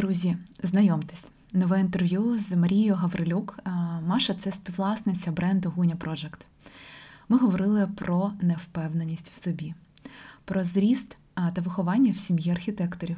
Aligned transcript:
Друзі, 0.00 0.36
знайомтесь, 0.62 1.24
нове 1.52 1.80
інтерв'ю 1.80 2.38
з 2.38 2.56
Марією 2.56 2.94
Гаврилюк. 2.94 3.58
Маша 4.06 4.34
це 4.34 4.52
співвласниця 4.52 5.32
бренду 5.32 5.70
Гуня 5.76 5.94
Project. 5.94 6.46
Ми 7.28 7.38
говорили 7.38 7.88
про 7.96 8.32
невпевненість 8.40 9.30
в 9.30 9.42
собі, 9.42 9.74
про 10.44 10.64
зріст 10.64 11.16
та 11.34 11.60
виховання 11.60 12.12
в 12.12 12.18
сім'ї 12.18 12.50
архітекторів, 12.50 13.16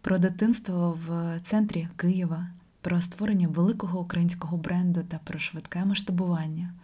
про 0.00 0.18
дитинство 0.18 0.98
в 1.06 1.40
центрі 1.42 1.88
Києва, 1.96 2.46
про 2.80 3.00
створення 3.00 3.48
великого 3.48 4.00
українського 4.00 4.56
бренду 4.56 5.02
та 5.08 5.18
про 5.24 5.38
швидке 5.38 5.84
масштабування, 5.84 6.74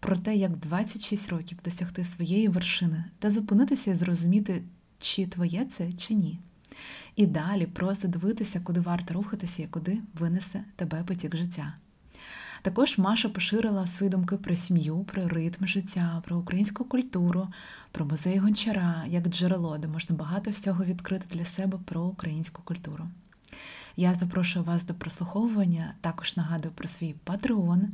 про 0.00 0.16
те, 0.16 0.36
як 0.36 0.56
26 0.56 1.28
років 1.28 1.58
досягти 1.64 2.04
своєї 2.04 2.48
вершини 2.48 3.04
та 3.18 3.30
зупинитися 3.30 3.90
і 3.90 3.94
зрозуміти, 3.94 4.62
чи 4.98 5.26
твоє 5.26 5.64
це, 5.64 5.92
чи 5.92 6.14
ні. 6.14 6.38
І 7.16 7.26
далі 7.26 7.66
просто 7.66 8.08
дивитися, 8.08 8.60
куди 8.60 8.80
варто 8.80 9.14
рухатися 9.14 9.62
і 9.62 9.66
куди 9.66 9.98
винесе 10.14 10.64
тебе 10.76 11.02
потік 11.04 11.36
життя. 11.36 11.74
Також 12.62 12.98
Маша 12.98 13.28
поширила 13.28 13.86
свої 13.86 14.10
думки 14.10 14.36
про 14.36 14.54
сім'ю, 14.56 15.04
про 15.04 15.28
ритм 15.28 15.66
життя, 15.66 16.22
про 16.24 16.36
українську 16.36 16.84
культуру, 16.84 17.48
про 17.92 18.04
музей 18.04 18.38
гончара 18.38 19.04
як 19.06 19.28
джерело, 19.28 19.78
де 19.78 19.88
можна 19.88 20.16
багато 20.16 20.50
всього 20.50 20.84
відкрити 20.84 21.26
для 21.30 21.44
себе 21.44 21.78
про 21.84 22.02
українську 22.02 22.62
культуру. 22.62 23.08
Я 23.96 24.14
запрошую 24.14 24.64
вас 24.64 24.84
до 24.84 24.94
прослуховування, 24.94 25.94
також 26.00 26.36
нагадую 26.36 26.74
про 26.74 26.88
свій 26.88 27.14
патреон. 27.24 27.88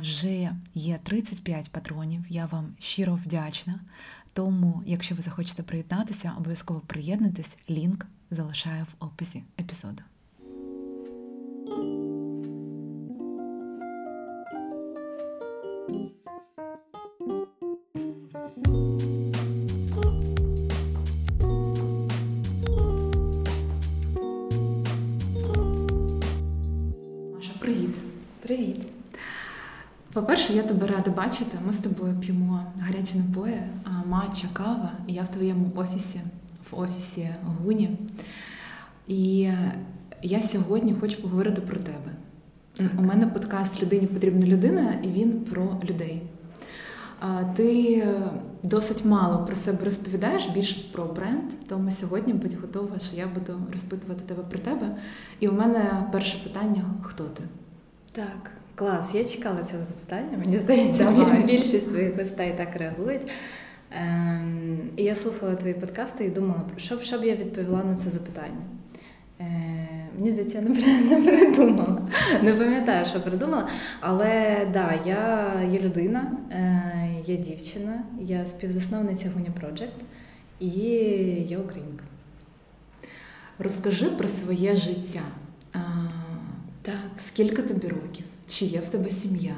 Вже 0.00 0.50
є 0.74 0.98
35 1.02 1.70
патронів, 1.72 2.24
я 2.28 2.46
вам 2.46 2.74
щиро 2.78 3.14
вдячна. 3.14 3.80
Тому, 4.36 4.82
якщо 4.86 5.14
ви 5.14 5.22
захочете 5.22 5.62
приєднатися, 5.62 6.32
обов'язково 6.38 6.80
приєднуйтесь, 6.80 7.58
лінк 7.70 8.06
залишаю 8.30 8.84
в 8.84 9.04
описі 9.04 9.42
епізоду. 9.60 10.02
По-перше, 30.16 30.52
я 30.52 30.62
тебе 30.62 30.86
рада 30.86 31.10
бачити. 31.10 31.58
Ми 31.66 31.72
з 31.72 31.78
тобою 31.78 32.16
п'ємо 32.20 32.66
гарячі 32.80 33.18
напої, 33.18 33.62
матча, 34.06 34.46
кава, 34.52 34.92
і 35.06 35.12
я 35.12 35.22
в 35.22 35.28
твоєму 35.28 35.72
офісі, 35.74 36.20
в 36.70 36.80
офісі 36.80 37.28
Гуні. 37.44 37.98
І 39.06 39.50
я 40.22 40.42
сьогодні 40.42 40.94
хочу 41.00 41.22
поговорити 41.22 41.60
про 41.60 41.76
тебе. 41.78 42.12
У 42.98 43.02
мене 43.02 43.26
подкаст 43.26 43.82
Людині 43.82 44.06
потрібна 44.06 44.46
людина, 44.46 44.94
і 45.02 45.08
він 45.08 45.32
про 45.32 45.80
людей. 45.84 46.22
Ти 47.56 48.02
досить 48.62 49.04
мало 49.04 49.44
про 49.44 49.56
себе 49.56 49.84
розповідаєш, 49.84 50.46
більш 50.46 50.72
про 50.72 51.04
бренд, 51.04 51.68
тому 51.68 51.90
сьогодні 51.90 52.32
будь 52.32 52.54
готова, 52.54 52.98
що 52.98 53.16
я 53.16 53.26
буду 53.26 53.60
розпитувати 53.72 54.20
тебе 54.26 54.42
про 54.42 54.58
тебе. 54.58 54.96
І 55.40 55.48
у 55.48 55.52
мене 55.52 56.08
перше 56.12 56.38
питання: 56.44 56.84
хто 57.02 57.24
ти? 57.24 57.42
Так, 58.12 58.52
клас. 58.76 59.14
Я 59.14 59.24
чекала 59.24 59.64
цього 59.64 59.84
запитання. 59.84 60.38
Мені 60.44 60.58
здається, 60.58 61.04
Давай. 61.04 61.42
більшість 61.42 61.88
твоїх 61.90 62.16
гостей 62.18 62.54
так 62.56 62.76
реагують. 62.76 63.30
Ем, 63.90 64.90
і 64.96 65.02
я 65.02 65.16
слухала 65.16 65.54
твої 65.54 65.74
подкасти 65.74 66.24
і 66.24 66.30
думала, 66.30 66.62
що 66.76 66.96
б, 66.96 67.02
що 67.02 67.18
б 67.18 67.24
я 67.24 67.36
відповіла 67.36 67.84
на 67.84 67.96
це 67.96 68.10
запитання. 68.10 68.60
Е, 69.40 69.44
мені 70.18 70.30
здається, 70.30 70.58
я 70.58 70.64
не 70.64 71.22
придумала. 71.22 72.08
Не 72.42 72.54
пам'ятаю, 72.54 73.06
що 73.06 73.20
придумала. 73.20 73.68
Але 74.00 74.60
да, 74.72 75.00
я 75.06 75.52
є 75.72 75.80
людина, 75.80 76.32
е, 76.50 76.82
я 77.26 77.36
дівчина, 77.36 78.02
я 78.20 78.46
співзасновниця 78.46 79.30
Гуня 79.34 79.50
Project 79.62 80.04
і 80.60 80.70
я 81.48 81.58
українка. 81.58 82.04
Розкажи 83.58 84.06
про 84.06 84.28
своє 84.28 84.74
життя. 84.74 85.22
Так. 86.82 86.94
Скільки 87.16 87.62
тобі 87.62 87.88
років? 87.88 88.24
Чи 88.48 88.64
є 88.64 88.80
в 88.80 88.88
тебе 88.88 89.10
сім'я? 89.10 89.54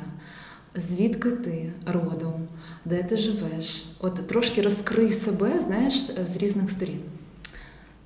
Звідки 0.74 1.30
ти 1.30 1.72
родом? 1.86 2.48
Де 2.84 3.02
ти 3.02 3.16
живеш? 3.16 3.86
От 4.00 4.14
трошки 4.28 4.62
розкрий 4.62 5.12
себе, 5.12 5.60
знаєш, 5.60 5.94
з 6.24 6.36
різних 6.36 6.70
сторін. 6.70 7.00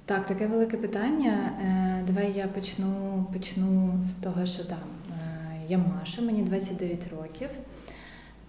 Так, 0.04 0.26
таке 0.26 0.46
велике 0.46 0.76
питання. 0.76 1.52
Е, 1.64 2.04
давай 2.06 2.32
я 2.36 2.48
почну 2.48 3.26
почну 3.32 4.04
з 4.10 4.22
того, 4.24 4.46
що 4.46 4.64
там 4.64 4.78
я 5.68 5.78
Маша, 5.78 6.22
мені 6.22 6.42
29 6.42 7.08
років. 7.16 7.48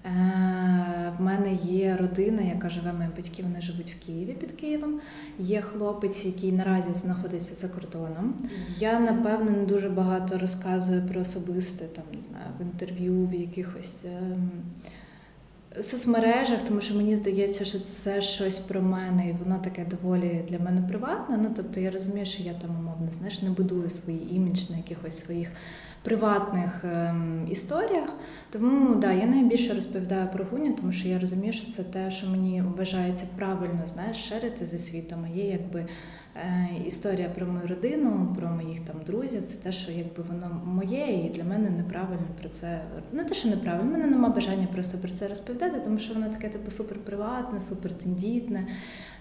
Е, 0.06 1.14
в 1.20 1.22
мене 1.22 1.54
є 1.54 1.98
родина, 1.98 2.42
яка 2.42 2.70
живе, 2.70 2.94
мої 2.94 3.10
батьки, 3.18 3.44
вони 3.44 3.62
живуть 3.62 3.96
в 4.00 4.06
Києві 4.06 4.34
під 4.34 4.52
Києвом. 4.52 5.00
Є 5.40 5.62
хлопець, 5.62 6.26
який 6.26 6.52
наразі 6.52 6.94
знаходиться 6.94 7.56
за 7.56 7.68
кордоном. 7.68 8.34
Я, 8.80 9.00
напевно, 9.00 9.52
не 9.52 9.66
дуже 9.66 9.90
багато 9.90 10.38
розказую 10.38 11.08
про 11.08 11.22
особисте, 11.22 11.86
там, 11.86 12.04
не 12.16 12.22
знаю, 12.22 12.46
в 12.60 12.62
інтерв'ю, 12.62 13.28
в 13.28 13.34
якихось 13.34 14.06
ем, 14.06 14.52
соцмережах, 15.82 16.62
тому 16.68 16.82
що 16.82 16.96
мені 16.96 17.16
здається, 17.16 17.66
що 17.66 17.80
це 17.80 18.22
щось 18.22 18.60
про 18.60 18.82
мене, 18.82 19.30
і 19.30 19.36
воно 19.44 19.60
таке 19.64 19.86
доволі 19.86 20.46
для 20.50 20.60
мене 20.60 20.82
приватне. 20.82 21.38
Ну, 21.38 21.54
тобто 21.56 21.80
я 21.80 21.92
розумію, 21.92 22.26
що 22.26 22.44
я 22.44 22.54
там, 22.54 22.70
умовно, 22.70 23.12
знаєш, 23.12 23.42
не 23.42 23.50
будую 23.50 23.90
свій 23.90 24.20
імідж 24.32 24.70
на 24.70 24.78
якихось 24.78 25.20
своїх 25.20 25.52
приватних 26.04 26.84
ем, 26.84 27.48
історіях. 27.50 28.10
Тому 28.50 28.96
да, 28.96 29.12
я 29.12 29.26
найбільше 29.26 29.74
розповідаю 29.74 30.28
про 30.34 30.46
гуню, 30.46 30.76
тому 30.80 30.92
що 30.92 31.08
я 31.08 31.20
розумію, 31.20 31.54
що 31.54 31.68
це 31.68 31.84
те, 31.84 32.12
що 32.12 32.28
мені 32.28 32.64
вважається 32.78 33.26
правильно, 33.36 33.82
знаєш, 33.86 34.18
шерити 34.18 34.66
зі 34.66 34.80
світом. 34.80 35.28
Є 35.34 35.46
якби 35.46 35.86
е, 36.36 36.70
історія 36.88 37.30
про 37.30 37.46
мою 37.46 37.68
родину, 37.68 38.36
про 38.40 38.48
моїх 38.48 38.80
там 38.80 38.96
друзів. 39.06 39.44
Це 39.44 39.58
те, 39.58 39.72
що 39.72 39.92
якби 39.92 40.24
воно 40.24 40.62
моє, 40.66 41.26
і 41.26 41.30
для 41.30 41.44
мене 41.44 41.70
неправильно 41.70 42.28
про 42.40 42.50
це. 42.50 42.82
Не 43.12 43.24
те, 43.24 43.36
що 43.36 43.50
неправильно, 43.50 43.90
в 43.90 43.94
мене 43.94 44.08
нема 44.08 44.30
бажання 44.30 44.68
просто 44.74 44.98
про 44.98 45.12
це 45.12 45.28
розповідати, 45.28 45.80
тому 45.84 45.98
що 45.98 46.14
воно 46.14 46.30
таке, 46.30 46.50
типу, 46.50 46.72
суперприватне, 46.72 47.60
супертендітне. 47.60 48.68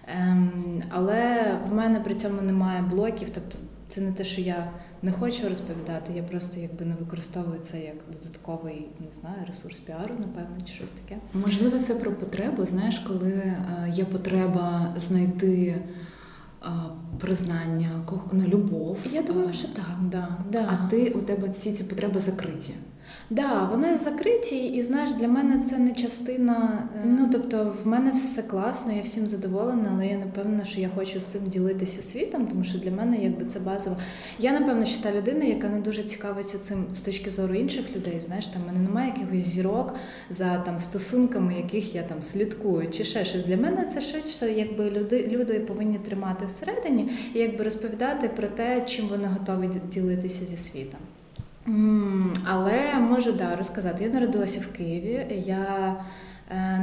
Ем, 0.06 0.82
але 0.90 1.52
в 1.70 1.74
мене 1.74 2.00
при 2.00 2.14
цьому 2.14 2.42
немає 2.42 2.82
блоків. 2.82 3.30
тобто 3.30 3.58
це 3.92 4.00
не 4.00 4.12
те, 4.12 4.24
що 4.24 4.40
я 4.40 4.70
не 5.02 5.12
хочу 5.12 5.48
розповідати, 5.48 6.12
я 6.16 6.22
просто 6.22 6.60
якби 6.60 6.84
не 6.84 6.94
використовую 6.94 7.60
це 7.60 7.80
як 7.80 7.96
додатковий 8.12 8.86
не 9.00 9.12
знаю, 9.12 9.36
ресурс 9.46 9.78
піару, 9.78 10.14
напевно, 10.18 10.56
чи 10.64 10.72
щось 10.72 10.90
таке. 10.90 11.20
Можливо, 11.34 11.78
це 11.78 11.94
про 11.94 12.12
потребу. 12.12 12.66
Знаєш, 12.66 12.98
коли 12.98 13.32
е, 13.32 13.56
є 13.94 14.04
потреба 14.04 14.94
знайти 14.96 15.82
признання 17.20 17.90
признання, 18.06 18.24
ну, 18.32 18.44
любов. 18.48 18.98
Я 19.12 19.22
думаю, 19.22 19.52
що 19.52 19.68
так, 19.68 19.96
да, 20.10 20.28
да. 20.50 20.68
А 20.70 20.90
ти 20.90 21.10
у 21.10 21.20
тебе 21.22 21.48
ці 21.48 21.72
ці 21.72 21.84
потреби 21.84 22.20
закриті. 22.20 22.74
Да, 23.30 23.68
вони 23.70 23.96
закриті, 23.96 24.66
і 24.66 24.82
знаєш, 24.82 25.12
для 25.12 25.28
мене 25.28 25.58
це 25.58 25.78
не 25.78 25.92
частина. 25.92 26.88
Е, 26.96 27.04
ну 27.04 27.28
тобто, 27.32 27.74
в 27.84 27.86
мене 27.86 28.10
все 28.10 28.42
класно, 28.42 28.92
я 28.92 29.02
всім 29.02 29.26
задоволена, 29.26 29.90
але 29.94 30.06
я 30.06 30.18
напевно, 30.18 30.64
що 30.64 30.80
я 30.80 30.90
хочу 30.94 31.20
з 31.20 31.26
цим 31.26 31.46
ділитися 31.46 32.02
світом, 32.02 32.46
тому 32.46 32.64
що 32.64 32.78
для 32.78 32.90
мене 32.90 33.18
якби 33.18 33.44
це 33.44 33.60
базово. 33.60 33.96
Я 34.38 34.52
напевно 34.52 34.84
що 34.84 35.02
та 35.02 35.12
людина, 35.12 35.44
яка 35.44 35.68
не 35.68 35.80
дуже 35.80 36.02
цікавиться 36.02 36.58
цим 36.58 36.86
з 36.94 37.02
точки 37.02 37.30
зору 37.30 37.54
інших 37.54 37.96
людей. 37.96 38.20
Знаєш, 38.20 38.46
там 38.48 38.62
мене 38.66 38.78
немає 38.78 39.12
якихось 39.16 39.42
зірок 39.42 39.94
за 40.30 40.58
там 40.58 40.78
стосунками, 40.78 41.54
яких 41.54 41.94
я 41.94 42.02
там 42.02 42.22
слідкую, 42.22 42.88
чи 42.90 43.04
ще 43.04 43.24
щось. 43.24 43.44
Для 43.44 43.56
мене 43.56 43.84
це 43.84 44.00
щось, 44.00 44.36
що 44.36 44.46
якби 44.46 44.90
люди 44.90 45.28
люди 45.32 45.60
повинні 45.60 45.98
тримати 45.98 46.46
всередині 46.46 47.10
і 47.34 47.38
якби 47.38 47.64
розповідати 47.64 48.28
про 48.28 48.48
те, 48.48 48.84
чим 48.86 49.08
вони 49.08 49.28
готові 49.28 49.70
ділитися 49.92 50.46
зі 50.46 50.56
світом. 50.56 51.00
Але 52.46 52.94
можу 53.00 53.32
да, 53.32 53.56
розказати. 53.56 54.04
Я 54.04 54.10
народилася 54.10 54.60
в 54.60 54.66
Києві. 54.76 55.42
Я 55.46 55.94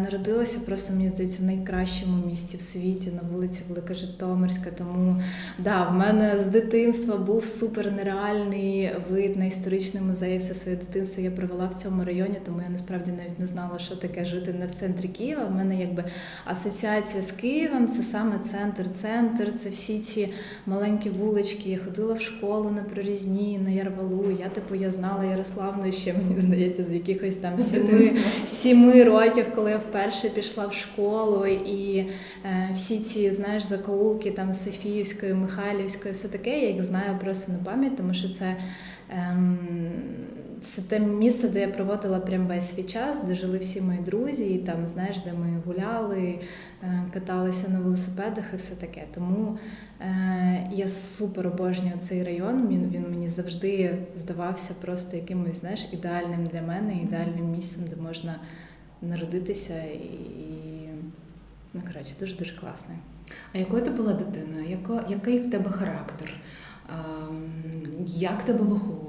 народилася 0.04 0.60
просто, 0.60 0.94
мені 0.94 1.10
здається, 1.10 1.38
в 1.42 1.46
найкращому 1.46 2.26
місті 2.26 2.58
в 2.58 2.62
світі 2.62 3.12
на 3.12 3.30
вулиці 3.34 3.62
Велика 3.70 3.94
Житомирська. 3.94 4.70
Тому 4.78 5.22
да, 5.60 5.88
в 5.88 5.94
мене 5.94 6.40
з 6.40 6.46
дитинства 6.46 7.18
був 7.18 7.46
супер 7.46 7.92
нереальний 7.92 8.92
вид 9.12 9.38
на 9.38 9.46
історичний 9.46 10.04
музей. 10.04 10.38
Все 10.38 10.54
своє 10.54 10.78
дитинство 10.78 11.24
я 11.24 11.32
провела 11.32 11.68
в 11.68 11.74
цьому 11.74 12.04
районі, 12.04 12.38
тому 12.46 12.62
я 12.62 12.70
насправді 12.70 13.12
навіть 13.12 13.40
не 13.40 13.48
знала, 13.48 13.80
що 13.80 13.96
таке 13.96 14.26
жити 14.26 14.54
не 14.54 14.66
в 14.66 14.72
центрі 14.72 15.08
Києва. 15.08 15.46
В 15.46 15.56
мене 15.56 15.80
якби 15.80 16.04
асоціація 16.46 17.24
з 17.24 17.32
Києвом 17.32 17.88
це 17.88 18.04
саме 18.04 18.40
центр, 18.40 18.92
центр, 18.92 19.54
це 19.56 19.70
всі 19.70 20.00
ці 20.00 20.30
маленькі 20.66 21.10
вулички. 21.10 21.70
Я 21.70 21.78
ходила 21.78 22.14
в 22.14 22.22
школу 22.22 22.70
на 22.70 22.84
прорізні, 22.84 23.60
на 23.64 23.70
Ярвалу. 23.70 24.32
Я 24.40 24.50
типу 24.50 24.76
я 24.76 24.92
знала 24.92 25.24
Ярославну 25.24 25.92
ще 25.92 26.14
мені 26.14 26.42
здається 26.42 26.84
з 26.84 26.92
якихось 26.92 27.38
там 27.38 27.60
сіми, 27.60 28.12
сіми 28.48 29.04
років. 29.04 29.46
Коли 29.60 29.72
я 29.72 29.78
вперше 29.78 30.30
пішла 30.30 30.68
в 30.68 30.74
школу, 30.74 31.46
і 31.46 31.98
е, 32.46 32.70
всі 32.74 33.00
ці 33.00 33.32
знаєш 33.32 33.64
закоулки 33.64 34.32
там 34.32 34.54
Софіївської, 34.54 35.34
Михайлівської, 35.34 36.14
все 36.14 36.28
таке, 36.28 36.60
я 36.60 36.70
їх 36.70 36.84
знаю 36.84 37.18
просто 37.22 37.52
на 37.52 37.58
пам'ять, 37.58 37.98
тому 37.98 38.14
що 38.14 38.30
це. 38.30 38.56
Ем, 39.10 39.58
це 40.62 40.82
те 40.82 41.00
місце, 41.00 41.50
де 41.50 41.62
я 41.62 41.68
проводила 41.68 42.20
прям 42.20 42.48
весь 42.48 42.76
свій 42.76 42.84
час, 42.84 43.24
де 43.24 43.36
жили 43.36 43.58
всі 43.58 43.82
мої 43.82 44.00
друзі, 44.00 44.54
і 44.54 44.58
там, 44.58 44.88
знаєш, 44.88 45.20
де 45.20 45.34
ми 45.34 45.62
гуляли, 45.66 46.40
е, 46.84 47.04
каталися 47.14 47.70
на 47.70 47.80
велосипедах 47.80 48.44
і 48.54 48.56
все 48.56 48.76
таке. 48.76 49.04
Тому 49.16 49.58
е, 50.02 50.70
я 50.72 50.88
супер 50.88 51.48
обожнюю 51.48 51.94
цей 52.00 52.24
район. 52.24 52.68
Він 52.68 52.90
він 52.90 53.06
мені 53.10 53.30
завжди 53.30 53.98
здавався 54.18 54.74
просто 54.82 55.18
якимось 55.18 55.60
знаєш, 55.60 55.88
ідеальним 55.92 56.44
для 56.46 56.62
мене, 56.62 56.94
ідеальним 57.04 57.52
місцем, 57.52 57.84
де 57.90 58.02
можна 58.02 58.36
народитися 59.02 59.84
і, 59.84 60.90
ну 61.74 61.82
коротше, 61.88 62.14
дуже 62.20 62.36
дуже 62.36 62.56
класно. 62.58 62.96
А 63.54 63.58
якою 63.58 63.84
ти 63.84 63.90
була 63.90 64.14
дитиною? 64.14 64.70
Яко, 64.70 65.02
який 65.10 65.40
в 65.40 65.52
тебе 65.52 65.70
характер? 65.72 66.34
Ем, 66.90 67.44
як 68.06 68.44
тебе 68.44 68.60
виховували? 68.60 69.09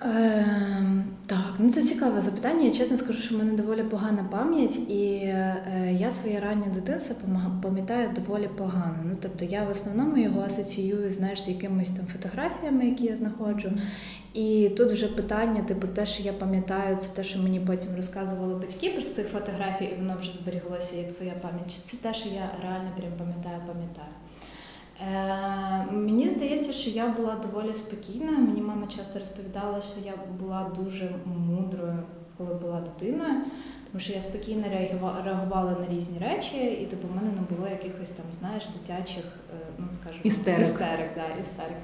Ем, 0.00 1.04
так, 1.26 1.54
ну 1.58 1.70
це 1.70 1.82
цікаве 1.82 2.20
запитання. 2.20 2.64
Я 2.64 2.70
чесно 2.70 2.96
скажу, 2.96 3.22
що 3.22 3.34
в 3.34 3.38
мене 3.38 3.52
доволі 3.52 3.82
погана 3.82 4.24
пам'ять, 4.30 4.90
і 4.90 5.02
е, 5.14 5.96
я 6.00 6.10
своє 6.10 6.40
раннє 6.40 6.66
дитинство 6.74 7.16
пам'ятаю 7.62 8.10
доволі 8.16 8.48
погано. 8.56 8.98
Ну 9.04 9.16
тобто 9.22 9.44
я 9.44 9.64
в 9.64 9.70
основному 9.70 10.16
його 10.16 10.40
асоціюю 10.40 11.12
знаєш, 11.12 11.42
з 11.42 11.48
якимись 11.48 11.90
там 11.90 12.06
фотографіями, 12.06 12.86
які 12.86 13.04
я 13.04 13.16
знаходжу. 13.16 13.72
І 14.34 14.70
тут 14.76 14.92
вже 14.92 15.08
питання, 15.08 15.62
типу, 15.62 15.86
те, 15.86 16.06
що 16.06 16.22
я 16.22 16.32
пам'ятаю, 16.32 16.96
це 16.96 17.16
те, 17.16 17.24
що 17.24 17.38
мені 17.38 17.60
потім 17.60 17.96
розказували 17.96 18.54
батьки 18.54 18.90
про 18.90 19.02
цих 19.02 19.28
фотографій, 19.28 19.84
і 19.84 19.96
воно 19.96 20.16
вже 20.20 20.32
зберіглося 20.32 20.96
як 20.96 21.10
своя 21.10 21.32
пам'ять. 21.42 21.72
Це 21.72 21.96
те, 21.96 22.14
що 22.14 22.28
я 22.28 22.50
реально 22.62 22.90
прям 22.96 23.12
пам'ятаю, 23.18 23.62
пам'ятаю. 23.66 24.08
Е, 25.00 25.86
Мені 25.92 26.28
здається, 26.28 26.72
що 26.72 26.90
я 26.90 27.08
була 27.08 27.36
доволі 27.36 27.74
спокійна. 27.74 28.30
Мені 28.32 28.60
мама 28.60 28.86
часто 28.86 29.18
розповідала, 29.18 29.80
що 29.82 30.00
я 30.06 30.14
була 30.40 30.70
дуже 30.78 31.10
мудрою, 31.24 31.98
коли 32.38 32.54
була 32.54 32.80
дитиною, 32.80 33.34
тому 33.92 34.00
що 34.00 34.12
я 34.12 34.20
спокійно 34.20 34.64
реагувала 35.24 35.76
на 35.80 35.96
різні 35.96 36.18
речі, 36.18 36.56
і 36.82 36.86
типу 36.86 37.08
в 37.08 37.16
мене 37.16 37.28
не 37.36 37.56
було 37.56 37.68
якихось 37.68 38.10
там, 38.10 38.26
знаєш, 38.30 38.68
дитячих, 38.68 39.24
е, 39.24 39.66
ну 39.78 39.86
скажімо, 39.90 40.20
істерик. 40.24 40.60
істерик, 40.60 41.10
да, 41.14 41.40
істерик. 41.42 41.76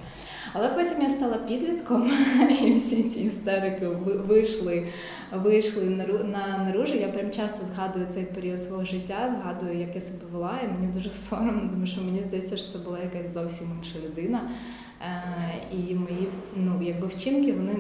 Але 0.53 0.69
потім 0.69 1.03
я 1.03 1.11
стала 1.11 1.37
підлітком, 1.37 2.13
і 2.65 2.73
всі 2.73 3.03
ці 3.03 3.21
істерики 3.21 3.87
вийшли 3.89 4.89
вийшли 5.33 5.85
на 6.25 6.59
наружу. 6.59 6.95
Я 6.95 7.09
прям 7.09 7.31
часто 7.31 7.67
згадую 7.67 8.07
цей 8.07 8.25
період 8.25 8.63
свого 8.63 8.85
життя, 8.85 9.29
згадую, 9.29 9.79
як 9.79 9.95
я 9.95 10.01
себе 10.01 10.25
вела, 10.33 10.59
і 10.65 10.69
мені 10.69 10.93
дуже 10.93 11.09
соромно, 11.11 11.71
тому 11.71 11.87
що 11.87 12.01
мені 12.01 12.23
здається, 12.23 12.57
що 12.57 12.73
це 12.73 12.79
була 12.79 12.99
якась 12.99 13.35
зовсім 13.35 13.67
інша 13.79 13.99
людина. 13.99 14.51
Е, 15.01 15.63
і 15.73 15.95
мої 15.95 16.29
ну, 16.57 16.73
якби 16.83 17.07
вчинки 17.07 17.53
вони 17.53 17.75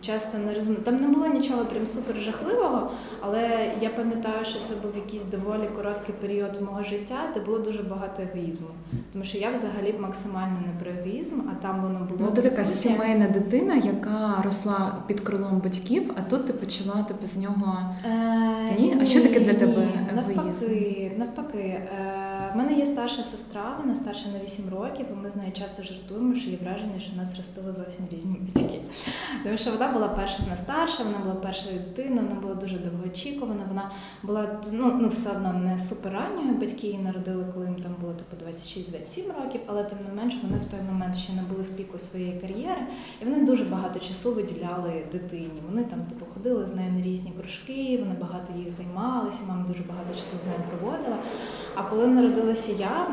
часто 0.00 0.38
не 0.38 0.54
резонують. 0.54 0.84
Там 0.84 0.96
не 0.96 1.08
було 1.08 1.26
нічого 1.26 1.64
прям 1.64 1.86
супер 1.86 2.16
жахливого, 2.16 2.90
але 3.20 3.72
я 3.80 3.90
пам'ятаю, 3.90 4.44
що 4.44 4.60
це 4.60 4.74
був 4.74 4.96
якийсь 4.96 5.24
доволі 5.24 5.68
короткий 5.76 6.14
період 6.20 6.62
мого 6.62 6.82
життя, 6.82 7.16
де 7.34 7.40
було 7.40 7.58
дуже 7.58 7.82
багато 7.82 8.22
егоїзму. 8.22 8.66
Тому 9.12 9.24
що 9.24 9.38
я 9.38 9.50
взагалі 9.50 9.94
максимально 10.00 10.56
не 10.66 10.80
про 10.80 10.90
егоїзм, 10.90 11.40
а 11.50 11.62
там 11.62 11.82
воно 11.82 11.98
було. 11.98 12.20
Ну, 12.20 12.30
ти 12.30 12.42
така 12.42 12.64
сімейна 12.64 13.28
дитина, 13.28 13.74
яка 13.74 14.42
росла 14.44 14.98
під 15.06 15.20
крилом 15.20 15.60
батьків, 15.64 16.10
а 16.16 16.30
тут 16.30 16.46
ти 16.46 16.52
почала 16.52 17.02
типу, 17.02 17.26
з 17.26 17.36
нього. 17.36 17.78
Е, 18.04 18.80
ні? 18.80 18.98
А 19.02 19.06
що 19.06 19.22
таке 19.22 19.40
для 19.40 19.54
тебе 19.54 19.72
егоїзм? 19.72 20.36
Навпаки, 20.36 21.12
навпаки. 21.18 21.58
Е, 21.58 22.25
в 22.56 22.58
мене 22.58 22.78
є 22.78 22.86
старша 22.86 23.24
сестра, 23.24 23.76
вона 23.80 23.94
старша 23.94 24.28
на 24.28 24.44
8 24.44 24.64
років, 24.70 25.06
і 25.12 25.14
ми 25.22 25.30
з 25.30 25.36
нею 25.36 25.52
часто 25.52 25.82
жартуємо, 25.82 26.34
що 26.34 26.50
є 26.50 26.56
враження, 26.62 26.98
що 26.98 27.16
нас 27.16 27.36
ростили 27.36 27.72
зовсім 27.72 28.04
різні 28.12 28.36
батьки. 28.40 28.80
Тому 29.44 29.56
що 29.56 29.70
вона 29.70 29.88
була 29.88 30.08
перша 30.08 30.42
не 30.50 30.56
старша, 30.56 31.04
вона 31.04 31.18
була 31.18 31.34
першою 31.34 31.78
дитиною, 31.78 32.28
вона 32.28 32.40
була 32.40 32.54
дуже 32.54 32.78
довгоочікувана. 32.78 33.64
Вона 33.68 33.90
була 34.22 34.60
ну, 34.72 34.98
ну 35.00 35.08
все 35.08 35.30
одно 35.30 35.52
не 35.52 35.78
суперранньою. 35.78 36.54
Батьки 36.54 36.86
її 36.86 36.98
народили, 36.98 37.46
коли 37.54 37.66
їм 37.66 37.74
там 37.74 37.94
було 38.00 38.12
типу 38.12 38.50
26-27 38.50 39.42
років, 39.42 39.60
але 39.66 39.84
тим 39.84 39.98
не 40.08 40.22
менш 40.22 40.34
вони 40.42 40.58
в 40.58 40.64
той 40.64 40.80
момент 40.80 41.16
ще 41.16 41.32
не 41.32 41.42
були 41.42 41.62
в 41.62 41.68
піку 41.76 41.98
своєї 41.98 42.40
кар'єри, 42.40 42.86
і 43.22 43.24
вони 43.24 43.44
дуже 43.44 43.64
багато 43.64 43.98
часу 43.98 44.34
виділяли 44.34 45.06
дитині. 45.12 45.62
Вони 45.68 45.84
там 45.84 45.98
типу 46.04 46.26
ходили 46.34 46.68
з 46.68 46.74
нею 46.74 46.92
на 46.92 47.02
різні 47.02 47.32
кружки, 47.38 47.98
вони 48.02 48.14
багато 48.20 48.52
її 48.56 48.70
займалися. 48.70 49.40
Мама 49.48 49.64
дуже 49.68 49.82
багато 49.82 50.14
часу 50.14 50.38
з 50.38 50.44
нею 50.44 50.58
проводила. 50.70 51.18
А 51.78 51.82
коли 51.82 52.06
народилася 52.06 52.72
я, 52.72 53.06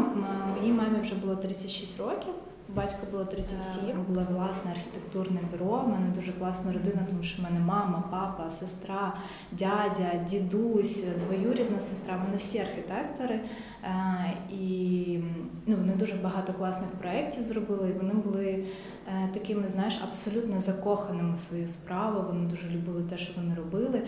моїй 0.55 0.71
мамі 0.71 0.99
вже 1.01 1.15
було 1.15 1.35
36 1.35 1.99
років. 1.99 2.33
Батько 2.75 3.07
було 3.11 3.25
37, 3.25 4.03
було 4.07 4.27
власне 4.31 4.71
архітектурне 4.71 5.39
бюро. 5.51 5.83
У 5.85 5.89
мене 5.89 6.05
дуже 6.15 6.31
класна 6.31 6.73
родина, 6.73 7.05
тому 7.09 7.23
що 7.23 7.41
в 7.41 7.45
мене 7.45 7.59
мама, 7.59 8.03
папа, 8.11 8.49
сестра, 8.49 9.13
дядя, 9.51 10.11
дідусь, 10.29 11.05
двоюрідна 11.21 11.79
сестра. 11.79 12.21
Вони 12.25 12.37
всі 12.37 12.59
архітектори. 12.59 13.39
Е, 13.83 14.33
і 14.51 15.19
ну, 15.65 15.75
вони 15.75 15.93
дуже 15.93 16.15
багато 16.15 16.53
класних 16.53 16.89
проєктів 16.89 17.45
зробили. 17.45 17.89
І 17.89 17.93
вони 17.93 18.13
були 18.13 18.65
е, 19.07 19.29
такими, 19.33 19.69
знаєш, 19.69 19.99
абсолютно 20.03 20.59
закоханими 20.59 21.35
в 21.35 21.39
свою 21.39 21.67
справу. 21.67 22.23
Вони 22.27 22.49
дуже 22.49 22.69
любили 22.69 23.03
те, 23.03 23.17
що 23.17 23.33
вони 23.41 23.55
робили. 23.55 24.01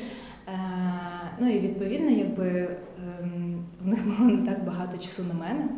Е, 0.48 0.60
ну 1.40 1.50
і 1.50 1.60
відповідно, 1.60 2.10
якби 2.10 2.78
ем, 3.22 3.66
в 3.82 3.88
них 3.88 4.18
було 4.18 4.30
не 4.30 4.46
так 4.46 4.66
багато 4.66 4.98
часу 4.98 5.24
на 5.24 5.34
мене. 5.34 5.70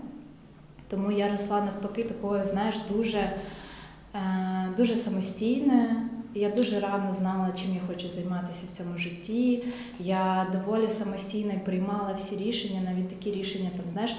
Тому 0.89 1.11
я 1.11 1.29
росла 1.29 1.61
навпаки 1.61 2.03
такою, 2.03 2.47
знаєш, 2.47 2.75
дуже 2.89 3.17
е, 3.17 4.73
дуже 4.77 4.95
самостійною. 4.95 5.89
Я 6.35 6.49
дуже 6.49 6.79
рано 6.79 7.13
знала, 7.13 7.51
чим 7.51 7.73
я 7.73 7.81
хочу 7.87 8.09
займатися 8.09 8.63
в 8.67 8.71
цьому 8.71 8.97
житті. 8.97 9.63
Я 9.99 10.47
доволі 10.51 10.91
самостійно 10.91 11.53
приймала 11.65 12.13
всі 12.17 12.35
рішення, 12.37 12.81
навіть 12.81 13.09
такі 13.09 13.31
рішення, 13.31 13.69
там, 13.77 13.89
знаєш. 13.89 14.15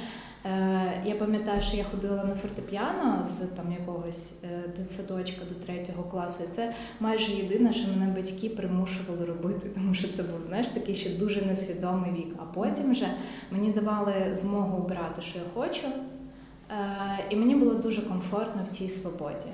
Е, 0.47 1.03
я 1.05 1.15
пам'ятаю, 1.15 1.63
що 1.63 1.77
я 1.77 1.85
ходила 1.85 2.25
на 2.25 2.35
фортепіано 2.35 3.27
з 3.31 3.39
там 3.39 3.73
якогось 3.81 4.45
е, 4.45 4.69
дитсадочка 4.77 5.45
до 5.49 5.55
третього 5.55 6.03
класу. 6.03 6.45
І 6.45 6.53
це 6.53 6.75
майже 7.01 7.33
єдине, 7.33 7.73
що 7.73 7.89
мене 7.89 8.13
батьки 8.17 8.49
примушували 8.49 9.25
робити, 9.25 9.69
тому 9.75 9.95
що 9.95 10.09
це 10.09 10.23
був 10.23 10.43
знаєш 10.43 10.67
такий 10.67 10.95
ще 10.95 11.11
дуже 11.11 11.43
несвідомий 11.43 12.13
вік. 12.13 12.35
А 12.39 12.43
потім 12.55 12.93
вже 12.93 13.07
мені 13.51 13.71
давали 13.71 14.31
змогу 14.35 14.77
обрати, 14.77 15.23
що 15.23 15.39
я 15.39 15.45
хочу. 15.55 15.89
Е, 16.71 17.27
і 17.31 17.37
мені 17.37 17.55
було 17.55 17.75
дуже 17.75 18.03
комфортно 18.03 18.63
в 18.65 18.69
цій 18.69 18.89
свободі. 18.89 19.47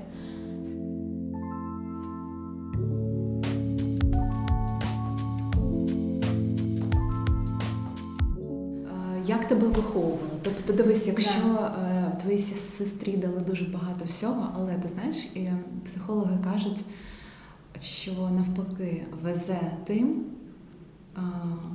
Е, 8.86 9.22
як 9.26 9.48
тебе 9.48 9.68
виховували? 9.68 10.18
Тобто, 10.42 10.72
дивись, 10.72 11.06
якщо 11.06 11.48
yeah. 11.48 12.16
твоїй 12.16 12.38
сестрі 12.38 13.16
дали 13.16 13.40
дуже 13.40 13.64
багато 13.64 14.04
всього, 14.04 14.48
але 14.54 14.74
ти 14.74 14.88
знаєш, 14.88 15.16
психологи 15.84 16.38
кажуть, 16.44 16.84
що 17.80 18.12
навпаки 18.12 19.02
везе 19.22 19.60
тим, 19.84 20.24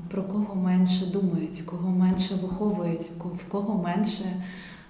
про 0.10 0.24
кого 0.24 0.55
менше 0.55 1.05
думають, 1.05 1.62
кого 1.62 1.89
менше 1.89 2.36
виховують, 2.36 3.10
в 3.19 3.46
кого 3.50 3.84
менше 3.84 4.43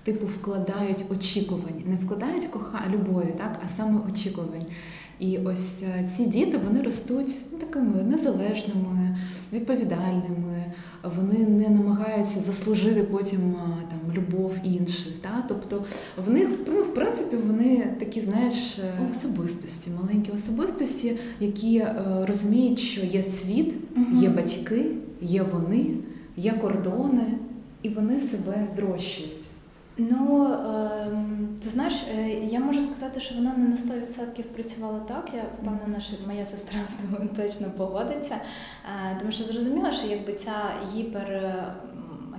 типу 0.03 0.25
вкладають 0.27 1.03
очікувань, 1.11 1.83
не 1.85 1.95
вкладають 1.95 2.45
коха 2.45 2.81
любові, 2.93 3.33
так, 3.37 3.59
а 3.65 3.69
саме 3.69 3.99
очікувань. 4.11 4.65
І 5.19 5.37
ось 5.37 5.83
е, 5.83 6.09
ці 6.17 6.25
діти 6.25 6.59
вони 6.67 6.81
ростуть 6.81 7.35
ну, 7.51 7.57
такими 7.57 8.03
незалежними, 8.03 9.17
відповідальними, 9.53 10.73
вони 11.17 11.37
не 11.47 11.69
намагаються 11.69 12.39
заслужити 12.39 13.03
потім 13.03 13.39
е, 13.39 13.87
там 13.89 14.13
любов 14.13 14.53
інших. 14.63 15.13
Та? 15.21 15.43
Тобто 15.47 15.85
в 16.25 16.29
них 16.29 16.49
ну, 16.67 16.83
в 16.83 16.93
принципі 16.93 17.35
вони 17.47 17.95
такі, 17.99 18.21
знаєш, 18.21 18.79
е, 18.79 18.93
особистості, 19.11 19.91
маленькі 20.01 20.31
особистості, 20.31 21.17
які 21.39 21.85
розуміють, 22.21 22.79
що 22.79 23.05
є 23.05 23.21
світ, 23.21 23.75
є 24.13 24.29
батьки, 24.29 24.85
є 25.21 25.43
вони, 25.53 25.85
є 26.37 26.51
кордони, 26.51 27.33
і 27.83 27.89
вони 27.89 28.19
себе 28.19 28.67
зрощують. 28.75 29.48
Ну, 29.99 30.45
ем, 30.45 31.59
ти 31.63 31.69
знаєш, 31.69 31.93
е, 32.11 32.29
я 32.29 32.59
можу 32.59 32.81
сказати, 32.81 33.19
що 33.19 33.35
вона 33.35 33.53
не 33.57 33.67
на 33.67 33.75
100% 33.75 34.43
працювала 34.43 34.99
так. 34.99 35.29
Я 35.35 35.43
впевнена, 35.43 35.99
що 35.99 36.13
моя 36.27 36.45
сестра 36.45 36.79
з 36.87 36.93
тобою 36.95 37.29
точно 37.35 37.71
погодиться. 37.77 38.35
Е, 38.35 39.17
тому 39.19 39.31
що 39.31 39.43
зрозуміла, 39.43 39.91
що 39.91 40.07
якби 40.07 40.33
ця 40.33 40.71
гіпер. 40.93 41.53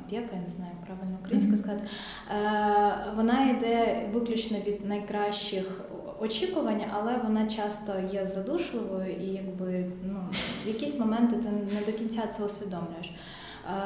Опіка, 0.06 0.36
я 0.36 0.42
не 0.42 0.50
знаю, 0.50 0.72
правильно 0.86 1.18
українською 1.20 1.58
сказати, 1.58 1.82
е, 2.30 2.96
вона 3.16 3.50
йде 3.50 4.08
виключно 4.12 4.58
від 4.66 4.86
найкращих 4.86 5.80
очікувань, 6.20 6.82
але 6.92 7.16
вона 7.16 7.46
часто 7.46 7.92
є 8.12 8.24
задушливою 8.24 9.12
і 9.12 9.26
якби 9.26 9.90
ну, 10.04 10.20
в 10.64 10.68
якісь 10.68 10.98
моменти 10.98 11.36
ти 11.36 11.48
не 11.48 11.92
до 11.92 11.98
кінця 11.98 12.26
це 12.26 12.44
усвідомлюєш. 12.44 13.10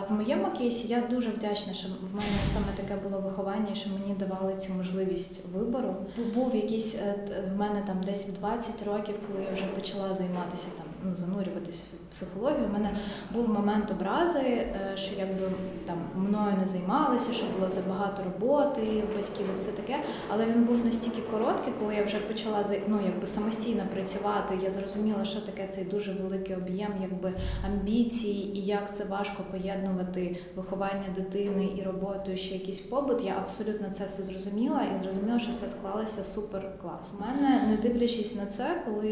В 0.09 0.13
моєму 0.13 0.51
кейсі 0.59 0.89
я 0.89 1.01
дуже 1.01 1.31
вдячна, 1.31 1.73
що 1.73 1.89
в 1.89 2.15
мене 2.15 2.45
саме 2.45 2.67
таке 2.77 2.97
було 2.97 3.21
виховання, 3.21 3.75
що 3.75 3.91
мені 3.91 4.15
давали 4.15 4.57
цю 4.57 4.73
можливість 4.73 5.41
вибору. 5.55 5.97
Був 6.35 6.57
якийсь 6.57 6.95
е, 6.95 7.15
в 7.55 7.59
мене 7.59 7.83
там 7.87 8.03
десь 8.05 8.29
в 8.29 8.33
20 8.33 8.83
років, 8.87 9.15
коли 9.27 9.45
я 9.45 9.55
вже 9.55 9.65
почала 9.65 10.15
займатися 10.15 10.67
там, 10.77 10.87
ну 11.05 11.17
занурюватись 11.17 11.81
психологію. 12.15 12.67
У 12.71 12.73
мене 12.73 12.97
був 13.33 13.49
момент 13.49 13.91
образи, 13.91 14.41
е, 14.41 14.93
що 14.95 15.15
якби 15.19 15.51
там 15.87 15.97
мною 16.17 16.57
не 16.61 16.67
займалися, 16.67 17.33
що 17.33 17.47
було 17.59 17.71
забагато 17.71 18.23
роботи, 18.25 19.05
батьків 19.17 19.47
і 19.53 19.57
все 19.57 19.73
таке. 19.73 19.99
Але 20.29 20.47
він 20.47 20.65
був 20.65 20.85
настільки 20.85 21.23
короткий, 21.31 21.73
коли 21.81 21.95
я 21.95 22.05
вже 22.05 22.19
почала 22.19 22.65
ну, 22.89 23.01
якби 23.05 23.27
самостійно 23.27 23.83
працювати. 23.93 24.59
Я 24.63 24.71
зрозуміла, 24.71 25.25
що 25.25 25.41
таке 25.41 25.67
цей 25.67 25.85
дуже 25.85 26.13
великий 26.13 26.57
об'єм, 26.57 26.93
якби 27.03 27.33
амбіцій 27.67 28.51
і 28.55 28.61
як 28.65 28.95
це 28.95 29.05
важко 29.05 29.43
поєднувати 29.51 30.37
виховання 30.57 31.09
дитини 31.15 31.69
і 31.79 31.83
роботу, 31.83 32.37
ще 32.37 32.55
якийсь 32.55 32.81
побут. 32.81 33.25
Я 33.25 33.35
абсолютно 33.39 33.91
це 33.91 34.07
все 34.07 34.23
зрозуміла 34.23 34.83
і 34.83 35.03
зрозуміла, 35.03 35.39
що 35.39 35.53
все 35.53 35.69
склалося 35.69 36.25
супер 36.25 36.79
клас. 36.83 37.15
У 37.19 37.25
мене, 37.25 37.67
не 37.69 37.77
дивлячись 37.77 38.37
на 38.37 38.47
це, 38.47 38.83
коли 38.87 39.11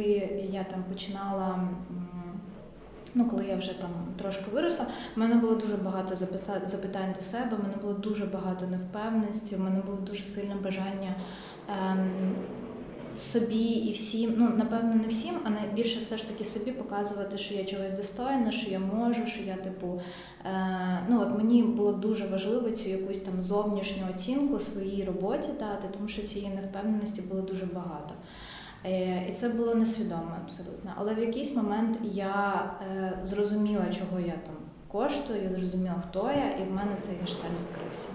я 0.53 0.65
там 0.65 0.85
починала. 0.89 1.69
Ну, 3.15 3.27
коли 3.31 3.47
я 3.47 3.57
вже 3.57 3.81
там 3.81 3.91
трошки 4.19 4.45
виросла, 4.53 4.87
в 5.17 5.19
мене 5.19 5.35
було 5.35 5.55
дуже 5.55 5.77
багато 5.77 6.17
запитань 6.65 7.13
до 7.15 7.21
себе, 7.21 7.57
в 7.57 7.63
мене 7.63 7.75
було 7.83 7.93
дуже 7.93 8.25
багато 8.25 8.67
невпевненості, 8.67 9.57
в 9.57 9.61
мене 9.61 9.81
було 9.87 9.99
дуже 9.99 10.23
сильне 10.23 10.55
бажання 10.55 11.15
ем, 11.69 12.11
собі 13.15 13.65
і 13.65 13.93
всім, 13.93 14.35
ну 14.37 14.49
напевно, 14.57 14.95
не 14.95 15.09
всім, 15.09 15.35
а 15.45 15.51
найбільше 15.51 16.01
все 16.01 16.17
ж 16.17 16.29
таки 16.29 16.45
собі 16.45 16.71
показувати, 16.71 17.39
що 17.39 17.55
я 17.55 17.65
чогось 17.65 17.93
достойна, 17.93 18.51
що 18.51 18.71
я 18.71 18.79
можу, 18.79 19.27
що 19.27 19.43
я 19.43 19.55
типу. 19.55 20.01
Е, 20.45 21.07
ну 21.09 21.23
от 21.23 21.39
мені 21.39 21.63
було 21.63 21.93
дуже 21.93 22.27
важливо 22.27 22.71
цю 22.71 22.89
якусь 22.89 23.21
там 23.21 23.43
зовнішню 23.43 24.03
оцінку 24.15 24.59
своїй 24.59 25.05
роботі 25.05 25.49
дати, 25.61 25.89
тому 25.97 26.09
що 26.09 26.23
цієї 26.23 26.55
невпевненості 26.55 27.23
було 27.23 27.41
дуже 27.41 27.67
багато. 27.67 28.15
Е, 28.85 29.27
і 29.29 29.33
це 29.33 29.49
було 29.49 29.75
несвідомо 29.75 30.37
абсолютно. 30.45 30.93
Але 30.97 31.15
в 31.15 31.19
якийсь 31.19 31.57
момент 31.57 31.99
я 32.13 32.65
е, 32.93 33.19
зрозуміла, 33.23 33.87
чого 33.87 34.21
я 34.21 34.33
там 34.33 34.55
коштую, 34.89 35.43
я 35.43 35.49
зрозуміла, 35.49 36.03
хто 36.09 36.31
я, 36.31 36.51
і 36.51 36.71
в 36.71 36.75
мене 36.75 36.91
цей 36.99 37.15
гештальт 37.21 37.59
закрився. 37.59 38.09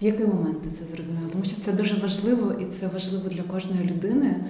В 0.00 0.04
який 0.04 0.26
момент 0.26 0.62
ти 0.62 0.70
це 0.70 0.84
зрозуміла? 0.84 1.28
Тому 1.32 1.44
що 1.44 1.60
це 1.60 1.72
дуже 1.72 1.94
важливо, 1.94 2.52
і 2.52 2.64
це 2.64 2.88
важливо 2.88 3.28
для 3.28 3.42
кожної 3.42 3.88
людини 3.88 4.44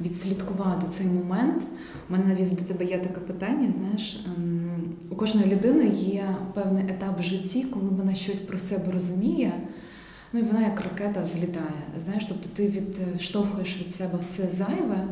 відслідкувати 0.00 0.86
цей 0.90 1.06
момент. 1.06 1.66
У 2.08 2.12
мене 2.12 2.24
навіть 2.24 2.54
до 2.54 2.64
тебе 2.64 2.84
є 2.84 2.98
таке 2.98 3.20
питання. 3.20 3.72
Знаєш, 3.72 4.26
ем, 4.36 4.96
у 5.10 5.16
кожної 5.16 5.46
людини 5.46 5.88
є 5.88 6.36
певний 6.54 6.84
етап 6.84 7.20
в 7.20 7.22
житті, 7.22 7.64
коли 7.64 7.88
вона 7.88 8.14
щось 8.14 8.40
про 8.40 8.58
себе 8.58 8.92
розуміє. 8.92 9.52
Ну 10.32 10.40
і 10.40 10.42
вона 10.42 10.62
як 10.62 10.80
ракета 10.80 11.22
взлітає. 11.22 11.82
Знаєш, 11.98 12.24
тобто 12.28 12.48
ти 12.54 12.82
відштовхуєш 13.14 13.78
від 13.78 13.94
себе 13.94 14.18
все 14.20 14.48
зайве, 14.48 15.08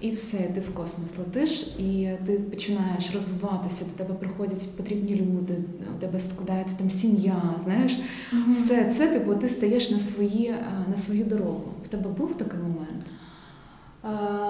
і 0.00 0.10
все, 0.10 0.38
ти 0.38 0.60
в 0.60 0.74
космос 0.74 1.18
летиш, 1.18 1.62
і 1.78 2.10
ти 2.26 2.32
починаєш 2.32 3.14
розвиватися, 3.14 3.84
до 3.84 3.90
тебе 3.90 4.14
приходять 4.14 4.76
потрібні 4.76 5.14
люди, 5.14 5.54
у 5.96 6.00
тебе 6.00 6.18
складається 6.18 6.76
там 6.76 6.90
сім'я, 6.90 7.54
знаєш, 7.62 7.92
mm-hmm. 7.92 8.50
все 8.50 8.84
це 8.84 9.06
типу, 9.06 9.34
ти 9.34 9.48
стаєш 9.48 9.90
на 9.90 9.98
свої, 9.98 10.46
е, 10.46 10.64
на 10.90 10.96
свою 10.96 11.24
дорогу. 11.24 11.64
В 11.84 11.88
тебе 11.88 12.10
був 12.10 12.34
такий 12.34 12.60
момент? 12.60 13.12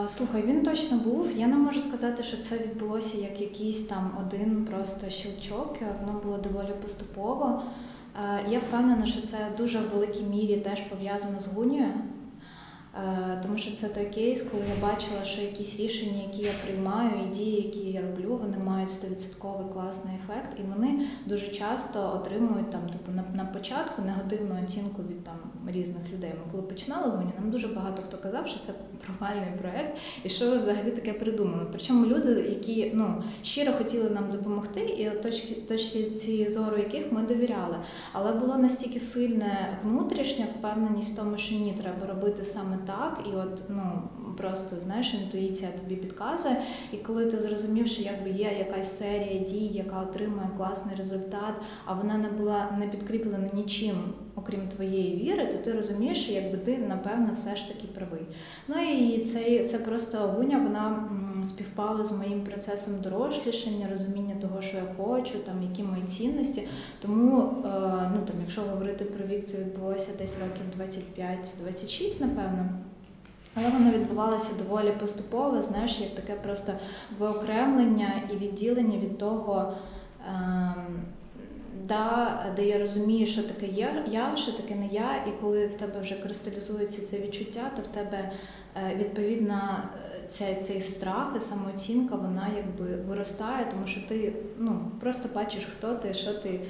Слухай, 0.09 0.42
він 0.47 0.62
точно 0.62 0.99
був. 0.99 1.28
Я 1.37 1.47
не 1.47 1.56
можу 1.56 1.80
сказати, 1.80 2.23
що 2.23 2.37
це 2.37 2.59
відбулося 2.59 3.18
як 3.18 3.40
якийсь 3.40 3.83
там 3.83 4.11
один 4.26 4.64
просто 4.71 5.11
щелчок. 5.11 5.76
Воно 6.00 6.21
було 6.25 6.38
доволі 6.38 6.73
поступово. 6.83 7.62
Я 8.49 8.59
впевнена, 8.59 9.06
що 9.06 9.23
це 9.23 9.37
в 9.54 9.56
дуже 9.56 9.78
великій 9.78 10.23
мірі 10.23 10.56
теж 10.56 10.80
пов'язано 10.80 11.40
з 11.40 11.47
гунією. 11.47 11.94
Е, 12.97 13.41
тому 13.43 13.59
що 13.59 13.71
це 13.71 13.89
той 13.89 14.05
кейс, 14.05 14.43
коли 14.43 14.63
я 14.77 14.89
бачила, 14.89 15.25
що 15.25 15.43
якісь 15.43 15.81
рішення, 15.81 16.23
які 16.23 16.43
я 16.43 16.53
приймаю, 16.65 17.11
і 17.25 17.35
дії, 17.35 17.63
які 17.63 17.79
я 17.81 18.03
роблю, 18.03 18.39
вони 18.43 18.59
мають 18.59 18.91
100% 18.91 19.73
класний 19.73 20.15
ефект, 20.25 20.61
і 20.61 20.63
вони 20.75 21.07
дуже 21.27 21.49
часто 21.49 22.13
отримують 22.15 22.71
там, 22.71 22.81
типу, 22.81 23.13
на, 23.13 23.25
на 23.35 23.45
початку 23.45 24.03
негативну 24.03 24.59
оцінку 24.65 25.03
від 25.03 25.25
там 25.25 25.37
різних 25.73 26.13
людей. 26.13 26.31
Ми 26.31 26.51
коли 26.51 26.63
починали 26.63 27.11
гоні, 27.11 27.31
нам 27.41 27.51
дуже 27.51 27.69
багато 27.69 28.03
хто 28.03 28.19
казав, 28.19 28.47
що 28.47 28.59
це 28.59 28.73
провальний 29.07 29.59
проект, 29.61 29.99
і 30.25 30.29
що 30.29 30.51
ви 30.51 30.59
взагалі 30.59 30.91
таке 30.91 31.13
придумали. 31.13 31.67
Причому 31.73 32.07
люди, 32.07 32.31
які 32.31 32.91
ну 32.95 33.23
щиро 33.43 33.73
хотіли 33.73 34.11
нам 34.11 34.31
допомогти, 34.33 34.81
і 34.81 35.11
точки 35.23 35.55
точки 35.55 36.05
цієї 36.05 36.49
зору 36.49 36.77
яких 36.77 37.13
ми 37.13 37.23
довіряли. 37.23 37.77
Але 38.13 38.33
було 38.33 38.57
настільки 38.57 39.01
сильне 39.01 39.79
внутрішня 39.85 40.47
впевненість 40.59 41.13
в 41.13 41.17
тому, 41.17 41.39
що 41.39 41.55
ні, 41.55 41.75
треба 41.79 42.07
робити 42.07 42.45
саме 42.45 42.79
так, 42.87 43.21
і 43.33 43.37
от 43.37 43.62
ну 43.69 43.83
просто 44.37 44.76
знаєш, 44.81 45.14
інтуїція 45.14 45.71
тобі 45.71 45.97
підказує. 45.97 46.57
І 46.93 46.97
коли 46.97 47.26
ти 47.26 47.38
зрозумів, 47.38 47.87
що 47.87 48.03
якби 48.03 48.31
є 48.31 48.53
якась 48.59 48.99
серія 48.99 49.41
дій, 49.41 49.67
яка 49.67 50.00
отримує 50.00 50.49
класний 50.57 50.97
результат, 50.97 51.55
а 51.85 51.95
вона 51.95 52.17
не 52.17 52.29
була 52.29 52.76
не 52.79 52.87
підкріплена 52.88 53.49
нічим, 53.53 53.97
окрім 54.35 54.69
твоєї 54.69 55.17
віри, 55.17 55.47
то 55.47 55.59
ти 55.59 55.73
розумієш, 55.73 56.25
що 56.25 56.33
якби 56.33 56.59
ти 56.59 56.79
напевно 56.79 57.29
все 57.35 57.57
ж 57.57 57.69
таки 57.69 57.87
правий. 57.95 58.26
Ну 58.69 58.75
і 58.93 59.25
це, 59.25 59.64
це 59.64 59.79
просто 59.79 60.19
гуня, 60.19 60.59
вона 60.59 61.09
співпала 61.45 62.05
з 62.05 62.19
моїм 62.19 62.41
процесом 62.41 63.01
дорослішання, 63.01 63.89
розуміння 63.91 64.35
того, 64.41 64.63
що 64.63 64.77
я 64.77 64.85
хочу, 64.97 65.39
там 65.39 65.63
які 65.63 65.83
мої 65.83 66.03
цінності. 66.03 66.69
Тому, 67.01 67.41
е, 67.41 67.69
ну 68.15 68.21
там, 68.27 68.37
якщо 68.41 68.63
говорити 68.63 69.05
про 69.05 69.27
вік, 69.27 69.45
це 69.45 69.59
відбулося 69.59 70.11
десь 70.19 70.37
років 70.39 70.65
25-26, 70.79 72.21
напевно. 72.21 72.69
Але 73.55 73.71
воно 73.71 73.91
відбувалося 73.91 74.51
доволі 74.59 74.93
поступово, 75.01 75.63
знаєш, 75.63 76.01
як 76.01 76.15
таке 76.15 76.35
просто 76.35 76.73
виокремлення 77.19 78.23
і 78.33 78.37
відділення 78.37 78.99
від 78.99 79.19
того, 79.19 79.73
ем, 80.29 81.03
да, 81.89 82.47
де 82.57 82.67
я 82.67 82.79
розумію, 82.79 83.27
що 83.27 83.43
таке 83.43 83.67
я, 83.67 84.05
я, 84.11 84.37
що 84.37 84.53
таке 84.53 84.75
не 84.75 84.87
я, 84.87 85.25
і 85.29 85.41
коли 85.41 85.67
в 85.67 85.75
тебе 85.75 86.01
вже 86.01 86.15
кристалізується 86.15 87.03
це 87.03 87.19
відчуття, 87.19 87.71
то 87.77 87.83
в 87.83 87.87
тебе 87.87 88.31
е, 88.77 88.97
відповідна 88.97 89.89
ця, 90.28 90.54
цей 90.54 90.81
страх 90.81 91.33
і 91.37 91.40
самооцінка, 91.40 92.14
вона 92.14 92.49
якби 92.57 92.97
виростає, 92.97 93.66
тому 93.71 93.87
що 93.87 94.00
ти 94.09 94.33
ну, 94.59 94.90
просто 95.00 95.28
бачиш, 95.35 95.69
хто 95.78 95.95
ти, 95.95 96.14
що 96.14 96.35
ти, 96.35 96.61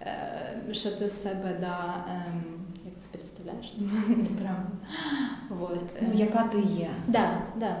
е, 0.00 0.68
що 0.72 0.90
ти 0.90 1.08
з 1.08 1.22
себе 1.22 1.56
да. 1.60 2.04
Ем, 2.08 2.64
це 2.98 3.06
представляєш? 3.12 3.74
Вот. 5.48 5.80
Ну, 6.00 6.12
яка 6.14 6.42
ти 6.42 6.60
є. 6.60 6.90
Да, 7.08 7.42
да, 7.60 7.76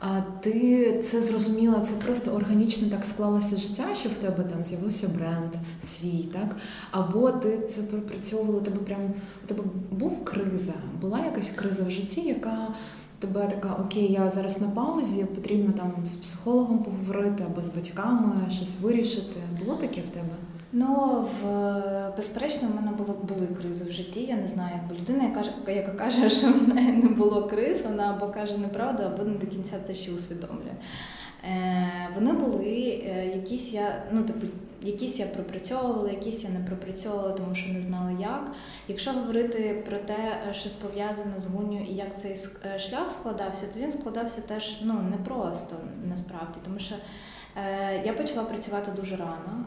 А 0.00 0.20
ти 0.20 1.02
це 1.02 1.20
зрозуміла, 1.20 1.80
це 1.80 1.94
просто 1.94 2.30
органічно 2.30 2.88
так 2.88 3.04
склалося 3.04 3.56
життя, 3.56 3.94
що 3.94 4.08
в 4.08 4.12
тебе 4.12 4.44
там 4.44 4.64
з'явився 4.64 5.08
бренд 5.08 5.54
свій, 5.80 6.22
так? 6.32 6.56
Або 6.90 7.32
ти 7.32 7.58
це 7.58 7.82
пропрацьовувала, 7.82 8.60
тебе 8.60 8.76
прям 8.76 9.14
у 9.44 9.46
тебе 9.46 9.62
був 9.90 10.24
криза, 10.24 10.74
була 11.00 11.18
якась 11.18 11.48
криза 11.48 11.84
в 11.84 11.90
житті, 11.90 12.20
яка 12.20 12.68
тебе 13.18 13.46
така, 13.46 13.76
окей, 13.84 14.12
я 14.12 14.30
зараз 14.30 14.60
на 14.60 14.68
паузі, 14.68 15.24
потрібно 15.24 15.72
там 15.72 15.92
з 16.06 16.14
психологом 16.16 16.78
поговорити 16.78 17.44
або 17.46 17.62
з 17.62 17.68
батьками 17.68 18.32
щось 18.50 18.80
вирішити. 18.80 19.40
Було 19.64 19.76
таке 19.76 20.00
в 20.00 20.08
тебе? 20.08 20.34
Ну, 20.76 21.26
в 21.42 22.16
безперечно, 22.16 22.68
в 22.68 22.74
мене 22.74 22.96
було 22.96 23.14
були 23.28 23.46
кризи 23.46 23.84
в 23.84 23.92
житті. 23.92 24.20
Я 24.20 24.36
не 24.36 24.48
знаю, 24.48 24.70
якби 24.82 25.02
людина, 25.02 25.24
яка 25.24 25.72
яка 25.72 25.92
каже, 25.92 26.30
що 26.38 26.46
в 26.46 26.74
неї 26.74 26.92
не 26.92 27.08
було 27.08 27.46
криз, 27.46 27.82
вона 27.82 28.16
або 28.16 28.32
каже 28.32 28.58
неправду, 28.58 29.02
або 29.02 29.22
не 29.22 29.38
до 29.38 29.46
кінця 29.46 29.80
це 29.86 29.94
ще 29.94 30.12
усвідомлює. 30.12 30.74
Е, 31.48 32.08
Вони 32.14 32.32
були 32.32 33.02
е, 33.06 33.26
якісь 33.36 33.72
я, 33.72 34.02
ну 34.12 34.22
типу, 34.22 34.46
якісь 34.82 35.18
я 35.18 35.26
пропрацьовувала, 35.26 36.10
якісь 36.10 36.44
я 36.44 36.50
не 36.50 36.60
пропрацьовувала, 36.66 37.32
тому 37.32 37.54
що 37.54 37.72
не 37.72 37.80
знала 37.80 38.10
як. 38.20 38.52
Якщо 38.88 39.12
говорити 39.12 39.82
про 39.88 39.98
те, 39.98 40.42
що 40.52 40.70
пов'язано 40.82 41.40
з 41.40 41.46
гуню 41.46 41.86
і 41.90 41.94
як 41.94 42.18
цей 42.18 42.36
е, 42.64 42.78
шлях 42.78 43.10
складався, 43.10 43.66
то 43.74 43.80
він 43.80 43.90
складався 43.90 44.40
теж 44.40 44.80
ну 44.82 45.02
непросто 45.10 45.76
насправді, 46.08 46.58
тому 46.64 46.78
що. 46.78 46.94
Е, 47.56 48.02
я 48.04 48.12
почала 48.12 48.44
працювати 48.44 48.92
дуже 48.96 49.16
рано. 49.16 49.64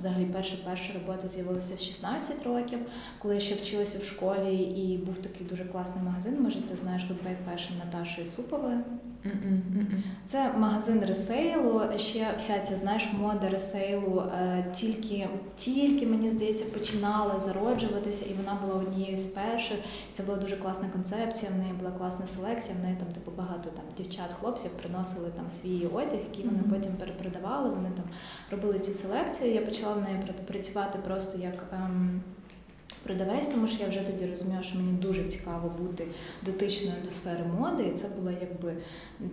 Взагалі 0.00 0.24
перша 0.24 0.56
перша 0.64 0.92
робота 0.92 1.28
з'явилася 1.28 1.74
в 1.74 1.80
16 1.80 2.46
років, 2.46 2.78
коли 3.18 3.34
я 3.34 3.40
ще 3.40 3.54
вчилася 3.54 3.98
в 3.98 4.04
школі, 4.04 4.56
і 4.56 4.98
був 4.98 5.18
такий 5.18 5.46
дуже 5.46 5.64
класний 5.64 6.04
магазин. 6.04 6.42
Може, 6.42 6.62
ти 6.62 6.76
знаєш 6.76 7.02
Goodbye 7.02 7.36
Fashion 7.46 7.78
Наташі 7.84 8.24
Супової. 8.24 8.78
Це 10.24 10.52
магазин 10.58 11.04
ресейлу. 11.04 11.82
Ще 11.96 12.34
вся 12.38 12.58
ця 12.58 12.76
знаєш 12.76 13.08
мода 13.18 13.48
ресейлу 13.48 14.20
е, 14.20 14.66
тільки 14.72 15.28
тільки 15.56 16.06
мені 16.06 16.30
здається 16.30 16.64
починала 16.64 17.38
зароджуватися, 17.38 18.24
і 18.30 18.34
вона 18.34 18.58
була 18.62 18.74
однією 18.74 19.16
з 19.16 19.24
перших. 19.24 19.78
Це 20.12 20.22
була 20.22 20.38
дуже 20.38 20.56
класна 20.56 20.88
концепція. 20.88 21.50
В 21.54 21.58
неї 21.58 21.72
була 21.72 21.90
класна 21.90 22.26
селекція. 22.26 22.76
В 22.80 22.82
неї 22.82 22.96
там 22.98 23.08
типу 23.08 23.30
багато 23.36 23.70
там 23.70 23.84
дівчат, 23.96 24.30
хлопців 24.40 24.70
приносили 24.70 25.28
там 25.36 25.50
свій 25.50 25.86
одяг, 25.86 26.20
який 26.30 26.44
вони 26.44 26.62
потім 26.70 26.92
перепродавали. 26.92 27.70
Вони 27.70 27.90
там 27.96 28.04
робили 28.50 28.78
цю 28.78 28.94
селекцію. 28.94 29.54
Я 29.54 29.60
почала 29.60 29.89
неї 29.96 30.16
працювати 30.46 30.98
просто 31.04 31.38
як. 31.38 31.64
Ем, 31.72 32.22
Продавець, 33.02 33.48
тому 33.48 33.66
що 33.66 33.82
я 33.82 33.88
вже 33.88 34.00
тоді 34.00 34.26
розуміла, 34.26 34.62
що 34.62 34.76
мені 34.78 34.92
дуже 34.92 35.24
цікаво 35.24 35.72
бути 35.78 36.06
дотичною 36.42 36.94
до 37.04 37.10
сфери 37.10 37.44
моди, 37.58 37.82
і 37.82 37.90
це 37.90 38.08
була 38.08 38.32
якби 38.40 38.76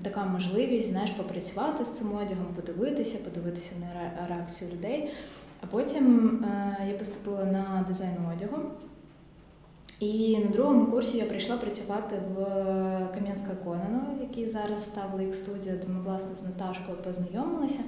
така 0.04 0.26
можливість, 0.26 0.90
знаєш, 0.90 1.12
попрацювати 1.12 1.86
з 1.86 1.92
цим 1.92 2.08
одягом, 2.08 2.46
подивитися, 2.56 3.18
подивитися 3.18 3.72
на 3.80 4.28
реакцію 4.28 4.72
людей. 4.72 5.14
А 5.62 5.66
потім 5.66 6.30
е, 6.44 6.78
я 6.88 6.98
поступила 6.98 7.46
на 7.46 7.86
дизайн 7.88 8.18
одягу. 8.36 8.58
І 10.00 10.38
на 10.38 10.48
другому 10.48 10.86
курсі 10.86 11.18
я 11.18 11.26
прийшла 11.26 11.58
працювати 11.58 12.16
в 12.36 12.36
Кам'янська 13.14 13.56
Конано, 13.64 14.18
який 14.22 14.48
зараз 14.48 14.86
став 14.86 15.14
Лейк 15.18 15.36
Студіо, 15.36 15.74
де 15.74 15.88
ми 15.88 16.02
власне 16.02 16.36
з 16.36 16.44
Наташкою 16.44 16.98
познайомилися. 16.98 17.80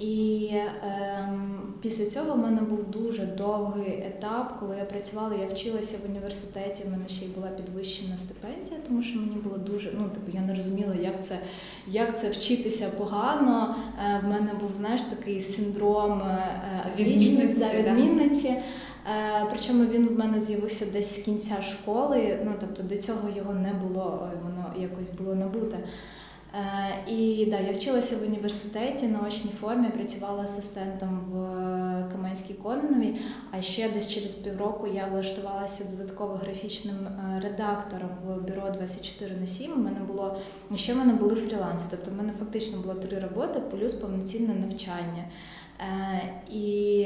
І 0.00 0.50
ем, 0.82 1.60
після 1.80 2.10
цього 2.10 2.34
в 2.34 2.38
мене 2.38 2.60
був 2.60 2.90
дуже 2.90 3.26
довгий 3.26 4.04
етап, 4.06 4.56
коли 4.60 4.76
я 4.76 4.84
працювала, 4.84 5.34
я 5.34 5.46
вчилася 5.46 5.96
в 6.02 6.10
університеті, 6.10 6.84
в 6.84 6.90
мене 6.90 7.08
ще 7.08 7.24
й 7.24 7.28
була 7.28 7.48
підвищена 7.48 8.16
стипендія, 8.16 8.80
тому 8.88 9.02
що 9.02 9.18
мені 9.18 9.36
було 9.36 9.58
дуже, 9.58 9.92
ну 9.98 10.04
типу, 10.04 10.38
я 10.38 10.40
не 10.40 10.54
розуміла, 10.54 10.94
як 11.02 11.24
це, 11.24 11.38
як 11.86 12.20
це 12.20 12.30
вчитися 12.30 12.88
погано. 12.98 13.74
Е, 14.04 14.20
в 14.24 14.28
мене 14.28 14.50
був, 14.60 14.72
знаєш, 14.72 15.02
такий 15.02 15.40
синдром 15.40 16.22
е, 16.22 16.46
Відмінниці, 16.98 17.30
вічності, 17.30 17.58
да, 17.58 17.82
да? 17.82 17.94
відмінниці. 17.94 18.48
Е, 18.48 19.46
Причому 19.50 19.84
він 19.84 20.08
в 20.08 20.18
мене 20.18 20.40
з'явився 20.40 20.86
десь 20.92 21.20
з 21.20 21.24
кінця 21.24 21.62
школи. 21.62 22.38
Ну 22.44 22.52
тобто 22.60 22.82
до 22.82 22.96
цього 22.96 23.28
його 23.36 23.54
не 23.54 23.72
було, 23.72 24.28
е, 24.32 24.38
воно 24.44 24.82
якось 24.82 25.10
було 25.10 25.34
набуте. 25.34 25.78
Е, 26.54 27.04
І 27.06 27.46
да, 27.50 27.58
я 27.60 27.72
вчилася 27.72 28.16
в 28.16 28.22
університеті 28.22 29.06
на 29.06 29.20
очній 29.26 29.50
формі, 29.60 29.88
працювала 29.88 30.42
асистентом 30.42 31.20
в 31.30 31.42
е, 31.42 32.08
Каменській 32.12 32.54
Кононові, 32.54 33.16
а 33.50 33.62
ще 33.62 33.88
десь 33.88 34.08
через 34.08 34.34
півроку 34.34 34.86
я 34.86 35.06
влаштувалася 35.06 35.84
додатково 35.84 36.34
графічним 36.34 36.96
е, 37.06 37.40
редактором 37.42 38.10
в 38.24 38.40
бюро 38.40 38.70
24 38.70 39.36
на 39.36 39.46
7. 39.46 39.72
У 39.72 39.76
мене 39.76 40.00
було 40.00 40.40
ще 40.76 40.94
в 40.94 40.96
мене 40.96 41.12
були 41.12 41.34
фріланси, 41.34 41.84
тобто 41.90 42.10
в 42.10 42.14
мене 42.14 42.32
фактично 42.38 42.78
було 42.78 42.94
три 42.94 43.18
роботи, 43.18 43.60
плюс 43.70 43.94
повноцінне 43.94 44.54
навчання. 44.54 45.24
Е, 45.80 46.34
І 46.50 47.02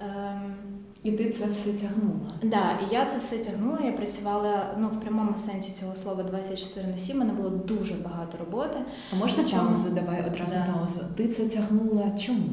ем, 0.00 0.56
І 1.08 1.12
ти 1.12 1.30
це 1.30 1.46
все 1.46 1.72
тягнула. 1.72 2.30
Да, 2.42 2.78
і 2.90 2.94
я 2.94 3.04
це 3.04 3.18
все 3.18 3.36
тягнула. 3.38 3.78
Я 3.84 3.92
працювала 3.92 4.74
ну 4.80 4.88
в 4.88 5.00
прямому 5.00 5.36
сенсі 5.36 5.70
цього 5.70 5.94
слова 5.94 6.22
24 6.22 6.86
на 6.88 6.98
7. 6.98 7.16
У 7.16 7.18
мене 7.18 7.32
було 7.32 7.50
дуже 7.50 7.94
багато 7.94 8.38
роботи. 8.44 8.78
А 9.12 9.16
можна 9.16 9.42
Причому- 9.42 9.62
паузу? 9.70 9.88
Давай 9.94 10.24
одразу 10.26 10.54
Да. 10.54 10.72
паузу. 10.74 10.98
Ти 11.16 11.28
це 11.28 11.48
тягнула 11.48 12.10
чому? 12.26 12.48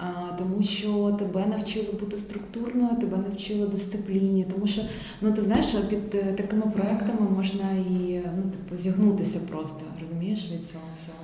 А, 0.00 0.32
тому 0.38 0.62
що 0.62 1.16
тебе 1.18 1.46
навчили 1.46 1.92
бути 2.00 2.18
структурною, 2.18 2.96
тебе 3.00 3.16
навчили 3.16 3.66
дисципліні. 3.66 4.46
Тому 4.54 4.66
що 4.66 4.82
ну 5.20 5.32
ти 5.32 5.42
знаєш, 5.42 5.66
під 5.66 6.14
е, 6.14 6.32
такими 6.32 6.62
проектами 6.62 7.30
можна 7.36 7.64
і 7.72 8.20
ну 8.36 8.42
типу 8.50 8.76
зігнутися 8.76 9.38
просто, 9.50 9.80
розумієш 10.00 10.50
від 10.52 10.66
цього 10.66 10.84
всього. 10.98 11.18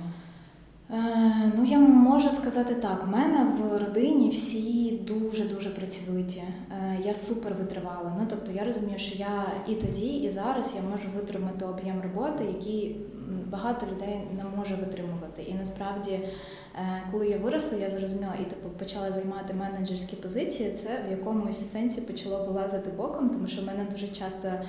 Е, 0.89 1.51
ну 1.57 1.63
я 1.63 1.79
можу 1.79 2.29
сказати 2.29 2.75
так. 2.75 3.03
У 3.07 3.11
мене 3.11 3.45
в 3.45 3.77
родині 3.77 4.29
всі 4.29 4.91
дуже 4.91 5.43
дуже 5.43 5.69
працьовиті. 5.69 6.43
Е, 6.71 6.99
я 7.05 7.13
супер 7.13 7.53
витривала. 7.53 8.15
Ну 8.19 8.27
тобто 8.29 8.51
я 8.51 8.63
розумію, 8.63 8.99
що 8.99 9.17
я 9.17 9.45
і 9.67 9.75
тоді, 9.75 10.07
і 10.07 10.29
зараз 10.29 10.73
я 10.75 10.89
можу 10.89 11.07
витримати 11.15 11.65
об'єм 11.65 12.01
роботи, 12.01 12.43
який 12.43 13.01
багато 13.47 13.85
людей 13.85 14.21
не 14.37 14.43
може 14.57 14.75
витримувати. 14.75 15.43
І 15.43 15.53
насправді, 15.53 16.11
е, 16.11 16.29
коли 17.11 17.27
я 17.27 17.37
виросла, 17.37 17.77
я 17.77 17.89
зрозуміла 17.89 18.33
і 18.41 18.43
типу 18.43 18.69
почала 18.69 19.11
займати 19.11 19.53
менеджерські 19.53 20.15
позиції. 20.15 20.71
Це 20.71 21.03
в 21.07 21.11
якомусь 21.11 21.71
сенсі 21.71 22.01
почало 22.01 22.45
вилазити 22.45 22.89
боком, 22.97 23.29
тому 23.29 23.47
що 23.47 23.61
в 23.61 23.65
мене 23.65 23.85
дуже 23.91 24.07
часто 24.07 24.47
е, 24.47 24.63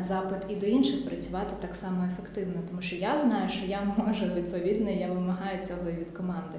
запит 0.00 0.38
і 0.48 0.56
до 0.56 0.66
інших 0.66 1.06
працювати 1.06 1.54
так 1.60 1.74
само 1.74 2.04
ефективно, 2.12 2.62
тому 2.68 2.82
що 2.82 2.96
я 2.96 3.18
знаю, 3.18 3.48
що 3.48 3.66
я 3.66 3.94
можу 3.96 4.24
відповідно, 4.34 4.90
я 4.90 5.08
вимагаю 5.08 5.66
цього 5.66 5.90
від 5.90 6.10
команди. 6.16 6.58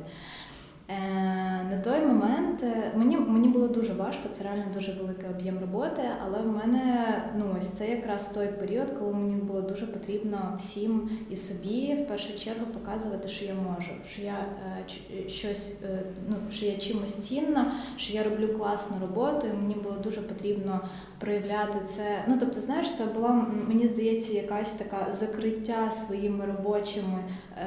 Е, 0.90 1.64
На 1.72 1.82
той 1.84 2.06
момент 2.06 2.64
е, 2.64 2.92
мені, 2.96 3.18
мені 3.18 3.48
було 3.48 3.68
дуже 3.68 3.94
важко, 3.94 4.30
це 4.30 4.44
реально 4.44 4.66
дуже 4.74 4.92
великий 4.92 5.30
об'єм 5.30 5.60
роботи, 5.60 6.02
але 6.26 6.42
в 6.42 6.48
мене 6.48 7.08
ну 7.38 7.46
ось 7.58 7.68
це 7.68 7.90
якраз 7.90 8.28
той 8.28 8.48
період, 8.48 8.92
коли 9.00 9.14
мені 9.14 9.36
було 9.36 9.62
дуже 9.62 9.88
потрібно 9.88 10.56
всім 10.58 11.10
і 11.30 11.36
собі 11.36 11.94
в 12.04 12.08
першу 12.08 12.40
чергу 12.40 12.66
показувати, 12.74 13.30
що 13.30 13.46
я 13.46 13.54
можу, 13.54 13.92
що 14.10 14.22
я 14.22 14.46
е, 14.80 15.30
щось, 15.30 15.82
ну 16.30 16.36
що 16.52 16.66
я 16.66 16.78
чимось 16.78 17.16
цінна, 17.16 17.72
що 17.98 18.14
я 18.14 18.24
роблю 18.24 18.48
класну 18.58 18.98
роботу, 19.02 19.48
і 19.48 19.58
мені 19.62 19.76
було 19.76 19.96
дуже 20.04 20.22
потрібно 20.22 20.82
проявляти 21.20 21.80
це. 21.86 22.24
Ну 22.28 22.38
тобто, 22.40 22.60
знаєш, 22.60 22.92
це 22.92 23.06
була 23.06 23.46
мені 23.68 23.88
здається 23.88 24.34
якась 24.34 24.72
така 24.72 25.12
закриття 25.12 25.92
своїми 25.92 26.46
робочими 26.46 27.24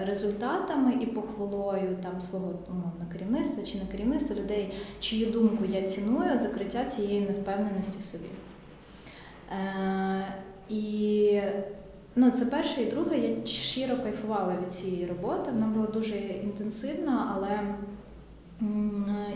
результатами 0.07 0.93
і 1.01 1.07
похвалою 1.07 1.97
там 2.03 2.21
свого 2.21 2.53
умовно 2.71 3.07
керівництва 3.13 3.65
чи 3.65 3.79
не 3.79 3.85
керівництва 3.93 4.37
людей, 4.37 4.75
чию 5.01 5.31
думку 5.31 5.65
я 5.65 5.83
ціную, 5.83 6.39
закриття 6.39 6.85
цієї 6.85 7.21
невпевненості 7.21 7.99
в 7.99 8.03
собі. 8.03 8.29
Е, 9.53 10.27
і 10.69 11.41
ну, 12.17 12.31
це 12.31 12.47
перше, 12.47 12.83
і 12.83 12.87
друге, 12.87 13.19
я 13.19 13.47
щиро 13.47 13.97
кайфувала 13.97 14.57
від 14.67 14.73
цієї 14.73 15.07
роботи. 15.07 15.51
Вона 15.51 15.67
була 15.67 15.87
дуже 15.87 16.17
інтенсивна, 16.17 17.33
але 17.37 17.61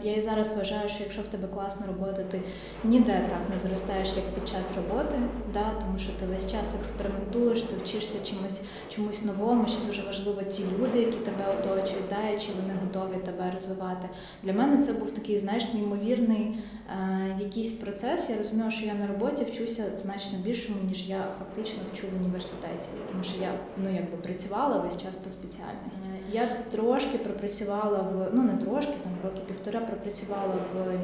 я 0.02 0.14
і 0.14 0.20
зараз 0.20 0.56
вважаю, 0.56 0.88
що 0.88 1.02
якщо 1.02 1.22
в 1.22 1.26
тебе 1.26 1.48
класна 1.48 1.86
робота, 1.86 2.22
ти 2.22 2.40
ніде 2.84 3.28
так 3.30 3.38
не 3.52 3.58
зростаєш, 3.58 4.08
як 4.16 4.24
під 4.24 4.48
час 4.48 4.74
роботи, 4.76 5.16
да, 5.52 5.72
тому 5.80 5.98
що 5.98 6.12
ти 6.12 6.26
весь 6.26 6.52
час 6.52 6.74
експериментуєш, 6.74 7.62
ти 7.62 7.76
вчишся 7.84 8.18
чимось, 8.24 8.62
чомусь 8.88 9.24
новому. 9.24 9.66
Ще 9.66 9.86
дуже 9.86 10.02
важливо 10.02 10.42
ті 10.42 10.62
люди, 10.78 10.98
які 10.98 11.18
тебе 11.18 11.44
оточують, 11.58 12.08
да, 12.10 12.38
чи 12.38 12.48
вони 12.62 12.74
готові 12.82 13.20
тебе 13.24 13.50
розвивати. 13.54 14.08
Для 14.42 14.52
мене 14.52 14.82
це 14.82 14.92
був 14.92 15.10
такий, 15.10 15.38
знаєш, 15.38 15.72
неймовірний 15.74 16.58
е, 16.90 17.36
якийсь 17.40 17.72
процес. 17.72 18.30
Я 18.30 18.38
розуміла, 18.38 18.70
що 18.70 18.86
я 18.86 18.94
на 18.94 19.06
роботі 19.06 19.44
вчуся 19.44 19.84
значно 19.96 20.38
більшому, 20.38 20.78
ніж 20.88 21.08
я 21.08 21.26
фактично 21.38 21.82
вчу 21.92 22.06
в 22.06 22.22
університеті, 22.22 22.88
тому 23.12 23.24
що 23.24 23.42
я 23.42 23.52
ну 23.76 23.94
якби 23.94 24.16
працювала 24.16 24.78
весь 24.78 25.02
час 25.02 25.16
по 25.16 25.30
спеціальності. 25.30 26.08
Е, 26.14 26.32
Я 26.32 26.56
трошки 26.70 27.18
пропрацювала 27.18 27.98
в 27.98 28.30
ну 28.32 28.42
не 28.42 28.52
трошки, 28.52 28.92
там 29.02 29.12
роки 29.24 29.40
півтора 29.46 29.80
пропрацювала 29.80 30.54
в, 30.74 30.96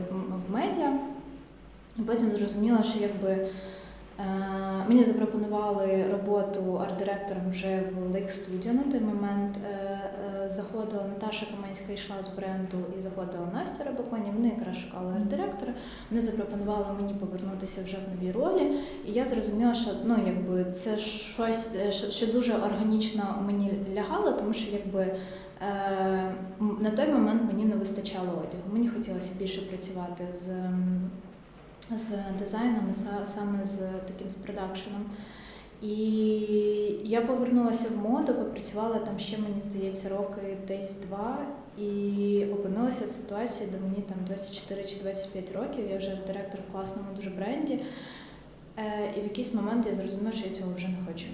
в 0.48 0.52
медіа, 0.54 0.92
і 1.98 2.02
потім 2.02 2.30
зрозуміла, 2.30 2.82
що 2.82 2.98
якби. 2.98 3.30
е, 3.30 4.24
Мені 4.88 5.04
запропонували 5.04 6.04
роботу 6.12 6.60
арт-директором 6.78 7.50
вже 7.50 7.82
в 7.96 8.14
Lake 8.16 8.30
Studio 8.30 8.72
на 8.72 8.82
той 8.92 9.00
момент. 9.00 9.56
Е, 9.70 10.00
е, 10.44 10.48
Заходила 10.48 11.04
Наташа 11.04 11.46
Каменська 11.46 11.92
йшла 11.92 12.22
з 12.22 12.28
бренду 12.28 12.78
і 12.98 13.00
заходила 13.00 13.46
Настя 13.54 13.84
Рабаконі. 13.84 14.32
Вони 14.36 14.48
якраз 14.58 14.76
шукали 14.76 15.12
арт-директора. 15.14 15.72
Вони 16.10 16.20
запропонували 16.22 16.86
мені 17.00 17.14
повернутися 17.14 17.80
вже 17.84 17.96
в 17.96 18.14
новій 18.16 18.32
ролі. 18.32 18.72
І 19.06 19.12
я 19.12 19.26
зрозуміла, 19.26 19.74
що 19.74 19.90
ну 20.04 20.16
якби 20.26 20.64
це 20.72 20.98
щось, 20.98 21.76
що, 21.90 22.10
що 22.10 22.26
дуже 22.26 22.52
органічно 22.54 23.42
мені 23.46 23.72
лягало, 23.96 24.32
тому 24.32 24.52
що 24.52 24.72
якби. 24.72 25.14
Е, 25.62 26.34
На 26.80 26.90
той 26.90 27.08
момент 27.08 27.42
мені 27.52 27.64
не 27.64 27.76
вистачало 27.76 28.28
одягу. 28.28 28.72
Мені 28.72 28.88
хотілося 28.88 29.38
більше 29.38 29.60
працювати 29.60 30.24
з, 30.32 30.46
з 31.90 32.38
дизайном, 32.38 32.94
саме 33.24 33.64
з 33.64 33.78
таким 33.78 34.30
з 34.30 34.34
продакшеном. 34.34 35.04
І 35.82 35.96
я 37.04 37.20
повернулася 37.20 37.88
в 37.88 38.08
моду, 38.10 38.34
попрацювала 38.34 38.98
там 38.98 39.18
ще, 39.18 39.38
мені 39.38 39.62
здається, 39.62 40.08
роки 40.08 40.56
десь 40.68 40.94
два, 40.94 41.38
і 41.78 42.44
опинилася 42.52 43.04
в 43.06 43.08
ситуації, 43.08 43.68
де 43.72 43.78
мені 43.88 44.02
там 44.08 44.16
24 44.26 44.82
чи 44.84 44.96
25 45.02 45.52
років, 45.52 45.90
я 45.90 45.98
вже 45.98 46.18
директор 46.26 46.60
в 46.68 46.72
класному 46.72 47.08
дуже 47.16 47.30
бренді. 47.30 47.78
Е, 48.76 49.12
І 49.16 49.20
в 49.20 49.24
якийсь 49.24 49.54
момент 49.54 49.86
я 49.86 49.94
зрозуміла, 49.94 50.32
що 50.32 50.48
я 50.48 50.54
цього 50.54 50.74
вже 50.74 50.88
не 50.88 50.96
хочу. 51.06 51.26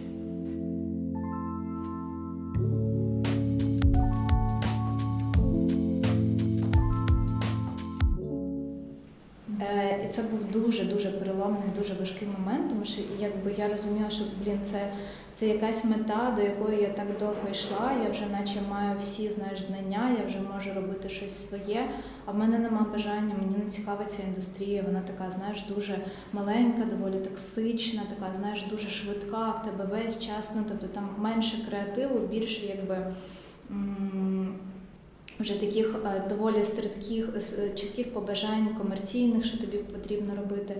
І 10.05 10.09
це 10.09 10.23
був 10.23 10.45
дуже 10.45 10.85
дуже 10.85 11.11
переломний, 11.11 11.69
дуже 11.77 11.95
важкий 11.95 12.29
момент, 12.38 12.69
тому 12.69 12.85
що 12.85 13.03
якби 13.21 13.55
я 13.59 13.69
розуміла, 13.69 14.11
що 14.11 14.25
блін, 14.45 14.59
це 14.62 14.92
це 15.33 15.49
якась 15.49 15.85
мета, 15.85 16.33
до 16.37 16.42
якої 16.42 16.83
я 16.83 16.88
так 16.88 17.07
довго 17.19 17.49
йшла. 17.53 17.92
Я 18.05 18.11
вже 18.11 18.27
наче 18.27 18.59
маю 18.71 18.97
всі 19.01 19.31
знаєш, 19.31 19.62
знання, 19.62 20.16
я 20.21 20.27
вже 20.27 20.38
можу 20.55 20.75
робити 20.75 21.09
щось 21.09 21.49
своє. 21.49 21.90
А 22.25 22.33
в 22.33 22.38
мене 22.38 22.59
нема 22.59 22.87
бажання, 22.92 23.35
мені 23.40 23.64
не 23.64 23.71
цікава 23.71 24.05
ця 24.05 24.23
індустрія. 24.29 24.83
Вона 24.87 25.01
така, 25.01 25.31
знаєш, 25.31 25.64
дуже 25.69 25.99
маленька, 26.33 26.83
доволі 26.85 27.21
токсична, 27.21 28.03
така, 28.09 28.35
знаєш, 28.35 28.64
дуже 28.71 28.88
швидка. 28.88 29.51
В 29.51 29.62
тебе 29.64 29.85
весь 29.85 30.21
час. 30.21 30.53
Ну 30.57 30.62
тобто 30.69 30.87
там 30.87 31.09
менше 31.19 31.57
креативу, 31.69 32.19
більше 32.19 32.66
якби. 32.66 33.12
Вже 35.40 35.55
таких 35.55 35.94
е, 36.05 36.22
доволі 36.29 36.64
стрітких, 36.64 37.29
чітких 37.75 38.12
побажань 38.12 38.68
комерційних, 38.79 39.44
що 39.44 39.59
тобі 39.59 39.77
потрібно 39.77 40.37
робити. 40.37 40.77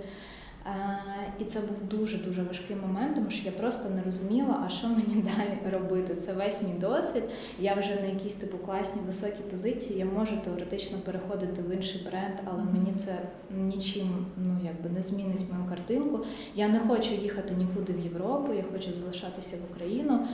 І 1.39 1.45
це 1.45 1.61
був 1.61 1.77
дуже-дуже 1.91 2.43
важкий 2.43 2.77
момент, 2.77 3.15
тому 3.15 3.31
що 3.31 3.47
я 3.47 3.53
просто 3.53 3.91
не 3.91 4.03
розуміла, 4.03 4.63
а 4.67 4.69
що 4.69 4.89
мені 4.89 5.23
далі 5.37 5.73
робити. 5.73 6.15
Це 6.15 6.33
весь 6.33 6.63
мій 6.63 6.79
досвід. 6.81 7.23
Я 7.59 7.75
вже 7.75 7.95
на 8.01 8.07
якійсь 8.07 8.35
типу 8.35 8.59
класній 8.59 9.03
високій 9.07 9.43
позиції. 9.51 9.99
Я 9.99 10.05
можу 10.05 10.37
теоретично 10.37 10.99
переходити 10.99 11.63
в 11.63 11.75
інший 11.75 12.07
бренд, 12.11 12.35
але 12.45 12.65
мені 12.65 12.93
це 12.93 13.19
нічим 13.51 14.27
ну 14.37 14.59
якби 14.65 14.91
не 14.91 15.03
змінить 15.03 15.53
мою 15.53 15.71
картинку. 15.71 16.21
Я 16.55 16.69
не 16.69 16.81
хочу 16.81 17.15
їхати 17.15 17.55
нікуди 17.55 17.93
в 17.93 18.01
Європу, 18.01 18.53
я 18.53 18.65
хочу 18.73 18.93
залишатися 18.93 19.57
в 19.57 19.75
Україну. 19.75 20.27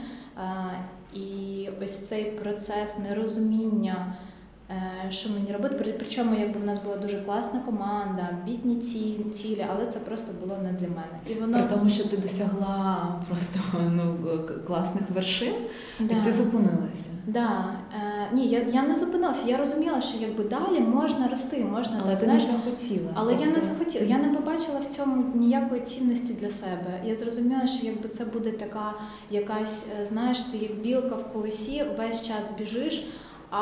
І 1.15 1.69
ось 1.83 2.09
цей 2.09 2.25
процес 2.25 2.99
нерозуміння. 2.99 4.17
Е, 4.73 5.11
що 5.11 5.29
мені 5.31 5.53
робити? 5.53 5.95
Причому 5.99 6.35
якби 6.41 6.61
в 6.61 6.65
нас 6.65 6.79
була 6.79 6.97
дуже 6.97 7.21
класна 7.21 7.61
команда, 7.61 8.29
амбітні 8.31 8.77
цілі, 9.33 9.67
але 9.71 9.87
це 9.87 9.99
просто 9.99 10.33
було 10.41 10.57
не 10.63 10.73
для 10.73 10.89
мене. 10.89 11.19
І 11.31 11.35
воно 11.35 11.59
при 11.59 11.77
тому, 11.77 11.91
що 11.91 12.09
ти 12.09 12.17
досягла 12.17 13.07
просто 13.29 13.61
ну 13.91 14.17
класних 14.67 15.03
вершин, 15.11 15.55
да. 16.01 16.15
і 16.15 16.25
ти 16.25 16.33
зупинилася. 16.33 17.11
Да. 17.27 17.75
Е, 17.95 18.29
Ні, 18.33 18.49
я 18.49 18.61
я 18.73 18.83
не 18.83 18.95
зупинилася. 18.95 19.49
Я 19.49 19.57
розуміла, 19.57 20.01
що 20.01 20.19
якби 20.21 20.45
далі 20.45 20.81
можна 20.81 21.29
рости, 21.29 21.65
можна 21.65 22.01
але 22.03 22.11
так. 22.11 22.19
ти 22.19 22.25
знаєш, 22.25 22.45
не 22.47 22.53
захотіла. 22.53 23.11
Але 23.15 23.31
тобто... 23.31 23.47
я 23.47 23.55
не 23.55 23.61
захотіла. 23.61 24.05
Я 24.05 24.19
не 24.19 24.29
побачила 24.29 24.81
в 24.81 24.87
цьому 24.87 25.25
ніякої 25.35 25.81
цінності 25.81 26.33
для 26.33 26.51
себе. 26.51 27.01
Я 27.05 27.15
зрозуміла, 27.15 27.67
що 27.67 27.87
якби 27.87 28.09
це 28.09 28.25
буде 28.25 28.51
така 28.51 28.93
якась, 29.31 29.87
е, 30.03 30.07
знаєш, 30.07 30.41
ти 30.41 30.59
як 30.59 30.75
білка 30.75 31.15
в 31.15 31.33
колесі, 31.33 31.85
весь 31.99 32.27
час 32.27 32.51
біжиш. 32.59 33.05
А 33.55 33.59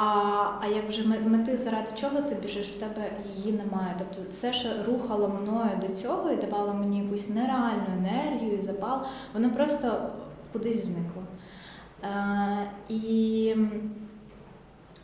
а 0.61 0.67
як 0.67 0.89
вже 0.89 1.09
мети, 1.09 1.57
заради 1.57 1.89
чого 2.01 2.23
ти 2.23 2.35
біжиш, 2.35 2.67
в 2.69 2.79
тебе 2.79 3.13
її 3.37 3.53
немає. 3.53 3.95
Тобто 3.99 4.31
все, 4.31 4.53
що 4.53 4.69
рухало 4.87 5.29
мною 5.29 5.71
до 5.89 5.95
цього 5.95 6.31
і 6.31 6.37
давало 6.37 6.75
мені 6.75 7.03
якусь 7.03 7.29
нереальну 7.29 7.87
енергію 7.99 8.61
запал, 8.61 8.99
воно 9.35 9.51
просто 9.51 10.11
кудись 10.53 10.85
зникло. 10.85 11.23
Е, 12.05 12.71
І 12.89 13.55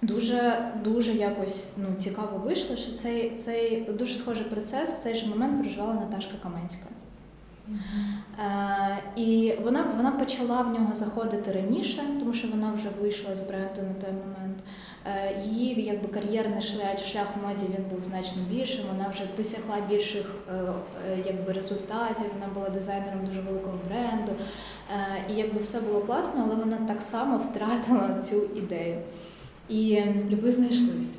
дуже 0.02 0.72
дуже 0.84 1.12
якось 1.12 1.76
ну, 1.76 1.86
цікаво 1.98 2.38
вийшло, 2.44 2.76
що 2.76 2.92
цей 2.92 3.30
цей 3.30 3.80
дуже 3.80 4.14
схожий 4.14 4.44
процес 4.44 4.92
в 4.92 4.98
цей 4.98 5.14
же 5.14 5.26
момент 5.26 5.60
проживала 5.60 5.94
Наташка 5.94 6.34
Каменська. 6.42 6.86
Е, 8.38 9.02
І 9.16 9.54
вона 9.62 9.84
вона 9.96 10.10
почала 10.10 10.62
в 10.62 10.72
нього 10.72 10.94
заходити 10.94 11.52
раніше, 11.52 12.02
тому 12.18 12.32
що 12.32 12.48
вона 12.48 12.72
вже 12.72 12.88
вийшла 13.00 13.34
з 13.34 13.40
бренду 13.40 13.82
на 13.82 13.94
той 13.94 14.10
момент. 14.12 14.58
Е, 15.06 15.42
Її 15.44 15.82
якби 15.84 16.08
кар'єрний 16.08 16.62
шлях 16.62 16.98
шлях 16.98 17.26
в 17.36 17.46
моді 17.46 17.64
він 17.78 17.84
був 17.90 18.00
значно 18.04 18.42
більшим. 18.50 18.84
Вона 18.92 19.08
вже 19.08 19.22
досягла 19.36 19.76
більших 19.88 20.34
е, 20.50 20.72
якби 21.26 21.52
результатів. 21.52 22.26
Вона 22.34 22.52
була 22.54 22.68
дизайнером 22.68 23.26
дуже 23.26 23.40
великого 23.40 23.78
бренду. 23.88 24.32
І 25.30 25.34
якби 25.34 25.60
все 25.60 25.80
було 25.80 26.00
класно, 26.00 26.42
але 26.46 26.54
вона 26.54 26.76
так 26.76 27.02
само 27.02 27.38
втратила 27.38 28.22
цю 28.22 28.36
ідею. 28.56 28.98
І 29.68 30.02
ви 30.42 30.52
знайшлися. 30.52 31.18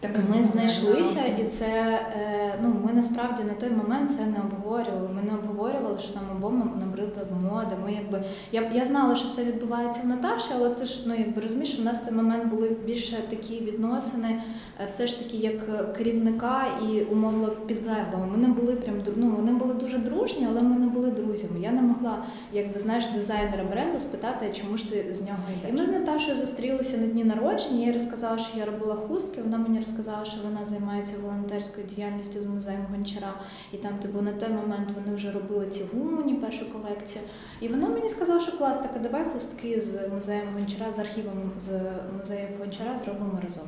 Так, 0.00 0.12
ми 0.36 0.42
знайшлися, 0.42 1.20
і 1.40 1.44
це 1.44 1.66
е, 1.66 2.54
ну 2.62 2.76
ми 2.84 2.92
насправді 2.92 3.42
на 3.42 3.54
той 3.54 3.70
момент 3.70 4.10
це 4.10 4.26
не 4.26 4.38
обговорювали. 4.38 5.08
Ми 5.14 5.22
не 5.22 5.34
обговорювали, 5.38 5.98
що 5.98 6.14
нам 6.14 6.36
обом 6.36 6.72
набридла 6.80 7.22
мода. 7.42 7.76
Ми 7.84 7.92
якби 7.92 8.22
я 8.52 8.72
я 8.74 8.84
знала, 8.84 9.16
що 9.16 9.28
це 9.28 9.44
відбувається 9.44 10.00
в 10.04 10.06
Наташі, 10.06 10.48
але 10.54 10.70
ти 10.70 10.84
ж 10.84 11.02
ну 11.06 11.14
якби 11.14 11.42
розумієш, 11.42 11.78
у 11.80 11.82
нас 11.82 12.00
в 12.00 12.04
той 12.06 12.14
момент 12.16 12.44
були 12.44 12.68
більше 12.68 13.16
такі 13.30 13.60
відносини, 13.60 14.42
е, 14.80 14.86
все 14.86 15.06
ж 15.06 15.24
таки, 15.24 15.36
як 15.36 15.92
керівника 15.96 16.66
і 16.82 17.00
умовно 17.00 17.48
підлеглого. 17.48 18.26
Ми 18.26 18.36
не 18.36 18.48
були 18.48 18.72
прям 18.72 18.94
ну, 19.16 19.30
вони 19.36 19.52
були 19.52 19.74
дуже 19.74 19.98
дружні, 19.98 20.46
але 20.50 20.62
ми 20.62 20.76
не 20.76 20.86
були 20.86 21.10
друзями. 21.10 21.60
Я 21.60 21.70
не 21.70 21.82
могла, 21.82 22.24
якби 22.52 22.80
знаєш, 22.80 23.06
дизайнера 23.06 23.64
бренду 23.64 23.98
спитати, 23.98 24.52
чому 24.60 24.76
ж 24.76 24.90
ти 24.90 25.14
з 25.14 25.20
нього 25.20 25.42
йдеш. 25.58 25.70
І 25.70 25.72
Ми 25.72 25.86
з 25.86 25.90
Наташою 25.90 26.36
зустрілися 26.36 26.96
на 26.96 27.06
дні 27.06 27.24
народження. 27.24 27.86
Я 27.86 27.92
розказала, 27.92 28.38
що 28.38 28.58
я 28.58 28.64
робила 28.64 28.96
хустки. 28.96 29.42
Вона 29.42 29.58
мені 29.58 29.78
сказала, 29.92 30.24
що 30.24 30.36
вона 30.44 30.64
займається 30.64 31.18
волонтерською 31.22 31.86
діяльністю 31.86 32.40
з 32.40 32.46
музеєм 32.46 32.86
Гончара, 32.90 33.34
і 33.72 33.76
там, 33.76 33.98
типу, 33.98 34.20
на 34.22 34.32
той 34.32 34.48
момент 34.48 34.92
вони 34.92 35.16
вже 35.16 35.32
робили 35.32 35.66
ці 35.66 35.84
гумані, 35.94 36.34
першу 36.34 36.72
колекцію. 36.72 37.24
І 37.60 37.68
вона 37.68 37.88
мені 37.88 38.08
сказала, 38.08 38.40
що 38.40 38.58
клас, 38.58 38.76
так, 38.76 39.02
давай 39.02 39.24
хустки 39.32 39.80
з 39.80 40.08
музеєм 40.14 40.46
Гончара, 40.54 40.92
з 40.92 40.98
архівом 40.98 41.50
з 41.58 41.70
музею 42.16 42.48
Гончара 42.58 42.98
зробимо 42.98 43.40
разом. 43.42 43.66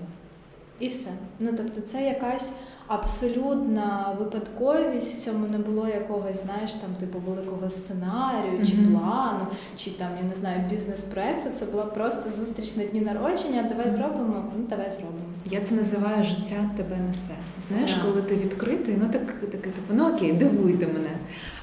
І 0.78 0.88
все. 0.88 1.10
Ну 1.40 1.50
тобто, 1.56 1.80
це 1.80 2.02
якась 2.02 2.52
абсолютна 2.86 4.16
випадковість, 4.18 5.12
в 5.12 5.24
цьому 5.24 5.46
не 5.46 5.58
було 5.58 5.88
якогось, 5.88 6.44
знаєш, 6.44 6.74
там 6.74 6.90
типу 7.00 7.18
великого 7.18 7.70
сценарію 7.70 8.66
чи 8.66 8.72
mm-hmm. 8.72 8.98
плану, 8.98 9.46
чи 9.76 9.90
там, 9.90 10.08
я 10.22 10.28
не 10.28 10.34
знаю, 10.34 10.60
бізнес-проекту. 10.70 11.50
Це 11.50 11.66
була 11.66 11.84
просто 11.84 12.30
зустріч 12.30 12.76
на 12.76 12.84
дні 12.84 13.00
народження. 13.00 13.62
Давай 13.62 13.90
зробимо, 13.90 14.44
ну 14.56 14.64
давай 14.68 14.90
зробимо. 14.90 15.31
Я 15.50 15.60
це 15.60 15.74
називаю 15.74 16.24
життя 16.24 16.70
тебе 16.76 16.96
несе. 17.06 17.36
Знаєш, 17.68 17.90
yeah. 17.90 18.02
коли 18.06 18.22
ти 18.22 18.36
відкритий, 18.36 18.96
ну 19.00 19.08
так 19.12 19.32
такий 19.32 19.72
типу, 19.72 19.94
ну 19.94 20.14
окей, 20.14 20.32
дивуйте 20.32 20.86
мене. 20.86 21.10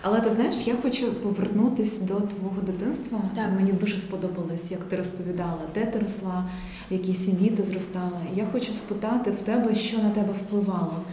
Але 0.02 0.22
ти 0.22 0.30
знаєш, 0.30 0.56
я 0.66 0.76
хочу 0.82 1.14
повернутися 1.14 2.06
до 2.06 2.14
твого 2.14 2.62
дитинства. 2.66 3.20
Так. 3.36 3.50
Мені 3.56 3.72
дуже 3.72 3.98
сподобалось, 3.98 4.72
як 4.72 4.80
ти 4.80 4.96
розповідала, 4.96 5.62
де 5.76 5.86
ти 5.86 6.00
росла, 6.00 6.50
в 6.92 6.94
якій 6.94 7.14
сім'ї 7.14 7.50
ти 7.50 7.64
зростала. 7.64 8.22
Я 8.36 8.48
хочу 8.52 8.74
спитати 8.74 9.32
в 9.32 9.42
тебе, 9.42 9.76
що 9.76 9.98
на 9.98 10.10
тебе 10.10 10.34
впливало. 10.34 11.04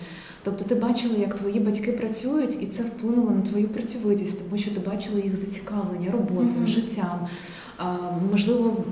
Тобто 0.46 0.64
ти 0.64 0.74
бачила, 0.74 1.16
як 1.18 1.34
твої 1.34 1.60
батьки 1.60 1.92
працюють, 1.92 2.62
і 2.62 2.66
це 2.66 2.82
вплинуло 2.82 3.30
на 3.30 3.42
твою 3.42 3.68
працьовитість, 3.68 4.44
тому 4.44 4.58
що 4.58 4.70
ти 4.70 4.80
бачила 4.90 5.20
їх 5.20 5.36
зацікавлення, 5.36 6.10
роботою, 6.10 6.62
mm-hmm. 6.62 6.66
життям, 6.66 7.28
можливо, 8.30 8.84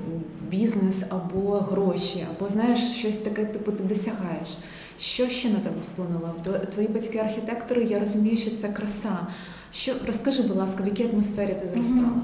бізнес 0.49 1.03
або 1.09 1.51
гроші, 1.51 2.25
або 2.37 2.49
знаєш 2.49 2.79
щось 2.79 3.17
таке, 3.17 3.45
типу 3.45 3.71
ти 3.71 3.83
досягаєш. 3.83 4.57
Що 4.99 5.29
ще 5.29 5.49
на 5.49 5.59
тебе 5.59 5.75
вплинуло? 5.93 6.33
Твої 6.73 6.87
батьки 6.87 7.17
архітектори, 7.17 7.83
я 7.83 7.99
розумію, 7.99 8.37
що 8.37 8.51
це 8.51 8.69
краса. 8.69 9.17
Що 9.71 9.93
розкажи, 10.07 10.41
будь 10.41 10.57
ласка, 10.57 10.83
в 10.83 10.87
якій 10.87 11.07
атмосфері 11.07 11.57
ти 11.61 11.67
зростала? 11.67 12.21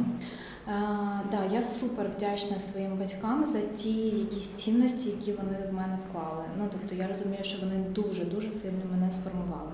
Да, 1.31 1.45
я 1.53 1.61
супер 1.61 2.05
вдячна 2.17 2.59
своїм 2.59 2.97
батькам 2.97 3.45
за 3.45 3.59
ті 3.59 3.93
якісь 3.99 4.47
цінності, 4.47 5.09
які 5.09 5.31
вони 5.31 5.57
в 5.71 5.73
мене 5.73 5.97
вклали. 6.09 6.43
Ну 6.57 6.67
тобто 6.71 6.95
я 6.95 7.07
розумію, 7.07 7.43
що 7.43 7.57
вони 7.61 7.75
дуже 7.89 8.25
дуже 8.25 8.51
сильно 8.51 8.81
мене 8.91 9.11
сформували. 9.11 9.71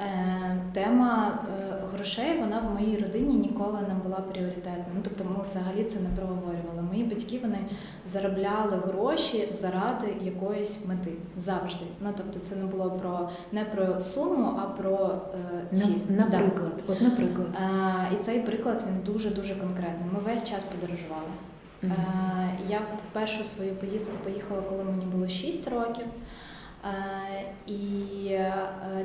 Е, 0.00 0.62
тема 0.72 1.38
е, 1.60 1.74
грошей 1.94 2.38
вона 2.40 2.58
в 2.58 2.74
моїй 2.74 2.98
родині 2.98 3.34
ніколи 3.34 3.78
не 3.88 3.94
була 3.94 4.16
пріоритетною. 4.16 4.94
Ну, 4.94 5.00
Тобто 5.02 5.24
ми 5.24 5.44
взагалі 5.44 5.84
це 5.84 6.00
не 6.00 6.08
проговорювали. 6.08 6.82
Мої 6.88 7.04
батьки 7.04 7.38
вони 7.42 7.58
заробляли 8.04 8.76
гроші 8.76 9.48
заради 9.50 10.16
якоїсь 10.20 10.86
мети 10.86 11.12
завжди. 11.36 11.84
Ну 12.00 12.10
тобто, 12.16 12.38
це 12.38 12.56
не 12.56 12.64
було 12.64 12.90
про 12.90 13.28
не 13.52 13.64
про 13.64 14.00
суму, 14.00 14.60
а 14.62 14.66
про 14.66 15.20
е, 15.72 15.76
ці 15.76 15.96
наприклад. 16.08 16.82
Да. 16.86 16.92
От, 16.92 17.00
наприклад, 17.00 17.58
е, 17.62 18.14
і 18.14 18.16
цей 18.16 18.40
приклад 18.40 18.84
він 18.88 19.14
дуже 19.14 19.30
дуже 19.30 19.54
конкретний. 19.54 20.10
Ми 20.14 20.20
весь 20.20 20.44
час 20.44 20.64
подорожували. 20.64 21.28
Е, 21.84 21.88
я 22.68 22.78
в 22.78 23.12
першу 23.12 23.44
свою 23.44 23.72
поїздку 23.72 24.12
поїхала, 24.24 24.60
коли 24.68 24.84
мені 24.84 25.04
було 25.04 25.28
6 25.28 25.68
років. 25.68 26.04
Е, 26.84 27.44
і 27.66 28.26
е, 28.30 28.54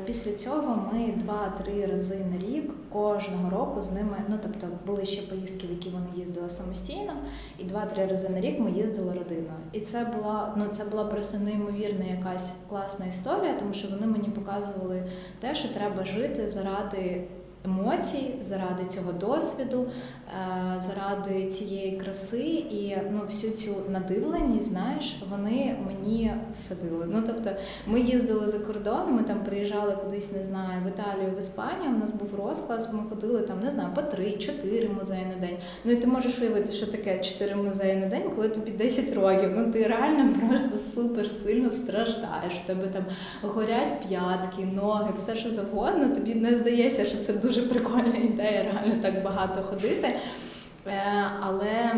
після 0.05 0.31
цього 0.31 0.89
ми 0.93 1.13
два-три 1.17 1.86
рази 1.86 2.25
на 2.25 2.47
рік 2.47 2.71
кожного 2.89 3.49
року 3.49 3.81
з 3.81 3.91
ними, 3.91 4.17
ну 4.29 4.39
тобто 4.43 4.67
були 4.86 5.05
ще 5.05 5.21
поїздки, 5.21 5.67
в 5.67 5.69
які 5.69 5.89
вони 5.89 6.05
їздили 6.15 6.49
самостійно, 6.49 7.13
і 7.59 7.63
два-три 7.63 8.05
рази 8.05 8.29
на 8.29 8.41
рік 8.41 8.59
ми 8.59 8.71
їздили 8.71 9.13
родиною. 9.13 9.59
І 9.71 9.79
це 9.79 10.05
була 10.05 10.53
ну 10.57 10.67
це 10.67 10.86
була 10.86 11.03
просто 11.05 11.38
неймовірна 11.38 12.05
якась 12.05 12.53
класна 12.69 13.05
історія, 13.05 13.53
тому 13.59 13.73
що 13.73 13.88
вони 13.88 14.07
мені 14.07 14.29
показували 14.29 15.03
те, 15.39 15.55
що 15.55 15.67
треба 15.67 16.05
жити 16.05 16.47
заради 16.47 17.27
емоцій, 17.65 18.36
заради 18.41 18.86
цього 18.89 19.12
досвіду, 19.12 19.88
е, 19.88 20.80
заради 20.80 21.47
цієї 21.47 21.97
краси 21.97 22.43
і 22.71 22.97
ну, 23.12 23.21
всю 23.28 23.54
цю 23.54 23.76
надивленість, 23.89 24.65
знаєш, 24.65 25.23
вони 25.30 25.78
мені 25.88 26.34
всадили. 26.54 27.06
Ну 27.10 27.23
тобто, 27.28 27.49
ми 27.88 27.99
їздили 27.99 28.47
за 28.47 28.60
кордон, 28.60 29.13
ми 29.13 29.23
там 29.23 29.43
приїжджали 29.43 29.97
кудись, 30.04 30.32
не 30.32 30.43
знаю, 30.43 30.82
в 30.86 30.88
Італію, 30.88 31.36
в 31.36 31.39
Іспанію. 31.39 31.95
У 31.95 31.99
нас 31.99 32.12
був 32.12 32.30
розклад. 32.45 32.89
Ми 32.93 33.04
ходили 33.10 33.41
там, 33.41 33.60
не 33.63 33.69
знаю, 33.69 33.89
по 33.95 34.02
три-чотири 34.02 34.89
музеї 34.89 35.26
на 35.36 35.47
день. 35.47 35.58
Ну 35.84 35.91
і 35.91 35.95
ти 35.95 36.08
можеш 36.08 36.39
уявити, 36.39 36.71
що 36.71 36.88
таке 36.88 37.19
чотири 37.19 37.56
музеї 37.56 37.95
на 37.95 38.06
день, 38.08 38.23
коли 38.36 38.49
тобі 38.49 38.71
10 38.71 39.13
років. 39.13 39.52
Ну 39.56 39.71
ти 39.71 39.88
реально 39.88 40.36
просто 40.47 40.78
супер 40.78 41.32
сильно 41.32 41.71
страждаєш. 41.71 42.54
Тебе 42.65 42.88
там 42.88 43.06
горять 43.41 43.93
п'ятки, 44.08 44.65
ноги, 44.65 45.12
все 45.15 45.36
що 45.36 45.49
завгодно. 45.49 46.15
Тобі 46.15 46.36
не 46.36 46.58
здається, 46.58 47.06
що 47.06 47.17
це 47.17 47.34
дуже 47.34 47.52
прикольна 47.61 48.15
ідея, 48.15 48.63
реально 48.63 49.03
так 49.03 49.23
багато 49.23 49.61
ходити. 49.61 50.15
Е, 50.87 51.31
але 51.41 51.93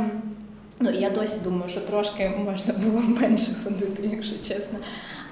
ну, 0.80 0.92
я 0.92 1.10
досі 1.10 1.44
думаю, 1.44 1.70
що 1.70 1.82
трошки 1.82 2.32
можна 2.46 2.74
було 2.74 3.02
менше 3.22 3.52
ходити, 3.64 4.10
якщо 4.14 4.38
чесно. 4.38 4.80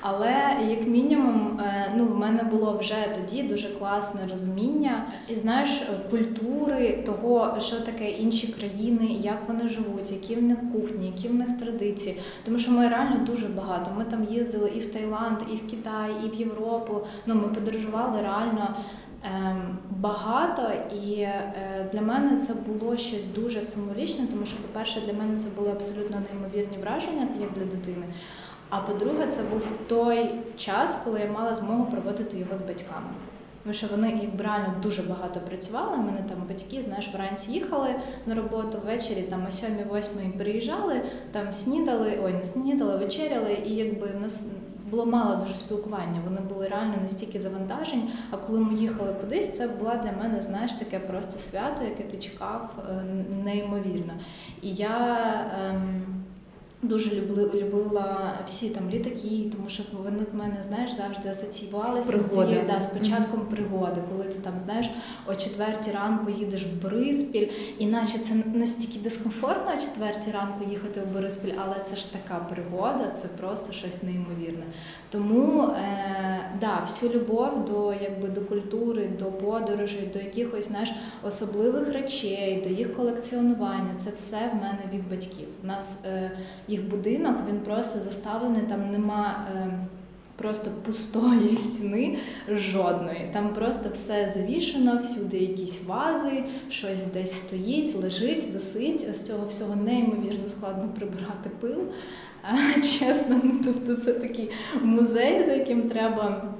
Але 0.05 0.33
як 0.69 0.87
мінімум, 0.87 1.59
е, 1.59 1.93
ну 1.95 2.05
в 2.05 2.17
мене 2.17 2.43
було 2.43 2.77
вже 2.77 2.95
тоді 3.15 3.43
дуже 3.43 3.69
класне 3.69 4.21
розуміння 4.29 5.05
і 5.27 5.35
знаєш 5.35 5.83
культури 6.09 7.03
того, 7.05 7.59
що 7.59 7.79
таке 7.79 8.11
інші 8.11 8.47
країни, 8.47 9.05
як 9.21 9.37
вони 9.47 9.67
живуть, 9.67 10.11
які 10.11 10.35
в 10.35 10.43
них 10.43 10.57
кухні, 10.71 11.13
які 11.15 11.27
в 11.27 11.33
них 11.33 11.47
традиції. 11.59 12.19
Тому 12.45 12.57
що 12.57 12.71
ми 12.71 12.89
реально 12.89 13.25
дуже 13.25 13.47
багато. 13.47 13.91
Ми 13.97 14.03
там 14.03 14.23
їздили 14.23 14.71
і 14.75 14.79
в 14.79 14.93
Таїланд, 14.93 15.37
і 15.53 15.55
в 15.55 15.69
Китай, 15.69 16.11
і 16.25 16.29
в 16.29 16.39
Європу. 16.39 17.01
Ну 17.25 17.35
ми 17.35 17.47
подорожували 17.47 18.21
реально. 18.21 18.75
Ем, 19.25 19.77
багато, 19.89 20.71
і 21.05 21.21
е, 21.21 21.89
для 21.93 22.01
мене 22.01 22.37
це 22.37 22.53
було 22.53 22.97
щось 22.97 23.27
дуже 23.27 23.61
символічне, 23.61 24.27
тому 24.27 24.45
що, 24.45 24.57
по-перше, 24.57 25.01
для 25.01 25.13
мене 25.13 25.37
це 25.37 25.49
були 25.49 25.71
абсолютно 25.71 26.21
неймовірні 26.31 26.77
враження, 26.77 27.27
як 27.41 27.53
для 27.53 27.65
дитини. 27.65 28.05
А 28.69 28.79
по-друге, 28.79 29.27
це 29.27 29.43
був 29.43 29.71
той 29.87 30.35
час, 30.57 31.01
коли 31.03 31.19
я 31.19 31.31
мала 31.31 31.55
змогу 31.55 31.85
проводити 31.85 32.37
його 32.37 32.55
з 32.55 32.61
батьками. 32.61 33.07
Тому 33.63 33.73
що 33.73 33.87
вони 33.87 34.19
якби 34.21 34.43
реально 34.43 34.73
дуже 34.83 35.03
багато 35.03 35.39
працювали. 35.39 35.97
Мене 35.97 36.23
там 36.29 36.37
батьки, 36.49 36.81
знаєш, 36.81 37.09
вранці 37.13 37.51
їхали 37.51 37.95
на 38.25 38.35
роботу, 38.35 38.77
ввечері 38.85 39.21
там 39.21 39.45
о 39.47 39.49
7-8 39.49 40.37
приїжджали, 40.37 41.01
там 41.31 41.53
снідали, 41.53 42.19
ой, 42.23 42.33
не 42.33 42.43
снідали, 42.43 42.97
вечеряли, 42.97 43.57
і 43.65 43.75
якби 43.75 44.07
в 44.07 44.21
нас 44.21 44.51
було 44.91 45.05
мало 45.05 45.35
дуже 45.35 45.55
спілкування. 45.55 46.21
Вони 46.25 46.41
були 46.41 46.67
реально 46.67 46.93
настільки 47.01 47.39
завантажені. 47.39 48.09
А 48.31 48.37
коли 48.37 48.59
ми 48.59 48.73
їхали 48.73 49.13
кудись, 49.13 49.57
це 49.57 49.67
була 49.67 49.95
для 49.95 50.11
мене, 50.11 50.41
знаєш, 50.41 50.73
таке 50.73 50.99
просто 50.99 51.39
свято, 51.39 51.83
яке 51.83 52.03
ти 52.03 52.17
чекав 52.17 52.69
е, 52.89 53.03
неймовірно. 53.43 54.13
І 54.61 54.73
я. 54.73 55.25
Ем, 55.69 56.22
Дуже 56.83 57.15
любила 57.53 58.33
всі 58.45 58.69
там 58.69 58.89
літаки, 58.89 59.51
тому 59.55 59.69
що 59.69 59.83
вони 60.03 60.23
в 60.31 60.35
мене 60.35 60.63
знаєш 60.63 60.93
завжди 60.93 61.29
асоціювалися 61.29 62.17
з 62.17 62.33
цією 62.33 62.61
да, 62.67 62.79
з 62.79 62.85
початком 62.85 63.39
mm-hmm. 63.39 63.55
пригоди, 63.55 64.01
коли 64.11 64.23
ти 64.23 64.39
там 64.39 64.59
знаєш 64.59 64.89
о 65.27 65.35
четвертій 65.35 65.91
ранку 65.91 66.31
їдеш 66.31 66.63
в 66.63 66.81
Бориспіль, 66.81 67.47
іначе 67.77 68.17
це 68.17 68.33
настільки 68.53 68.99
дискомфортно 68.99 69.71
о 69.77 69.81
четвертій 69.81 70.31
ранку 70.31 70.69
їхати 70.69 71.01
в 71.01 71.13
Бориспіль, 71.13 71.53
але 71.65 71.75
це 71.83 71.95
ж 71.95 72.13
така 72.13 72.39
пригода, 72.39 73.09
це 73.09 73.27
просто 73.27 73.73
щось 73.73 74.03
неймовірне. 74.03 74.63
Тому 75.09 75.63
е, 75.63 76.51
да, 76.59 76.79
всю 76.81 77.13
любов 77.13 77.65
до 77.65 77.93
якби 77.93 78.27
до 78.27 78.41
культури, 78.41 79.09
до 79.19 79.25
подорожей, 79.25 80.09
до 80.13 80.19
якихось 80.19 80.67
знаєш 80.67 80.91
особливих 81.23 81.93
речей, 81.93 82.61
до 82.63 82.69
їх 82.69 82.95
колекціонування, 82.95 83.95
це 83.97 84.09
все 84.15 84.37
в 84.53 84.55
мене 84.55 84.79
від 84.93 85.09
батьків. 85.09 85.47
У 85.63 85.67
нас 85.67 86.03
е, 86.05 86.31
їх 86.73 86.89
будинок, 86.89 87.37
він 87.49 87.59
просто 87.59 87.99
заставлений, 87.99 88.61
там 88.61 88.91
нема 88.91 89.47
е, 89.55 89.79
просто 90.35 90.71
пустої 90.85 91.47
стіни 91.63 92.17
жодної. 92.47 93.29
Там 93.33 93.53
просто 93.53 93.89
все 93.93 94.31
завішено, 94.35 94.97
всюди 94.97 95.37
якісь 95.37 95.85
вази, 95.85 96.43
щось 96.69 97.05
десь 97.05 97.33
стоїть, 97.33 97.95
лежить, 97.95 98.53
висить. 98.53 99.15
З 99.15 99.27
цього 99.27 99.47
всього 99.47 99.75
неймовірно 99.75 100.47
складно 100.47 100.89
прибирати 100.95 101.49
пил. 101.59 101.79
Чесно, 102.75 103.41
ну 103.43 103.51
тобто 103.63 103.95
це 103.95 104.13
такий 104.13 104.51
музей, 104.81 105.43
за 105.43 105.51
яким 105.51 105.89
треба. 105.89 106.53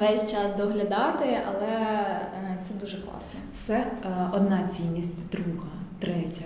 Весь 0.00 0.30
час 0.30 0.56
доглядати, 0.56 1.40
але 1.48 1.66
е, 1.66 2.58
це 2.68 2.74
дуже 2.74 2.96
класно. 2.96 3.40
Це 3.66 3.74
е, 3.74 4.30
одна 4.32 4.68
цінність, 4.68 5.30
друга, 5.30 5.68
третя. 5.98 6.44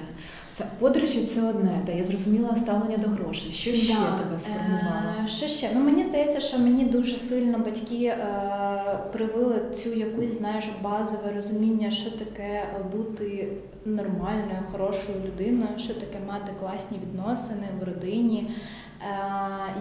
Це 0.59 0.65
подорожі 0.79 1.27
це 1.27 1.49
одне, 1.49 1.83
та 1.87 1.93
я 1.93 2.05
зрозуміла 2.05 2.57
ставлення 2.57 2.97
до 2.97 3.09
грошей. 3.09 3.53
Що 3.53 3.75
ще 3.75 3.95
да. 3.95 4.19
тебе 4.19 4.39
сформувало? 4.39 5.25
Е, 5.25 5.29
що 5.29 5.49
ще? 5.49 5.71
Ну 5.75 5.81
мені 5.81 6.05
здається, 6.05 6.41
що 6.41 6.59
мені 6.59 6.85
дуже 6.85 7.17
сильно 7.17 7.59
батьки 7.59 8.05
е, 8.05 8.99
привили 9.13 9.61
цю 9.75 9.89
якусь 9.89 10.39
знаєш 10.39 10.65
базове 10.83 11.33
розуміння, 11.37 11.91
що 11.91 12.11
таке 12.11 12.63
бути 12.93 13.49
нормальною, 13.85 14.63
хорошою 14.73 15.19
людиною, 15.27 15.79
що 15.79 15.95
таке 15.95 16.19
мати 16.29 16.53
класні 16.61 16.99
відносини 16.99 17.67
в 17.81 17.85
родині. 17.85 18.51
Е, 18.51 19.07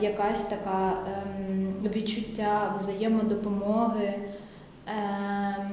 якась 0.01 0.43
така 0.43 0.93
е, 1.07 1.89
відчуття 1.95 2.71
взаємодопомоги. 2.75 4.13
Е, 4.87 5.69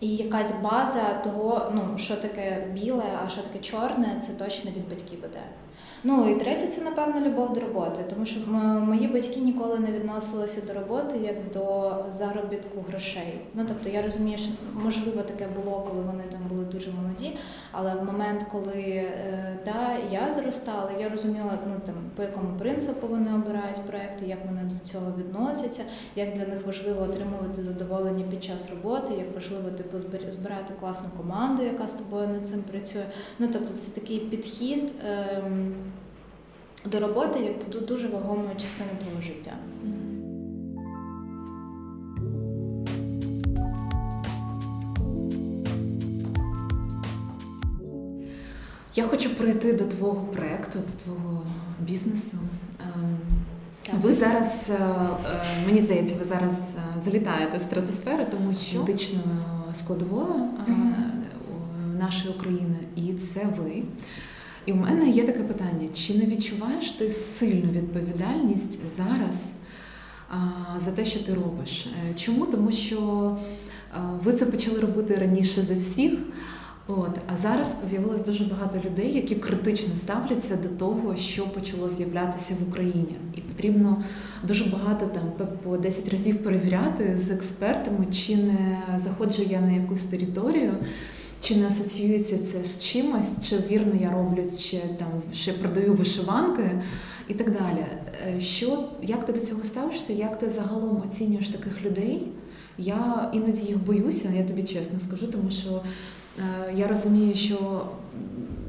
і 0.00 0.16
якась 0.16 0.52
база 0.62 1.14
того, 1.24 1.72
ну 1.74 1.98
що 1.98 2.16
таке 2.16 2.66
біле, 2.72 3.18
а 3.24 3.28
що 3.28 3.42
таке 3.42 3.58
чорне, 3.58 4.20
це 4.20 4.32
точно 4.32 4.70
від 4.70 4.88
батьків 4.88 5.18
іде. 5.18 5.42
Ну 6.04 6.30
і 6.30 6.34
третє, 6.34 6.66
це 6.66 6.80
напевно 6.80 7.20
любов 7.20 7.52
до 7.52 7.60
роботи, 7.60 8.00
тому 8.10 8.26
що 8.26 8.40
мої 8.86 9.06
батьки 9.06 9.40
ніколи 9.40 9.78
не 9.78 9.92
відносилися 9.92 10.60
до 10.66 10.80
роботи 10.80 11.18
як 11.18 11.36
до 11.52 11.94
заробітку 12.10 12.84
грошей. 12.88 13.40
Ну 13.54 13.64
тобто 13.68 13.88
я 13.88 14.02
розумію, 14.02 14.38
що 14.38 14.48
можливо 14.74 15.22
таке 15.22 15.46
було, 15.62 15.86
коли 15.90 16.02
вони 16.02 16.22
там 16.30 16.40
були 16.48 16.64
дуже 16.64 16.90
молоді. 16.90 17.36
Але 17.72 17.94
в 17.94 18.04
момент, 18.04 18.46
коли 18.52 18.82
е, 18.82 19.58
да, 19.64 19.96
я 20.12 20.30
зростала, 20.30 20.90
я 21.00 21.08
розуміла, 21.08 21.58
ну 21.68 21.74
там 21.86 21.94
по 22.16 22.22
якому 22.22 22.58
принципу 22.58 23.06
вони 23.06 23.34
обирають 23.34 23.80
проекти, 23.86 24.26
як 24.26 24.38
вони 24.46 24.60
до 24.62 24.78
цього 24.78 25.12
відносяться, 25.18 25.82
як 26.16 26.32
для 26.32 26.46
них 26.46 26.66
важливо 26.66 27.02
отримувати 27.02 27.62
задоволення 27.62 28.24
під 28.30 28.44
час 28.44 28.68
роботи, 28.70 29.14
як 29.18 29.34
важливо 29.34 29.70
типу 29.70 29.98
збирати 30.28 30.74
класну 30.80 31.08
команду, 31.16 31.62
яка 31.62 31.88
з 31.88 31.94
тобою 31.94 32.28
над 32.28 32.48
цим 32.48 32.62
працює. 32.62 33.04
Ну 33.38 33.48
тобто, 33.52 33.74
це 33.74 34.00
такий 34.00 34.18
підхід. 34.18 34.94
Ем, 35.06 35.74
до 36.84 37.00
роботи 37.00 37.40
як 37.40 37.70
до 37.72 37.80
дуже 37.80 38.08
вагомої 38.08 38.56
частини 38.56 38.90
твого 39.00 39.22
життя. 39.22 39.52
Я 48.94 49.04
хочу 49.04 49.30
прийти 49.34 49.72
до 49.72 49.84
твого 49.84 50.14
проєкту, 50.14 50.78
до 50.78 51.02
твого 51.04 51.42
бізнесу. 51.80 52.36
Ем, 52.80 53.18
так. 53.82 53.94
Ви 54.02 54.12
зараз, 54.12 54.70
е, 54.70 54.74
е, 54.74 55.66
мені 55.66 55.80
здається, 55.80 56.14
ви 56.18 56.24
зараз 56.24 56.76
е, 56.76 57.02
залітаєте 57.02 57.58
в 57.58 57.62
стратосферу, 57.62 58.24
тому 58.30 58.54
що 58.54 58.78
медичною 58.78 59.24
складовою 59.74 60.26
mm-hmm. 60.26 61.98
нашої 61.98 62.34
України, 62.34 62.78
і 62.96 63.14
це 63.14 63.44
ви. 63.58 63.82
І 64.68 64.72
у 64.72 64.76
мене 64.76 65.10
є 65.10 65.24
таке 65.24 65.42
питання: 65.42 65.88
чи 65.92 66.14
не 66.14 66.26
відчуваєш 66.26 66.90
ти 66.90 67.10
сильну 67.10 67.70
відповідальність 67.72 68.80
зараз 68.96 69.52
за 70.78 70.90
те, 70.90 71.04
що 71.04 71.20
ти 71.20 71.34
робиш? 71.34 71.86
Е, 71.86 72.14
чому? 72.14 72.46
Тому 72.46 72.72
що 72.72 73.36
ви 74.24 74.32
це 74.32 74.46
почали 74.46 74.80
робити 74.80 75.14
раніше 75.14 75.62
за 75.62 75.74
всіх. 75.74 76.12
От, 76.86 77.10
а 77.32 77.36
зараз 77.36 77.76
з'явилось 77.86 78.24
дуже 78.24 78.44
багато 78.44 78.80
людей, 78.88 79.14
які 79.16 79.34
критично 79.34 79.96
ставляться 79.96 80.56
до 80.56 80.68
того, 80.68 81.16
що 81.16 81.48
почало 81.48 81.88
з'являтися 81.88 82.54
в 82.60 82.68
Україні, 82.68 83.16
і 83.34 83.40
потрібно 83.40 84.04
дуже 84.42 84.64
багато 84.64 85.06
там 85.06 85.48
по 85.62 85.76
10 85.76 86.08
разів 86.08 86.44
перевіряти 86.44 87.16
з 87.16 87.30
експертами, 87.30 88.06
чи 88.12 88.36
не 88.36 88.82
заходжу 88.96 89.42
я 89.42 89.60
на 89.60 89.72
якусь 89.72 90.04
територію. 90.04 90.74
Чи 91.40 91.56
не 91.56 91.66
асоціюється 91.66 92.38
це 92.38 92.64
з 92.64 92.84
чимось, 92.84 93.32
чи 93.48 93.56
вірно 93.70 93.92
я 94.00 94.10
роблю, 94.10 94.44
чи 94.60 94.78
там 94.98 95.08
ще 95.32 95.52
продаю 95.52 95.94
вишиванки 95.94 96.82
і 97.28 97.34
так 97.34 97.46
далі. 97.46 97.86
Е, 98.26 98.40
що, 98.40 98.88
Як 99.02 99.26
ти 99.26 99.32
до 99.32 99.40
цього 99.40 99.64
ставишся? 99.64 100.12
Як 100.12 100.38
ти 100.38 100.50
загалом 100.50 101.02
оцінюєш 101.08 101.48
таких 101.48 101.82
людей? 101.84 102.28
Я 102.78 103.30
іноді 103.32 103.62
їх 103.62 103.84
боюся, 103.84 104.32
я 104.36 104.44
тобі 104.44 104.62
чесно 104.62 105.00
скажу, 105.00 105.26
тому 105.26 105.50
що 105.50 105.80
е, 106.38 106.42
я 106.76 106.88
розумію, 106.88 107.34
що 107.34 107.86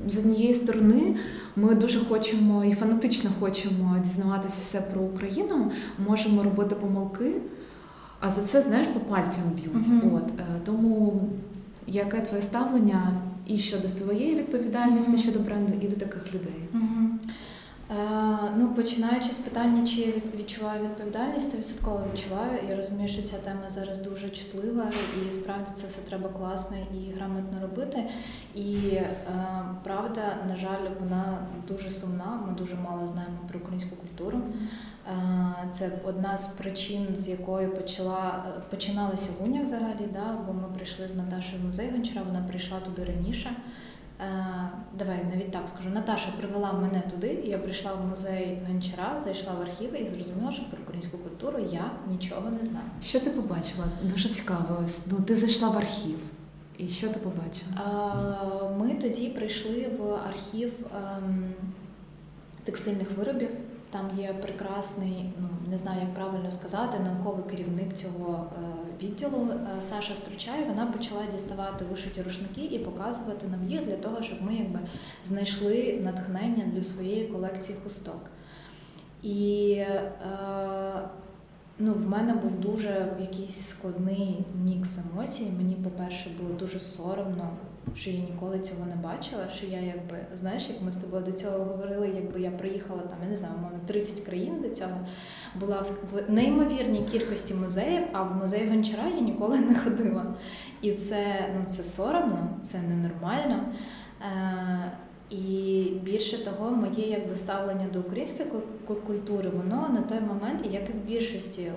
з 0.08 0.18
однієї 0.18 0.54
сторони 0.54 1.16
ми 1.56 1.76
дуже 1.76 2.00
хочемо 2.00 2.66
і 2.66 2.74
фанатично 2.74 3.30
хочемо 3.40 3.96
дізнаватися 4.04 4.62
все 4.62 4.82
про 4.82 5.02
Україну, 5.02 5.72
можемо 6.08 6.44
робити 6.44 6.76
помилки. 6.76 7.34
А 8.20 8.30
за 8.30 8.42
це, 8.42 8.62
знаєш, 8.62 8.88
по 8.88 9.00
пальцям 9.00 9.44
б'ють. 9.56 9.88
Мгм. 9.88 10.14
От 10.16 10.40
е, 10.40 10.46
тому 10.66 11.22
яке 11.90 12.22
твоє 12.22 12.42
ставлення 12.42 13.12
і 13.46 13.58
щодо 13.58 13.88
твоєї 13.88 14.36
відповідальності 14.36 15.12
Мгм. 15.12 15.22
щодо 15.22 15.40
бренду, 15.40 15.74
і 15.82 15.88
до 15.88 15.96
таких 15.96 16.34
людей? 16.34 16.60
Мгм. 16.74 17.20
Е, 17.92 17.96
ну, 18.58 18.68
починаючи 18.76 19.30
з 19.32 19.38
питання, 19.38 19.88
чи 19.88 20.02
я 20.02 20.08
відчуваю 20.40 20.84
відповідальність, 20.84 21.52
то 21.52 21.58
відсотково 21.58 22.04
відчуваю. 22.14 22.52
Я 22.70 22.76
розумію, 22.76 23.08
що 23.08 23.22
ця 23.22 23.38
тема 23.38 23.70
зараз 23.70 24.00
дуже 24.02 24.30
чутлива, 24.30 24.92
і 25.30 25.32
справді 25.32 25.72
це 25.76 25.88
все 25.88 26.02
треба 26.02 26.30
класно 26.30 26.78
і 26.78 27.14
грамотно 27.14 27.62
робити. 27.62 28.10
І 28.56 28.76
е, 28.76 29.10
правда, 29.84 30.22
на 30.48 30.56
жаль, 30.58 30.90
вона 31.00 31.38
дуже 31.68 31.92
сумна. 31.92 32.40
Ми 32.48 32.54
дуже 32.54 32.76
мало 32.76 33.08
знаємо 33.08 33.38
про 33.50 33.60
українську 33.60 33.96
культуру. 33.96 34.42
Е, 35.10 35.54
Це 35.72 35.92
одна 36.04 36.38
з 36.38 36.48
причин, 36.48 37.08
з 37.14 37.30
якою 37.30 37.76
почала 37.76 38.44
починалася 38.70 39.30
гуня 39.42 39.62
взагалі. 39.62 40.08
Да? 40.14 40.38
Бо 40.48 40.54
ми 40.54 40.68
прийшли 40.76 41.10
з 41.10 41.16
Наташою 41.16 41.62
в 41.62 41.66
музей 41.66 41.90
Гончара, 41.92 42.22
вона 42.28 42.42
прийшла 42.50 42.80
туди 42.80 43.04
раніше. 43.06 43.52
Е, 44.22 44.46
Давай 45.00 45.26
навіть 45.34 45.52
так 45.52 45.70
скажу. 45.70 45.90
Наташа 45.90 46.28
привела 46.38 46.74
мене 46.74 47.04
туди, 47.12 47.28
і 47.46 47.50
я 47.50 47.58
прийшла 47.58 47.94
в 47.94 48.08
музей 48.08 48.58
Гончара, 48.68 49.20
зайшла 49.20 49.54
в 49.54 49.62
архіви 49.62 49.98
і 49.98 50.08
зрозуміла, 50.08 50.52
що 50.52 50.64
про 50.70 50.78
українську 50.84 51.18
культуру 51.18 51.60
я 51.72 51.92
нічого 52.12 52.50
не 52.50 52.66
знаю. 52.66 52.86
Що 53.02 53.20
ти 53.20 53.30
побачила? 53.30 53.86
Дуже 54.04 54.30
цікаво. 54.30 54.84
Ну, 55.12 55.18
ти 55.26 55.36
зайшла 55.36 55.70
в 55.70 55.78
архів. 55.78 56.20
І 56.78 56.88
що 56.88 57.08
ти 57.10 57.20
побачила? 57.20 57.72
Е, 58.72 58.78
Ми 58.80 58.94
тоді 58.96 59.30
прийшли 59.30 59.88
в 60.00 60.14
архів 60.14 60.74
ем, 61.18 61.54
текстильних 62.64 63.08
виробів. 63.18 63.50
Там 63.92 64.10
є 64.18 64.34
прекрасний, 64.34 65.34
ну 65.42 65.48
не 65.70 65.78
знаю, 65.78 66.00
як 66.02 66.14
правильно 66.14 66.52
сказати, 66.52 66.98
науковий 67.00 67.44
керівник 67.50 67.96
цього 67.96 68.46
е, 68.54 69.04
відділу 69.04 69.48
е, 69.52 69.82
Саша 69.82 70.16
Стручай. 70.16 70.64
Вона 70.64 70.86
почала 70.86 71.26
діставати 71.26 71.86
вишиті 71.86 72.22
рушники 72.22 72.62
і 72.62 72.80
показувати 72.80 73.48
нам 73.48 73.70
їх 73.70 73.86
для 73.86 73.98
того, 73.98 74.22
щоб 74.22 74.42
ми 74.42 74.56
якби 74.56 74.80
знайшли 75.24 76.00
натхнення 76.04 76.64
для 76.74 76.84
своєї 76.84 77.28
колекції 77.28 77.78
хусток. 77.84 78.22
І 79.24 79.72
е, 79.72 80.00
ну, 81.80 81.94
в 81.94 82.10
мене 82.10 82.34
був 82.34 82.60
дуже 82.60 83.18
якийсь 83.22 83.66
складний 83.66 84.46
мікс 84.64 85.00
емоцій. 85.00 85.52
Мені, 85.58 85.76
по-перше, 85.76 86.30
було 86.42 86.54
дуже 86.60 86.80
соромно, 86.80 87.50
що 87.96 88.10
я 88.10 88.20
ніколи 88.20 88.60
цього 88.60 88.86
не 88.86 88.96
бачила. 88.96 89.50
Що 89.50 89.66
я, 89.66 89.80
якби, 89.80 90.18
знаєш, 90.34 90.70
як 90.70 90.82
ми 90.82 90.92
з 90.92 90.96
тобою 90.96 91.24
до 91.24 91.32
цього 91.32 91.66
говорили, 91.66 92.12
якби 92.16 92.42
я 92.42 92.52
приїхала 92.52 93.02
там, 93.02 93.18
я 93.24 93.30
не 93.30 93.36
знаю, 93.36 93.54
мовно 93.62 93.80
30 93.86 94.20
країн 94.20 94.62
до 94.62 94.70
цього, 94.70 94.98
була 95.56 95.86
в 96.14 96.32
неймовірній 96.32 97.06
кількості 97.12 97.54
музеїв, 97.54 98.02
а 98.14 98.24
в 98.24 98.36
музей 98.36 98.70
Гончара 98.70 99.10
я 99.16 99.20
ніколи 99.20 99.60
не 99.60 99.76
ходила. 99.76 100.26
І 100.82 100.92
це, 100.92 101.50
ну, 101.60 101.66
це 101.66 101.84
соромно, 101.84 102.50
це 102.64 102.82
ненормально. 102.82 103.66
Е, 104.22 104.92
і 105.30 105.84
більше 106.04 106.46
того, 106.46 106.72
моє 106.72 107.10
якби 107.10 107.36
ставлення 107.36 107.88
до 107.94 108.00
української 108.00 108.50
культури, 109.08 109.50
воно 109.50 109.90
на 109.90 110.02
той 110.02 110.20
момент, 110.20 110.66
як 110.72 110.90
і 110.90 110.94
в 110.94 110.96
більшості, 110.96 111.62
е, 111.62 111.72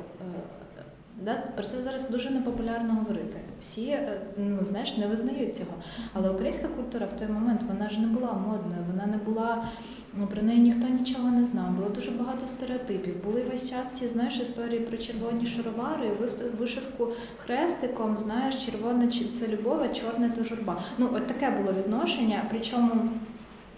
да, 1.21 1.35
про 1.35 1.65
це 1.65 1.83
зараз 1.83 2.11
дуже 2.11 2.31
непопулярно 2.31 2.95
говорити. 2.95 3.39
Всі 3.61 3.87
е, 3.87 4.21
ну 4.37 4.59
знаєш 4.63 4.97
не 4.97 5.07
визнають 5.07 5.57
цього. 5.57 5.71
Але 6.13 6.31
українська 6.31 6.69
культура 6.69 7.07
в 7.07 7.19
той 7.19 7.29
момент 7.29 7.63
вона 7.69 7.91
ж 7.91 8.01
не 8.01 8.07
була 8.07 8.33
модною, 8.33 8.85
вона 8.91 9.07
не 9.07 9.17
була 9.17 9.69
ну, 10.15 10.27
про 10.27 10.43
неї 10.43 10.61
ніхто 10.61 10.89
нічого 10.89 11.31
не 11.31 11.45
знав. 11.45 11.71
Було 11.71 11.89
дуже 11.89 12.11
багато 12.11 12.47
стереотипів. 12.47 13.25
Були 13.25 13.43
весь 13.51 13.71
час 13.71 13.93
ці 13.93 14.09
знаєш 14.09 14.41
історії 14.41 14.81
про 14.81 14.97
червоні 14.97 15.47
шаровари, 15.47 16.11
вишивку 16.59 17.09
хрестиком. 17.45 18.19
Знаєш, 18.19 18.67
червоне 18.67 19.09
це 19.09 19.49
любов, 19.49 19.83
а 19.83 19.89
чорне 19.89 20.31
то 20.31 20.45
журба. 20.45 20.83
Ну 20.99 21.09
от 21.15 21.27
таке 21.27 21.51
було 21.51 21.73
відношення. 21.73 22.43
Причому 22.51 22.91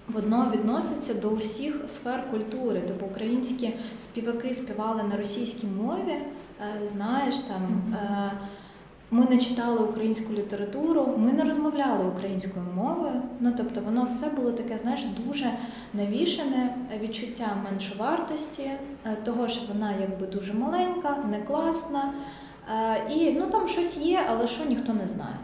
Воно 0.08 0.52
відноситься 0.54 1.14
до 1.14 1.34
всіх 1.34 1.80
сфер 1.86 2.30
культури. 2.30 2.82
Тобто 2.88 3.06
українські 3.06 3.70
співаки 3.96 4.54
співали 4.54 5.02
на 5.02 5.16
російській 5.16 5.66
мові. 5.66 6.16
Е, 6.60 6.86
Знаєш, 6.86 7.38
там 7.38 7.62
е, 7.94 8.32
ми 9.10 9.26
не 9.30 9.38
читали 9.38 9.78
українську 9.78 10.32
літературу, 10.32 11.14
ми 11.18 11.32
не 11.32 11.44
розмовляли 11.44 12.04
українською 12.04 12.66
мовою. 12.76 13.22
Ну 13.40 13.52
тобто, 13.56 13.80
воно 13.80 14.04
все 14.04 14.30
було 14.30 14.52
таке, 14.52 14.78
знаєш, 14.78 15.04
дуже 15.26 15.50
навішане 15.94 16.76
відчуття 17.00 17.46
меншовартості, 17.64 18.62
е, 18.62 19.16
того, 19.24 19.48
що 19.48 19.60
вона 19.72 19.92
якби 20.00 20.26
дуже 20.26 20.54
маленька, 20.54 21.16
не 21.30 21.38
класна. 21.38 22.12
І 23.10 23.32
ну 23.32 23.46
там 23.46 23.68
щось 23.68 23.98
є, 23.98 24.20
але 24.30 24.46
що 24.46 24.64
ніхто 24.64 24.92
не 24.92 25.08
знає. 25.08 25.36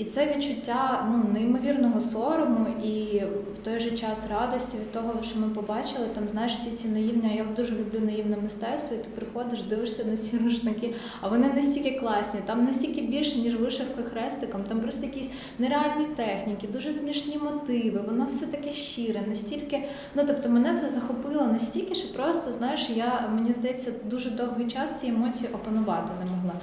І 0.00 0.04
це 0.04 0.34
відчуття 0.36 1.08
ну, 1.12 1.32
неймовірного 1.32 2.00
сорому 2.00 2.66
і 2.84 3.22
в 3.54 3.64
той 3.64 3.78
же 3.80 3.90
час 3.90 4.30
радості 4.30 4.78
від 4.78 4.92
того, 4.92 5.22
що 5.22 5.38
ми 5.38 5.48
побачили. 5.48 6.06
Там 6.14 6.28
знаєш 6.28 6.52
всі 6.52 6.70
ці 6.70 6.88
наївні. 6.88 7.36
Я 7.36 7.44
дуже 7.56 7.74
люблю 7.74 8.00
наївне 8.00 8.36
мистецтво, 8.42 8.96
і 8.96 9.00
ти 9.00 9.08
приходиш, 9.14 9.62
дивишся 9.62 10.04
на 10.04 10.16
ці 10.16 10.38
рушники, 10.38 10.94
а 11.20 11.28
вони 11.28 11.52
настільки 11.52 11.90
класні, 11.90 12.40
там 12.46 12.64
настільки 12.64 13.00
більше, 13.00 13.38
ніж 13.38 13.54
вишивка 13.54 14.02
хрестиком, 14.02 14.62
там 14.68 14.80
просто 14.80 15.06
якісь 15.06 15.30
нереальні 15.58 16.04
техніки, 16.16 16.68
дуже 16.72 16.92
смішні 16.92 17.38
мотиви. 17.38 18.00
Воно 18.06 18.26
все 18.30 18.46
таке 18.46 18.72
щире, 18.72 19.22
настільки. 19.28 19.84
Ну 20.14 20.22
тобто 20.26 20.48
мене 20.48 20.74
це 20.74 20.88
захопило 20.88 21.46
настільки, 21.46 21.94
що 21.94 22.14
просто 22.14 22.52
знаєш, 22.52 22.90
я 22.96 23.30
мені 23.34 23.52
здається, 23.52 23.92
дуже 24.04 24.30
довгий 24.30 24.66
час 24.66 24.92
ці 24.96 25.06
емоції 25.06 25.50
опанувати 25.54 26.12
не 26.24 26.30
могла. 26.30 26.54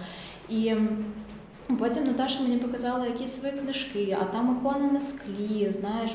І 0.50 0.76
Потім 1.76 2.08
Наташа 2.08 2.42
мені 2.42 2.58
показала 2.58 3.06
якісь 3.06 3.32
свої 3.32 3.54
книжки, 3.54 4.18
а 4.22 4.24
там 4.24 4.58
ікони 4.60 4.92
на 4.92 5.00
склі, 5.00 5.72
знаєш, 5.72 6.12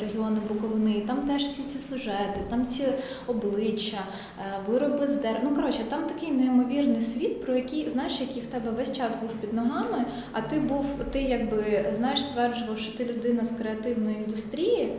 регіони 0.00 0.40
Буковини, 0.48 1.00
там 1.06 1.16
теж 1.16 1.44
всі 1.44 1.62
ці 1.62 1.78
сюжети, 1.78 2.40
там 2.50 2.66
ці 2.66 2.84
обличчя, 3.26 3.98
е, 4.38 4.42
вироби 4.68 5.06
з 5.08 5.16
дерева. 5.16 5.40
Ну 5.44 5.56
коротше, 5.56 5.80
там 5.88 6.02
такий 6.02 6.30
неймовірний 6.30 7.00
світ, 7.00 7.44
про 7.44 7.54
який 7.54 7.90
знаєш, 7.90 8.20
який 8.20 8.42
в 8.42 8.46
тебе 8.46 8.70
весь 8.70 8.96
час 8.96 9.12
був 9.20 9.30
під 9.30 9.52
ногами, 9.52 10.04
а 10.32 10.40
ти 10.40 10.60
був, 10.60 10.86
ти 11.12 11.22
якби 11.22 11.86
знаєш, 11.92 12.22
стверджував, 12.22 12.78
що 12.78 12.98
ти 12.98 13.04
людина 13.04 13.44
з 13.44 13.50
креативної 13.50 14.16
індустрії, 14.16 14.92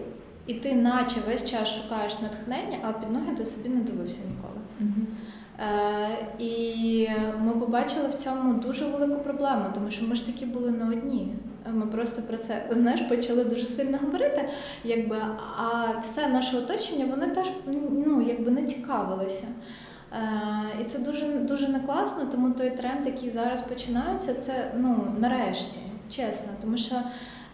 і 0.48 0.54
ти, 0.54 0.74
наче 0.74 1.15
весь 1.28 1.46
час 1.46 1.70
шукаєш 1.70 2.22
натхнення, 2.22 2.78
а 2.82 2.91
під 2.91 3.12
ноги 3.12 3.36
ти 3.38 3.46
собі 3.46 3.70
не 3.70 3.82
дивився 3.82 4.20
ніколи. 4.30 4.62
Мгм. 4.80 5.08
Е, 5.60 6.18
і 6.39 7.08
ми 7.39 7.54
побачили 7.54 8.08
в 8.08 8.13
цьому 8.13 8.54
дуже 8.54 8.86
велику 8.86 9.24
проблему, 9.24 9.65
тому 9.74 9.91
що 9.91 10.06
ми 10.06 10.15
ж 10.15 10.26
такі 10.26 10.46
були 10.46 10.72
не 10.72 10.86
одні. 10.89 11.34
Ми 11.74 11.86
просто 11.86 12.22
про 12.22 12.38
це 12.38 12.62
знаєш, 12.72 13.02
почали 13.02 13.44
дуже 13.44 13.65
сильно 13.65 13.98
говорити, 14.06 14.50
якби, 14.84 15.18
а 15.58 16.00
все 16.02 16.28
наше 16.28 16.58
оточення 16.58 17.06
вони 17.10 17.28
теж 17.28 17.48
ну, 18.06 18.22
якби 18.28 18.52
не 18.52 18.63
цікавилися. 18.63 19.48
Е, 20.13 20.18
і 20.82 20.84
це 20.84 21.00
дуже 21.00 21.26
дуже 21.26 21.68
не 21.68 21.80
класно, 21.80 22.26
тому 22.32 22.52
той 22.52 22.70
тренд, 22.70 23.06
який 23.06 23.30
зараз 23.30 23.62
починається, 23.62 24.34
це 24.34 24.72
ну 24.78 25.08
нарешті, 25.20 25.80
чесно, 26.10 26.50
тому 26.62 26.78
що. 26.78 26.96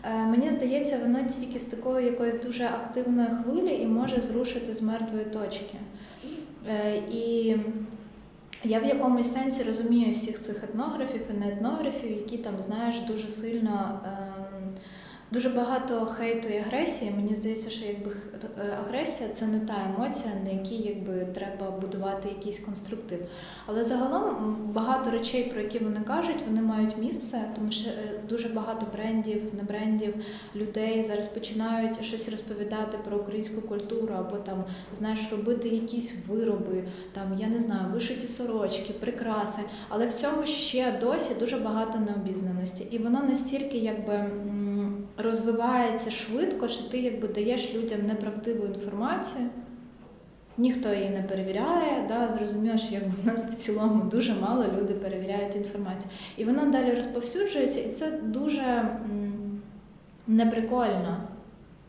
е, 0.03 0.25
Мені 0.25 0.49
здається, 0.49 0.97
воно 1.03 1.19
тільки 1.39 1.59
з 1.59 1.65
такої 1.65 2.05
якоїсь 2.05 2.41
дуже 2.43 2.65
активної 2.65 3.27
хвилі 3.43 3.75
і 3.81 3.85
може 3.85 4.21
зрушити 4.21 4.73
з 4.73 4.81
мертвої 4.81 5.25
точки. 5.25 5.75
І 7.11 7.55
я 8.63 8.79
в 8.79 8.85
якомусь 8.85 9.33
сенсі 9.33 9.63
розумію 9.63 10.11
всіх 10.11 10.41
цих 10.41 10.63
етнографів 10.63 11.21
і 11.29 11.33
неетнографів, 11.33 12.11
які 12.11 12.37
там, 12.37 12.61
знаєш, 12.61 12.99
дуже 12.99 13.27
сильно. 13.27 14.01
Дуже 15.31 15.49
багато 15.49 16.05
хейту 16.05 16.49
і 16.49 16.57
агресії. 16.57 17.11
Мені 17.15 17.35
здається, 17.35 17.69
що 17.69 17.85
якби 17.85 18.11
е, 18.59 18.77
агресія 18.87 19.29
це 19.29 19.45
не 19.45 19.59
та 19.59 19.73
емоція, 19.95 20.33
на 20.43 20.51
якій 20.51 20.75
якби 20.75 21.27
треба 21.33 21.71
будувати 21.71 22.29
якийсь 22.29 22.59
конструктив. 22.59 23.19
Але 23.65 23.83
загалом 23.83 24.55
багато 24.73 25.11
речей, 25.11 25.43
про 25.43 25.61
які 25.61 25.79
вони 25.79 25.99
кажуть, 26.07 26.43
вони 26.47 26.61
мають 26.61 26.97
місце, 26.97 27.41
тому 27.55 27.71
що 27.71 27.89
е, 27.89 27.93
дуже 28.29 28.49
багато 28.49 28.87
брендів, 28.93 29.41
не 29.57 29.63
брендів, 29.63 30.15
людей 30.55 31.03
зараз 31.03 31.27
починають 31.27 32.05
щось 32.05 32.29
розповідати 32.29 32.97
про 33.07 33.17
українську 33.17 33.61
культуру, 33.61 34.15
або 34.17 34.37
там 34.37 34.63
знаєш, 34.93 35.19
робити 35.31 35.69
якісь 35.69 36.15
вироби, 36.27 36.83
там 37.11 37.37
я 37.39 37.47
не 37.47 37.59
знаю, 37.59 37.81
вишиті 37.93 38.27
сорочки, 38.27 38.93
прикраси. 38.93 39.61
Але 39.89 40.07
в 40.07 40.13
цьому 40.13 40.45
ще 40.45 40.97
досі 41.01 41.33
дуже 41.39 41.57
багато 41.57 41.99
необізнаності, 41.99 42.87
і 42.91 42.97
воно 42.97 43.23
настільки 43.23 43.77
якби. 43.77 44.29
Розвивається 45.23 46.11
швидко, 46.11 46.67
що 46.67 46.83
ти 46.83 46.97
якби 46.97 47.27
даєш 47.27 47.75
людям 47.75 47.99
неправдиву 48.07 48.65
інформацію, 48.65 49.47
ніхто 50.57 50.93
її 50.93 51.09
не 51.09 51.23
перевіряє. 51.23 52.05
Да? 52.07 52.29
Зрозуміло, 52.29 52.77
що 52.77 52.93
якби 52.93 53.11
в 53.23 53.25
нас 53.25 53.45
в 53.45 53.55
цілому 53.55 54.03
дуже 54.03 54.33
мало 54.33 54.65
люди 54.79 54.93
перевіряють 54.93 55.55
інформацію. 55.55 56.11
І 56.37 56.45
вона 56.45 56.65
далі 56.65 56.93
розповсюджується, 56.93 57.79
і 57.79 57.89
це 57.89 58.11
дуже 58.11 58.89
неприкольно. 60.27 61.17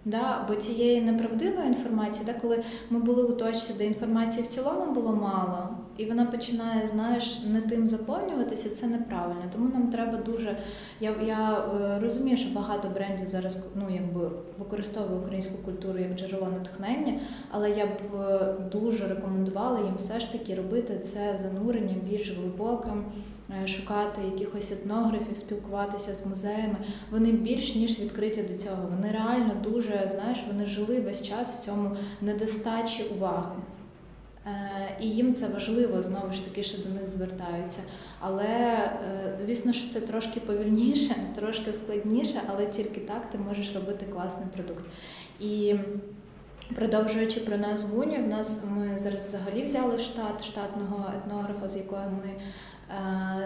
Да, 0.05 0.45
бо 0.49 0.55
цієї 0.55 1.01
неправдивої 1.01 1.67
інформації, 1.67 2.27
да, 2.27 2.33
коли 2.41 2.65
ми 2.91 2.99
були 2.99 3.23
у 3.23 3.33
точці, 3.33 3.75
де 3.79 3.87
інформації 3.87 4.45
в 4.45 4.49
цілому 4.49 4.93
було 4.93 5.13
мало, 5.13 5.69
і 5.97 6.07
вона 6.07 6.27
починає, 6.27 6.87
знаєш, 6.87 7.41
не 7.53 7.61
тим 7.61 7.89
заповнюватися, 7.89 8.71
це 8.71 8.87
неправильно. 8.87 9.43
Тому 9.53 9.69
нам 9.69 9.91
треба 9.91 10.19
дуже. 10.19 10.57
Я 11.01 11.15
я 11.27 11.59
е, 11.59 11.99
розумію, 12.03 12.37
що 12.37 12.55
багато 12.55 12.89
брендів 12.89 13.27
зараз 13.27 13.73
ну, 13.77 13.87
якби 13.95 14.31
використовує 14.59 15.21
українську 15.21 15.59
культуру 15.65 15.99
як 15.99 16.15
джерело 16.15 16.49
натхнення, 16.59 17.21
але 17.51 17.71
я 17.71 17.87
б 17.87 18.21
е, 18.21 18.55
дуже 18.73 19.09
рекомендувала 19.09 19.81
їм 19.81 19.95
все 19.97 20.21
ж 20.21 20.33
таки 20.33 20.55
робити 20.55 20.99
це 20.99 21.37
занурення 21.37 21.95
більш 22.11 22.37
глибоким. 22.37 23.05
Е, 23.63 23.67
шукати 23.67 24.21
якихось 24.25 24.73
етнографів, 24.73 25.37
спілкуватися 25.37 26.15
з 26.15 26.27
музеями. 26.27 26.77
Вони 27.11 27.33
більш 27.33 27.75
ніж 27.75 28.01
відкриті 28.01 28.43
до 28.43 28.55
цього. 28.55 28.89
Вони 28.91 29.13
реально 29.13 29.55
дуже, 29.65 30.09
знаєш, 30.11 30.45
вони 30.47 30.67
жили 30.67 31.01
весь 31.01 31.23
час 31.23 31.51
в 31.51 31.65
цьому 31.65 31.91
недостачі 32.21 33.05
уваги. 33.17 33.57
Е, 34.47 34.97
і 35.01 35.09
їм 35.09 35.35
це 35.35 35.49
важливо 35.49 36.03
знову 36.03 36.33
ж 36.33 36.45
таки, 36.45 36.63
що 36.63 36.83
до 36.83 36.89
них 36.89 37.09
звертаються. 37.09 37.81
Але 38.21 38.45
е, 38.45 39.37
звісно, 39.41 39.73
що 39.73 39.89
це 39.89 40.01
трошки 40.01 40.41
повільніше, 40.41 41.15
трошки 41.37 41.73
складніше, 41.73 42.41
але 42.49 42.67
тільки 42.67 43.01
так 43.01 43.31
ти 43.31 43.39
можеш 43.39 43.75
робити 43.75 44.07
класний 44.13 44.49
продукт. 44.55 44.85
І 45.41 45.75
продовжуючи 46.75 47.41
про 47.41 47.57
нас 47.57 47.91
гуню, 47.91 48.25
в 48.25 48.29
нас 48.29 48.67
ми 48.71 48.99
зараз 48.99 49.27
взагалі 49.27 49.63
взяли 49.63 49.99
штат 49.99 50.45
штатного 50.45 51.13
етнографа, 51.17 51.69
з 51.69 51.77
якою 51.77 52.03
ми 52.03 52.31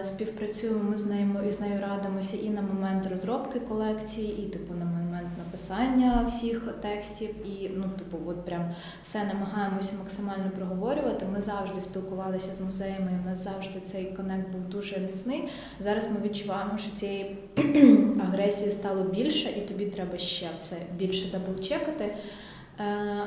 співпрацюємо 0.01 0.83
ми 0.89 0.97
з 0.97 1.05
нею 1.05 1.27
і 1.47 1.51
з 1.51 1.59
нею 1.59 1.81
радимося 1.81 2.37
і 2.37 2.49
на 2.49 2.61
момент 2.61 3.07
розробки 3.11 3.59
колекції, 3.59 4.43
і 4.43 4.49
типу 4.49 4.73
на 4.73 4.85
момент 4.85 5.27
написання 5.37 6.25
всіх 6.27 6.73
текстів, 6.81 7.29
і 7.47 7.71
ну, 7.75 7.83
типу, 7.97 8.17
от 8.27 8.45
прям 8.45 8.71
все 9.03 9.25
намагаємося 9.25 9.95
максимально 9.99 10.51
проговорювати. 10.55 11.25
Ми 11.33 11.41
завжди 11.41 11.81
спілкувалися 11.81 12.51
з 12.53 12.61
музеями. 12.61 13.19
У 13.25 13.29
нас 13.29 13.43
завжди 13.43 13.79
цей 13.79 14.05
конект 14.05 14.51
був 14.51 14.61
дуже 14.61 14.99
міцний. 14.99 15.49
Зараз 15.79 16.11
ми 16.11 16.29
відчуваємо, 16.29 16.77
що 16.77 16.91
цієї 16.91 17.37
агресії 18.23 18.71
стало 18.71 19.03
більше, 19.03 19.49
і 19.49 19.61
тобі 19.61 19.85
треба 19.85 20.17
ще 20.17 20.47
все 20.55 20.75
більше 20.97 21.31
даблчекати. 21.31 22.05
Е, 22.05 22.15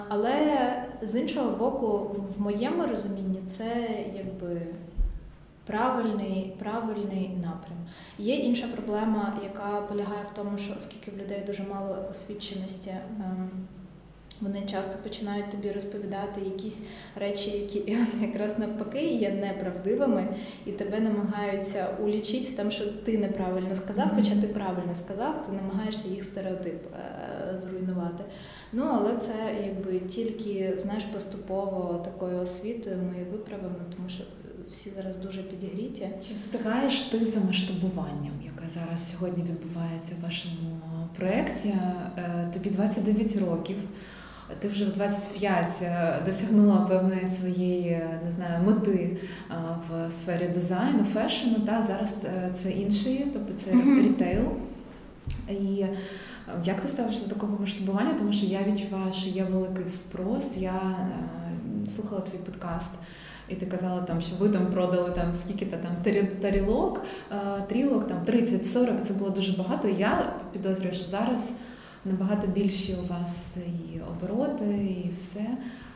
але 0.08 0.58
з 1.02 1.20
іншого 1.20 1.56
боку, 1.56 2.16
в 2.36 2.40
моєму 2.40 2.86
розумінні, 2.86 3.40
це 3.44 3.88
якби 4.16 4.60
правильний 5.70 6.52
правильний 6.58 7.30
напрям. 7.36 7.78
Є 8.18 8.34
інша 8.34 8.66
проблема, 8.66 9.38
яка 9.42 9.80
полягає 9.80 10.24
в 10.32 10.36
тому, 10.36 10.58
що 10.58 10.74
оскільки 10.78 11.10
в 11.10 11.18
людей 11.18 11.42
дуже 11.46 11.62
мало 11.62 12.06
освіченості. 12.10 12.90
Ем, 12.90 13.50
вони 14.40 14.62
часто 14.66 14.98
починають 15.02 15.50
тобі 15.50 15.72
розповідати 15.72 16.40
якісь 16.40 16.86
речі, 17.16 17.50
які 17.50 17.98
якраз 18.20 18.58
навпаки 18.58 19.06
є 19.06 19.30
неправдивими, 19.30 20.36
і 20.66 20.72
тебе 20.72 21.00
намагаються 21.00 21.88
улічити 22.04 22.48
в 22.48 22.56
тому, 22.56 22.70
що 22.70 22.86
ти 22.86 23.18
неправильно 23.18 23.74
сказав, 23.74 24.10
хоча 24.16 24.40
ти 24.40 24.46
правильно 24.46 24.94
сказав, 24.94 25.46
ти 25.46 25.52
намагаєшся 25.52 26.08
їх 26.08 26.24
стереотип 26.24 26.82
е, 26.94 27.58
зруйнувати. 27.58 28.24
Ну 28.72 28.84
але 28.84 29.16
це 29.16 29.34
якби 29.66 29.98
тільки 29.98 30.74
знаєш 30.78 31.04
поступово 31.04 32.02
такою 32.04 32.40
освітою 32.40 32.96
ми 32.96 33.24
виправимо, 33.32 33.78
тому 33.96 34.08
що 34.08 34.24
всі 34.72 34.90
зараз 34.90 35.16
дуже 35.16 35.42
підігріті. 35.42 36.08
Чи 36.28 36.34
встигаєш 36.34 37.02
ти 37.02 37.26
за 37.26 37.40
масштабуванням, 37.40 38.32
яке 38.44 38.68
зараз 38.74 39.10
сьогодні 39.10 39.42
відбувається 39.42 40.14
в 40.20 40.24
вашому 40.24 40.80
проєкті? 41.18 41.68
Е, 41.68 42.50
тобі 42.52 42.70
29 42.70 43.36
років. 43.36 43.76
Ти 44.58 44.68
вже 44.68 44.84
в 44.84 44.92
25 44.92 45.78
е, 45.82 46.22
досягнула 46.26 46.76
певної 46.76 47.26
своєї 47.26 48.02
не 48.24 48.30
знаю, 48.30 48.64
мети 48.66 49.16
е, 49.50 49.54
в 49.88 50.10
сфері 50.10 50.48
дизайну, 50.54 51.04
фешену. 51.14 51.54
Та 51.54 51.82
зараз 51.82 52.14
це 52.54 52.70
інший, 52.70 53.26
тобто 53.32 53.54
це 53.56 53.70
mm-hmm. 53.70 54.02
рітейл. 54.02 54.44
І 55.50 55.86
як 56.64 56.80
ти 56.80 56.88
ставишся 56.88 57.28
до 57.28 57.34
такого 57.34 57.58
масштабування? 57.60 58.14
Тому 58.18 58.32
що 58.32 58.46
я 58.46 58.62
відчуваю, 58.62 59.12
що 59.12 59.28
є 59.28 59.44
великий 59.44 59.88
спрос. 59.88 60.56
Я 60.58 60.96
слухала 61.88 62.20
твій 62.20 62.38
подкаст 62.38 62.98
і 63.50 63.54
ти 63.54 63.66
казала, 63.66 64.00
там, 64.00 64.20
що 64.20 64.36
ви 64.38 64.48
там 64.48 64.66
продали 64.66 65.10
там 65.10 65.34
скільки-то 65.34 65.76
там 65.76 66.20
тарілок, 66.40 67.02
е, 67.32 67.62
трілок, 67.68 68.08
там 68.08 68.18
30-40, 68.26 69.02
це 69.02 69.14
було 69.14 69.30
дуже 69.30 69.52
багато. 69.52 69.88
Я 69.88 70.32
підозрюю, 70.52 70.94
що 70.94 71.04
зараз 71.04 71.52
набагато 72.04 72.46
більші 72.46 72.96
у 73.04 73.12
вас 73.12 73.56
і 73.56 74.00
обороти, 74.00 74.64
і 75.04 75.10
все. 75.14 75.46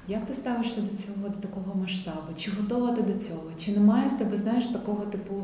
Як 0.09 0.27
ти 0.27 0.35
ставишся 0.35 0.81
до 0.81 0.97
цього, 0.97 1.29
до 1.29 1.49
такого 1.49 1.81
масштабу? 1.81 2.35
Чи 2.37 2.51
готова 2.61 2.93
ти 2.93 3.03
до 3.03 3.19
цього? 3.19 3.51
Чи 3.59 3.73
немає 3.73 4.11
в 4.15 4.19
тебе, 4.19 4.37
знаєш, 4.37 4.67
такого 4.67 5.05
типу, 5.05 5.35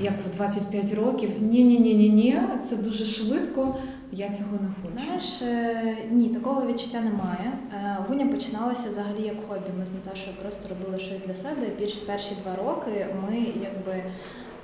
як 0.00 0.14
в 0.26 0.36
25 0.36 0.94
років? 0.94 1.30
Ні-ні-ні, 1.40 1.94
ні 1.94 2.10
ні 2.10 2.40
це 2.68 2.76
дуже 2.76 3.04
швидко. 3.04 3.76
Я 4.12 4.30
цього 4.30 4.52
не 4.52 4.68
хочу. 4.82 5.04
Знаєш, 5.04 5.42
е, 5.42 5.96
ні, 6.10 6.28
такого 6.28 6.66
відчуття 6.66 7.00
немає. 7.00 7.52
Е, 7.74 7.96
гуня 8.08 8.26
починалася 8.26 8.88
взагалі 8.88 9.22
як 9.22 9.36
хобі. 9.48 9.70
Ми 9.78 9.86
з 9.86 9.92
Наташою 9.94 10.36
просто 10.42 10.68
робили 10.68 10.98
щось 10.98 11.20
для 11.26 11.34
себе. 11.34 11.66
Перші 12.06 12.34
два 12.42 12.56
роки 12.56 13.06
ми 13.22 13.36
якби 13.38 13.92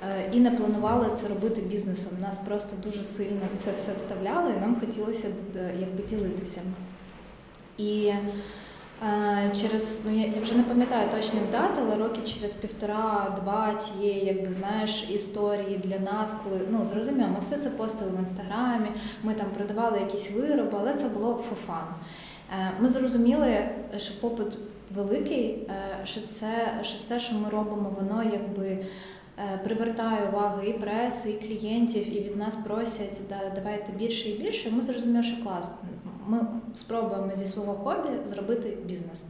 е, 0.09 0.29
і 0.33 0.39
не 0.39 0.51
планували 0.51 1.15
це 1.15 1.27
робити 1.27 1.61
бізнесом. 1.61 2.11
Нас 2.21 2.37
просто 2.37 2.77
дуже 2.83 3.03
сильно 3.03 3.41
це 3.55 3.71
все 3.71 3.93
вставляло, 3.93 4.49
і 4.49 4.59
нам 4.59 4.79
хотілося 4.79 5.27
якби 5.79 6.03
ділитися. 6.09 6.61
І 7.77 8.13
Через 9.53 10.01
ну 10.05 10.11
я, 10.11 10.27
я 10.27 10.41
вже 10.41 10.55
не 10.55 10.63
пам'ятаю 10.63 11.09
точних 11.09 11.51
дат, 11.51 11.71
але 11.77 11.95
роки 11.95 12.21
через 12.25 12.53
півтора-два 12.53 13.75
цієї, 13.75 14.25
якби 14.25 14.53
знаєш, 14.53 15.09
історії 15.09 15.79
для 15.83 15.99
нас, 15.99 16.41
коли 16.43 16.61
ну 16.71 16.85
зрозуміло, 16.85 17.27
ми 17.33 17.39
все 17.39 17.57
це 17.57 17.69
постили 17.69 18.11
в 18.11 18.19
інстаграмі, 18.19 18.87
ми 19.23 19.33
там 19.33 19.45
продавали 19.57 19.99
якісь 19.99 20.31
вироби, 20.31 20.77
але 20.81 20.93
це 20.93 21.09
було 21.09 21.43
фофан. 21.49 21.87
Е, 22.59 22.71
ми 22.79 22.87
зрозуміли, 22.87 23.69
що 23.97 24.21
попит 24.21 24.57
великий, 24.95 25.67
е, 25.69 26.05
що 26.05 26.21
це 26.21 26.79
що 26.81 26.97
все, 26.99 27.19
що 27.19 27.35
ми 27.35 27.49
робимо, 27.49 27.95
воно 27.99 28.23
якби. 28.23 28.85
Е, 29.53 29.59
привертає 29.63 30.29
увагу 30.29 30.61
і 30.61 30.73
преси, 30.73 31.29
і 31.31 31.47
клієнтів, 31.47 32.17
і 32.17 32.19
від 32.19 32.37
нас 32.37 32.55
просять 32.55 33.21
да, 33.29 33.51
давайте 33.55 33.91
більше 33.91 34.29
і 34.29 34.37
більше. 34.37 34.71
Ми 34.71 34.81
зрозуміли, 34.81 35.23
що 35.23 35.43
класно 35.43 35.77
ми 36.27 36.47
спробуємо 36.75 37.31
зі 37.35 37.45
свого 37.45 37.73
хобі 37.73 38.09
зробити 38.25 38.77
бізнес. 38.85 39.25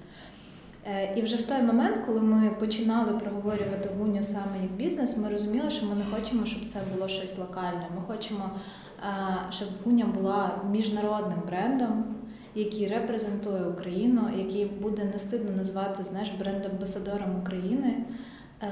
Е, 0.86 1.14
і 1.16 1.22
вже 1.22 1.36
в 1.36 1.42
той 1.42 1.62
момент, 1.62 1.98
коли 2.06 2.22
ми 2.22 2.50
починали 2.50 3.14
проговорювати 3.14 3.90
гуню 4.00 4.24
саме 4.24 4.62
як 4.62 4.72
бізнес, 4.72 5.18
ми 5.18 5.30
розуміли, 5.30 5.70
що 5.70 5.86
ми 5.86 5.96
не 5.96 6.06
хочемо, 6.06 6.46
щоб 6.46 6.66
це 6.66 6.80
було 6.94 7.08
щось 7.08 7.38
локальне. 7.38 7.88
Ми 7.96 8.02
хочемо, 8.08 8.50
е, 8.50 9.08
щоб 9.50 9.68
гуня 9.86 10.06
була 10.06 10.62
міжнародним 10.72 11.42
брендом, 11.48 12.04
який 12.56 12.88
репрезентує 12.88 13.64
Україну, 13.64 14.22
який 14.38 14.66
буде 14.66 15.04
не 15.14 15.20
стидно 15.20 15.58
назвати 15.58 16.04
знаєш, 16.04 16.32
бренд-амбасадором 16.40 17.42
України. 17.42 18.06
Е, 18.64 18.68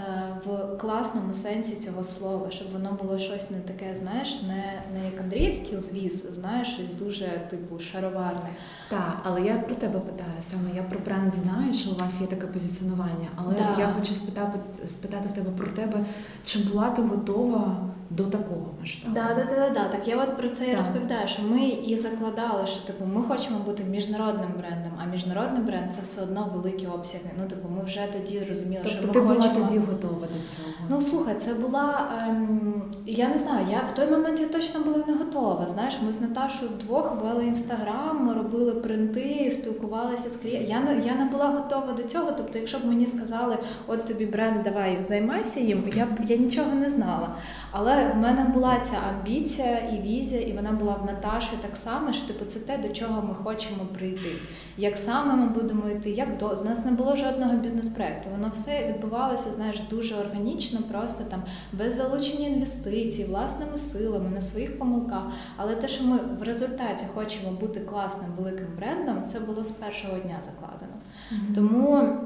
в 0.46 0.78
класному 0.78 1.34
сенсі 1.34 1.76
цього 1.76 2.04
слова, 2.04 2.52
щоб 2.52 2.72
воно 2.74 2.98
було 3.02 3.20
щось 3.20 3.52
не 3.52 3.60
таке, 3.60 3.96
знаєш, 3.96 4.42
не 4.42 4.82
не 4.94 5.06
як 5.06 5.22
Андріївський 5.22 5.80
звіз, 5.80 6.34
знаєш, 6.34 6.68
щось 6.68 6.92
дуже 6.92 7.42
типу 7.50 7.80
шароварне. 7.80 8.50
Так, 8.90 9.18
але 9.24 9.42
я 9.42 9.58
про 9.58 9.76
тебе 9.76 10.00
питаю 10.00 10.32
саме. 10.52 10.76
Я 10.76 10.84
про 10.84 11.00
бренд 11.00 11.34
знаю, 11.34 11.74
що 11.74 11.92
у 11.92 11.96
вас 11.96 12.22
є 12.22 12.28
таке 12.28 12.48
позиціонування, 12.48 13.28
але 13.36 13.54
да. 13.54 13.76
я 13.80 13.88
хочу 13.98 14.14
спитати 14.14 14.60
спитати 14.86 15.30
в 15.30 15.32
тебе 15.32 15.52
про 15.58 15.68
тебе, 15.68 16.06
чи 16.46 16.60
була 16.60 16.90
ти 16.90 17.02
готова 17.02 17.78
до 18.10 18.24
такого 18.24 18.74
масштабу? 18.80 19.16
Да, 19.16 19.36
да, 19.36 19.56
да, 19.56 19.70
да, 19.70 19.88
Так 19.88 20.08
я 20.08 20.24
от 20.24 20.38
про 20.38 20.50
це 20.50 20.72
і 20.72 20.76
розповідаю, 20.76 21.28
що 21.28 21.44
ми 21.44 21.62
і 21.68 21.98
закладали, 21.98 22.68
що 22.68 22.88
типу 22.88 23.06
ми 23.06 23.24
хочемо 23.24 23.60
бути 23.60 23.84
міжнародним 23.84 24.50
брендом, 24.58 24.92
а 25.04 25.06
міжнародний 25.06 25.64
бренд 25.64 25.94
це 25.94 26.02
все 26.02 26.22
одно 26.22 26.52
великі 26.56 26.88
обсяги. 26.88 27.30
Ну 27.40 27.48
типу, 27.48 27.70
ми 27.78 27.84
вже 27.84 28.08
тоді 28.14 28.42
розуміли, 28.50 28.82
тобто 28.84 28.98
що 28.98 29.08
ми 29.08 29.14
ти 29.14 29.20
хочемо... 29.20 29.54
була 29.54 29.68
тоді 29.68 29.80
готова 29.80 30.28
до 30.34 30.48
цього. 30.48 30.68
Ну 30.90 31.02
слухай, 31.02 31.36
це 31.36 31.54
була 31.54 32.12
ем, 32.28 32.84
я 33.06 33.30
не 33.30 33.38
знаю. 33.38 33.68
Я 33.72 33.78
в 33.78 33.96
той 33.96 34.12
момент 34.12 34.40
я 34.40 34.48
точно 34.48 34.80
була 34.80 35.04
не 35.08 35.14
готова. 35.14 35.68
Знаєш, 35.68 35.94
ми 36.06 36.14
з 36.14 36.22
Наташою 36.22 36.72
вдвох 36.72 37.18
вели 37.24 37.46
інстаграм, 37.46 38.26
ми 38.26 38.34
робили 38.34 38.72
принти, 38.72 39.52
спілкувалися 39.52 40.30
з 40.30 40.36
клієнтами. 40.36 40.70
Я 40.70 40.80
не 40.80 41.06
я 41.06 41.16
не 41.16 41.26
була 41.26 41.48
готова 41.48 41.94
до 41.94 42.04
цього. 42.04 42.32
Тобто, 42.38 42.60
якщо 42.60 42.78
б 42.78 42.86
мені 42.86 43.08
сказали, 43.08 43.58
от 43.88 44.06
тобі 44.06 44.26
бренд, 44.26 44.64
давай 44.64 45.04
займайся 45.04 45.60
їм, 45.60 45.84
я 45.96 46.06
б 46.06 46.10
я 46.28 46.38
нічого 46.38 46.76
не 46.76 46.90
знала. 46.90 47.36
Але 47.72 47.95
Але 47.96 48.12
в 48.12 48.16
мене 48.16 48.44
була 48.44 48.80
ця 48.80 48.98
амбіція 49.10 49.78
і 49.78 50.02
візія, 50.02 50.42
і 50.42 50.54
вона 50.54 50.72
була 50.72 50.94
в 50.94 51.06
Наташі 51.06 51.52
так 51.62 51.76
само, 51.76 52.14
що 52.14 52.28
типу 52.28 52.46
це 52.46 52.60
те, 52.60 52.78
до 52.78 52.90
чого 52.90 53.22
ми 53.22 53.34
хочемо 53.34 53.86
прийти. 53.94 54.32
Як 54.78 54.98
саме 54.98 55.36
ми 55.36 55.50
будемо 55.50 55.90
йти, 55.90 56.10
як 56.10 56.38
до 56.38 56.56
з 56.56 56.64
нас 56.64 56.86
не 56.86 56.92
було 56.92 57.16
жодного 57.16 57.54
бізнес-проекту. 57.54 58.30
Воно 58.32 58.52
все 58.54 58.88
відбувалося, 58.88 59.52
знаєш, 59.52 59.82
дуже 59.90 60.16
органічно, 60.16 60.80
просто 60.92 61.24
там 61.24 61.44
без 61.74 61.96
залучення 61.96 62.48
інвестицій, 62.48 63.24
власними 63.24 63.78
силами, 63.78 64.30
на 64.30 64.42
своїх 64.42 64.80
помилках. 64.80 65.24
Але 65.58 65.76
те, 65.76 65.88
що 65.88 66.04
ми 66.04 66.20
в 66.40 66.44
результаті 66.44 67.06
хочемо 67.14 67.52
бути 67.52 67.80
класним 67.80 68.32
великим 68.38 68.68
брендом, 68.78 69.24
це 69.24 69.40
було 69.40 69.64
з 69.64 69.72
першого 69.72 70.18
дня 70.18 70.36
закладено. 70.42 70.94
Mm-hmm. 71.32 71.56
Тому. 71.56 72.18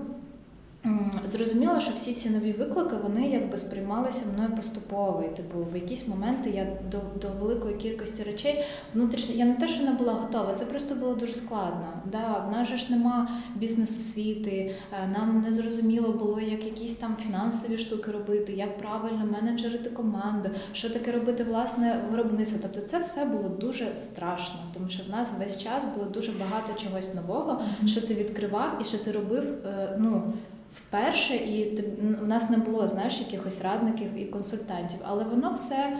Зрозуміло, 1.25 1.79
що 1.79 1.91
всі 1.95 2.13
ці 2.13 2.29
нові 2.29 2.51
виклики 2.51 2.95
вони 3.03 3.29
якби 3.29 3.57
сприймалися 3.57 4.21
мною 4.33 4.49
поступово. 4.55 5.23
І, 5.25 5.35
Типу, 5.35 5.67
в 5.71 5.75
якісь 5.75 6.07
моменти 6.07 6.49
я 6.49 6.67
до 6.91 6.97
до 7.21 7.27
великої 7.39 7.75
кількості 7.75 8.23
речей 8.23 8.65
внутрішньо 8.93 9.35
я 9.35 9.45
не 9.45 9.53
те, 9.53 9.67
що 9.67 9.83
не 9.83 9.91
була 9.91 10.13
готова, 10.13 10.53
це 10.53 10.65
просто 10.65 10.95
було 10.95 11.15
дуже 11.15 11.33
складно. 11.33 11.87
Да, 12.11 12.45
В 12.47 12.51
нас 12.51 12.67
же 12.67 12.77
ж 12.77 12.91
нема 12.91 13.29
бізнес-освіти, 13.55 14.75
е, 15.03 15.07
нам 15.07 15.41
не 15.41 15.53
зрозуміло 15.53 16.13
було, 16.13 16.39
як 16.39 16.65
якісь 16.65 16.95
там 16.95 17.15
фінансові 17.27 17.77
штуки 17.77 18.11
робити, 18.11 18.53
як 18.53 18.77
правильно 18.77 19.25
менеджерити 19.31 19.89
команду, 19.89 20.49
що 20.73 20.89
таке 20.89 21.11
робити 21.11 21.43
власне 21.43 22.03
виробництво. 22.11 22.59
Тобто 22.61 22.89
це 22.89 22.99
все 22.99 23.25
було 23.25 23.49
дуже 23.49 23.93
страшно, 23.93 24.59
тому 24.73 24.89
що 24.89 25.03
в 25.03 25.09
нас 25.09 25.33
весь 25.39 25.63
час 25.63 25.85
було 25.95 26.09
дуже 26.09 26.31
багато 26.31 26.73
чогось 26.83 27.15
нового, 27.15 27.61
що 27.85 28.01
ти 28.01 28.13
відкривав 28.13 28.77
і 28.81 28.85
що 28.85 28.97
ти 28.97 29.11
робив. 29.11 29.43
Е, 29.65 29.97
ну 29.99 30.33
вперше, 30.73 31.35
і 31.35 31.83
в 32.21 32.27
нас 32.27 32.49
не 32.49 32.57
було 32.57 32.87
знаєш, 32.87 33.19
якихось 33.19 33.61
радників 33.61 34.07
і 34.17 34.25
консультантів, 34.25 34.99
але 35.03 35.23
воно 35.23 35.53
все. 35.53 35.97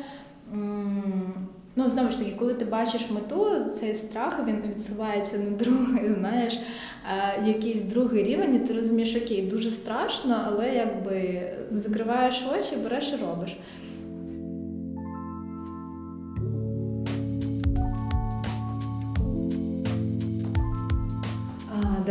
Ну, 1.76 1.90
знову 1.90 2.12
ж 2.12 2.20
таки, 2.20 2.32
коли 2.40 2.54
ти 2.54 2.66
бачиш 2.66 3.10
мету, 3.10 3.64
цей 3.74 3.96
страх 3.96 4.40
він 4.48 4.62
відсувається 4.68 5.38
на 5.38 5.50
другий, 5.50 6.14
знаєш, 6.20 6.60
якийсь 7.46 7.82
другий 7.82 8.24
рівень, 8.24 8.56
і 8.56 8.60
ти 8.60 8.74
розумієш, 8.74 9.16
окей, 9.16 9.48
дуже 9.48 9.72
страшно, 9.72 10.44
але 10.48 10.76
якби 10.76 11.42
закриваєш 11.72 12.46
очі, 12.58 12.76
береш 12.84 13.14
і 13.14 13.26
робиш. 13.26 13.58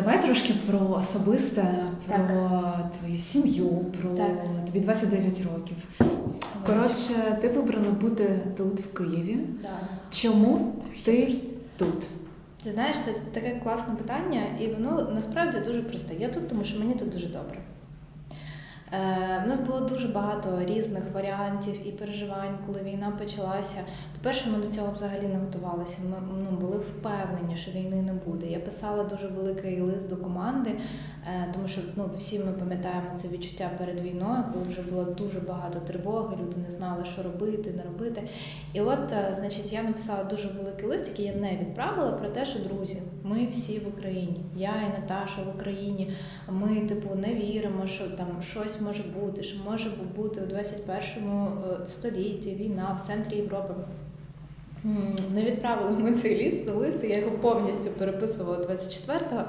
Давай 0.08 0.22
трошки 0.22 0.54
про 0.66 0.78
особисте, 0.98 1.64
про 2.06 2.16
так. 2.16 2.90
твою 2.90 3.16
сім'ю, 3.18 3.68
про 3.68 4.10
так. 4.10 4.66
тобі 4.66 4.80
29 4.80 5.42
років. 5.54 5.76
Коротше, 6.66 7.38
ти 7.40 7.48
вибрала 7.48 7.90
бути 7.90 8.40
тут, 8.56 8.80
в 8.80 8.92
Києві. 8.92 9.38
Да. 9.62 9.68
Чому 10.10 10.82
ти 11.04 11.36
тут? 11.76 12.06
Ти 12.64 12.72
знаєш, 12.72 12.96
це 12.96 13.12
таке 13.32 13.60
класне 13.64 13.94
питання, 13.94 14.42
і 14.60 14.66
воно 14.66 15.10
насправді 15.14 15.58
дуже 15.66 15.82
просте. 15.82 16.14
Я 16.18 16.28
тут, 16.28 16.48
тому 16.48 16.64
що 16.64 16.78
мені 16.78 16.94
тут 16.94 17.10
дуже 17.10 17.26
добре. 17.26 17.58
У 18.92 18.96
е, 18.96 19.44
нас 19.46 19.60
було 19.60 19.80
дуже 19.80 20.08
багато 20.08 20.64
різних 20.64 21.02
варіантів 21.14 21.88
і 21.88 21.92
переживань, 21.92 22.58
коли 22.66 22.80
війна 22.82 23.12
почалася. 23.18 23.78
По-перше, 24.18 24.50
ми 24.50 24.58
до 24.66 24.72
цього 24.72 24.92
взагалі 24.92 25.26
не 25.26 25.38
готувалися. 25.38 25.98
Ми 26.10 26.16
ну, 26.50 26.56
були 26.56 26.78
впевнені, 26.78 27.56
що 27.56 27.70
війни 27.70 28.02
не 28.02 28.12
буде. 28.12 28.46
Я 28.46 28.58
писала 28.58 29.04
дуже 29.04 29.26
великий 29.26 29.80
лист 29.80 30.08
до 30.08 30.16
команди, 30.16 30.70
е, 31.26 31.48
тому 31.52 31.68
що 31.68 31.80
ну, 31.96 32.10
всі 32.18 32.38
ми 32.38 32.52
пам'ятаємо 32.52 33.08
це 33.16 33.28
відчуття 33.28 33.70
перед 33.78 34.00
війною, 34.00 34.44
коли 34.52 34.64
вже 34.68 34.82
було 34.82 35.04
дуже 35.04 35.40
багато 35.40 35.80
тривоги, 35.80 36.36
люди 36.42 36.56
не 36.64 36.70
знали, 36.70 37.04
що 37.04 37.22
робити, 37.22 37.72
не 37.76 37.82
робити. 37.82 38.22
І 38.72 38.80
от, 38.80 39.12
е, 39.12 39.34
значить, 39.38 39.72
я 39.72 39.82
написала 39.82 40.24
дуже 40.24 40.48
великий 40.48 40.88
лист, 40.88 41.08
який 41.08 41.26
я 41.26 41.34
не 41.34 41.56
відправила, 41.56 42.12
про 42.12 42.28
те, 42.28 42.44
що 42.46 42.58
друзі, 42.58 43.02
ми 43.24 43.46
всі 43.46 43.78
в 43.78 43.88
Україні. 43.88 44.40
Я 44.56 44.70
і 44.88 45.00
Наташа 45.00 45.42
в 45.42 45.56
Україні. 45.56 46.12
Ми, 46.48 46.80
типу, 46.80 47.14
не 47.14 47.34
віримо, 47.34 47.86
що 47.86 48.04
там 48.04 48.42
щось 48.42 48.77
може 48.80 49.02
бути, 49.20 49.42
що 49.42 49.56
може 49.70 49.90
бути 50.16 50.40
у 50.40 50.46
21 50.46 51.28
е, 51.28 51.86
столітті 51.86 52.50
війна 52.50 52.98
в 52.98 53.06
центрі 53.06 53.36
Європи. 53.36 53.74
Не 55.34 55.44
відправили 55.44 55.98
ми 55.98 56.14
цей 56.14 56.36
ліст, 56.36 56.70
лист, 56.70 57.04
я 57.04 57.18
його 57.18 57.38
повністю 57.38 57.90
переписувала 57.90 58.56
24-го. 58.56 59.42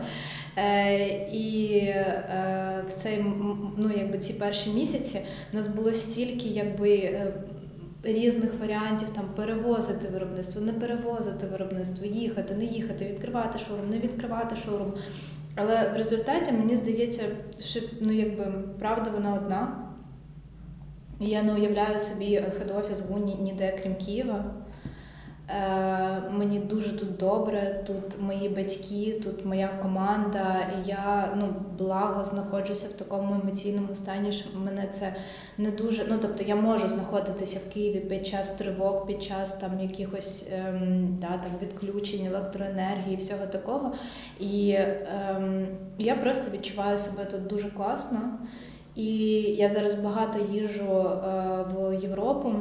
Е, 0.58 0.98
І 1.32 1.76
е, 1.76 2.84
в 2.88 2.94
цей, 2.94 3.26
ну, 3.78 3.92
якби 3.98 4.18
ці 4.18 4.34
перші 4.34 4.70
місяці 4.70 5.20
у 5.54 5.56
нас 5.56 5.68
було 5.68 5.94
стільки 5.94 6.48
якби, 6.48 7.22
різних 8.04 8.52
варіантів 8.62 9.10
там 9.10 9.26
перевозити 9.36 10.08
виробництво, 10.08 10.62
не 10.62 10.74
перевозити 10.74 11.48
виробництво, 11.52 12.06
їхати, 12.06 12.56
не 12.56 12.66
їхати, 12.66 13.06
відкривати 13.06 13.60
шоурум, 13.60 13.90
не 13.90 14.00
відкривати 14.00 14.56
шоурум. 14.56 14.94
Але 15.62 15.90
в 15.90 15.98
результаті 15.98 16.52
мені 16.52 16.78
здається, 16.78 17.24
що 17.60 17.80
ну, 18.02 18.14
якби, 18.14 18.46
правда 18.80 19.12
вона 19.12 19.34
одна. 19.34 19.86
Я 21.20 21.44
не 21.44 21.54
уявляю 21.54 22.00
собі 22.00 22.26
хед-офіс 22.40 23.08
ГУ 23.08 23.18
ніде 23.42 23.80
крім 23.84 23.96
Києва. 23.96 24.46
Е, 25.50 26.22
Мені 26.32 26.60
дуже 26.60 26.98
тут 26.98 27.18
добре, 27.18 27.84
тут 27.88 28.22
мої 28.22 28.50
батьки, 28.50 29.22
тут 29.24 29.46
моя 29.46 29.70
команда. 29.82 30.58
І 30.78 30.90
я 30.90 31.34
ну 31.38 31.54
благо 31.78 32.24
знаходжуся 32.24 32.88
в 32.88 32.92
такому 32.92 33.40
емоційному 33.44 33.96
стані, 33.96 34.32
що 34.32 34.60
мене 34.60 34.88
це 34.88 35.16
не 35.58 35.72
дуже. 35.72 36.06
Ну 36.10 36.18
тобто 36.22 36.44
я 36.44 36.56
можу 36.56 36.88
знаходитися 36.88 37.60
в 37.60 37.74
Києві 37.74 38.00
під 38.00 38.28
час 38.28 38.50
тривог, 38.50 39.06
під 39.06 39.24
час 39.24 39.58
там 39.58 39.80
якихось 39.80 40.50
ем, 40.52 41.18
да, 41.22 41.28
там 41.28 41.52
відключень 41.62 42.26
електроенергії, 42.26 43.18
всього 43.18 43.46
такого. 43.46 43.94
І 44.40 44.78
ем, 44.78 45.68
я 45.98 46.16
просто 46.16 46.52
відчуваю 46.52 46.98
себе 46.98 47.26
тут 47.26 47.48
дуже 47.48 47.70
класно. 47.72 48.20
І 48.96 49.08
я 49.42 49.70
зараз 49.70 49.96
багато 49.96 50.40
їжу 50.54 50.92
е, 50.92 51.66
в 51.74 52.00
Європу. 52.02 52.56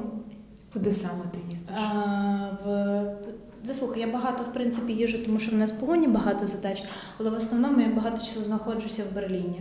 Куди 0.78 0.92
саме 0.92 1.24
ти 1.32 1.38
їздиш? 1.50 1.76
А, 1.76 2.48
в... 2.64 3.16
Заслухай, 3.64 4.00
я 4.00 4.06
багато 4.06 4.44
в 4.44 4.52
принципі 4.52 4.92
їжу, 4.92 5.18
тому 5.24 5.38
що 5.38 5.50
в 5.50 5.58
нас 5.58 5.72
погоні 5.72 6.06
багато 6.06 6.46
задач, 6.46 6.82
але 7.18 7.30
в 7.30 7.34
основному 7.34 7.80
я 7.80 7.88
багато 7.88 8.18
часу 8.18 8.40
знаходжуся 8.40 9.02
в 9.10 9.14
Берліні. 9.14 9.60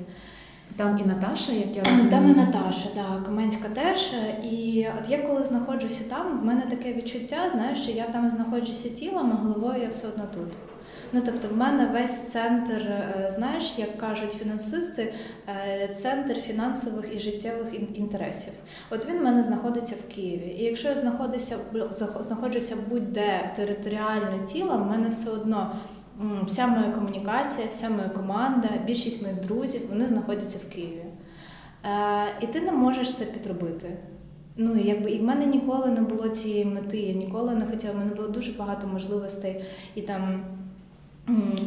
Там 0.75 0.97
і 0.97 1.03
Наташа, 1.03 1.51
як 1.51 1.75
я 1.75 1.83
розумію? 1.83 2.09
Там 2.09 2.29
і 2.29 2.33
Наташа, 2.33 2.89
да, 2.95 3.21
Каменська 3.25 3.69
теж. 3.69 4.13
І 4.43 4.87
от 5.01 5.09
я 5.09 5.17
коли 5.17 5.43
знаходжуся 5.43 6.03
там, 6.09 6.39
в 6.39 6.45
мене 6.45 6.61
таке 6.61 6.93
відчуття, 6.93 7.49
знаєш, 7.51 7.79
що 7.79 7.91
я 7.91 8.03
там 8.03 8.29
знаходжуся 8.29 8.89
тілом, 8.89 9.31
а 9.31 9.35
головою 9.35 9.81
я 9.81 9.89
все 9.89 10.07
одно 10.07 10.23
тут. 10.33 10.53
Ну 11.13 11.21
тобто, 11.25 11.47
в 11.47 11.57
мене 11.57 11.85
весь 11.85 12.27
центр, 12.27 12.81
е, 12.81 13.27
знаєш, 13.29 13.73
як 13.77 13.97
кажуть 13.97 14.31
фінансисти, 14.31 15.13
е, 15.47 15.87
центр 15.87 16.35
фінансових 16.35 17.15
і 17.15 17.19
життєвих 17.19 17.97
інтересів. 17.97 18.53
От 18.89 19.09
він 19.09 19.19
в 19.19 19.23
мене 19.23 19.43
знаходиться 19.43 19.95
в 19.95 20.15
Києві. 20.15 20.55
І 20.59 20.63
якщо 20.63 20.87
я 20.87 20.95
знаходжуся 20.95 21.57
знаходжуся 22.19 22.77
будь-де 22.89 23.53
територіально 23.55 24.45
тілом, 24.45 24.83
в 24.83 24.91
мене 24.91 25.09
все 25.09 25.31
одно. 25.31 25.75
Вся 26.45 26.67
моя 26.67 26.91
комунікація, 26.91 27.67
вся 27.67 27.89
моя 27.89 28.09
команда, 28.09 28.69
більшість 28.85 29.21
моїх 29.21 29.41
друзів 29.41 29.81
вони 29.89 30.07
знаходяться 30.07 30.57
в 30.57 30.73
Києві. 30.73 31.03
Е, 31.85 32.25
І 32.41 32.47
ти 32.47 32.61
не 32.61 32.71
можеш 32.71 33.13
це 33.13 33.25
підробити. 33.25 33.97
Ну, 34.59 34.75
якби 34.75 35.11
і 35.11 35.19
в 35.19 35.23
мене 35.23 35.45
ніколи 35.45 35.87
не 35.87 36.01
було 36.01 36.29
цієї 36.29 36.65
мети, 36.65 36.97
я 36.97 37.13
ніколи 37.13 37.55
не 37.55 37.65
хотіла, 37.65 37.93
в 37.93 37.97
мене 37.97 38.15
було 38.15 38.27
дуже 38.27 38.51
багато 38.51 38.87
можливостей 38.87 39.63
і 39.95 40.01
там 40.01 40.43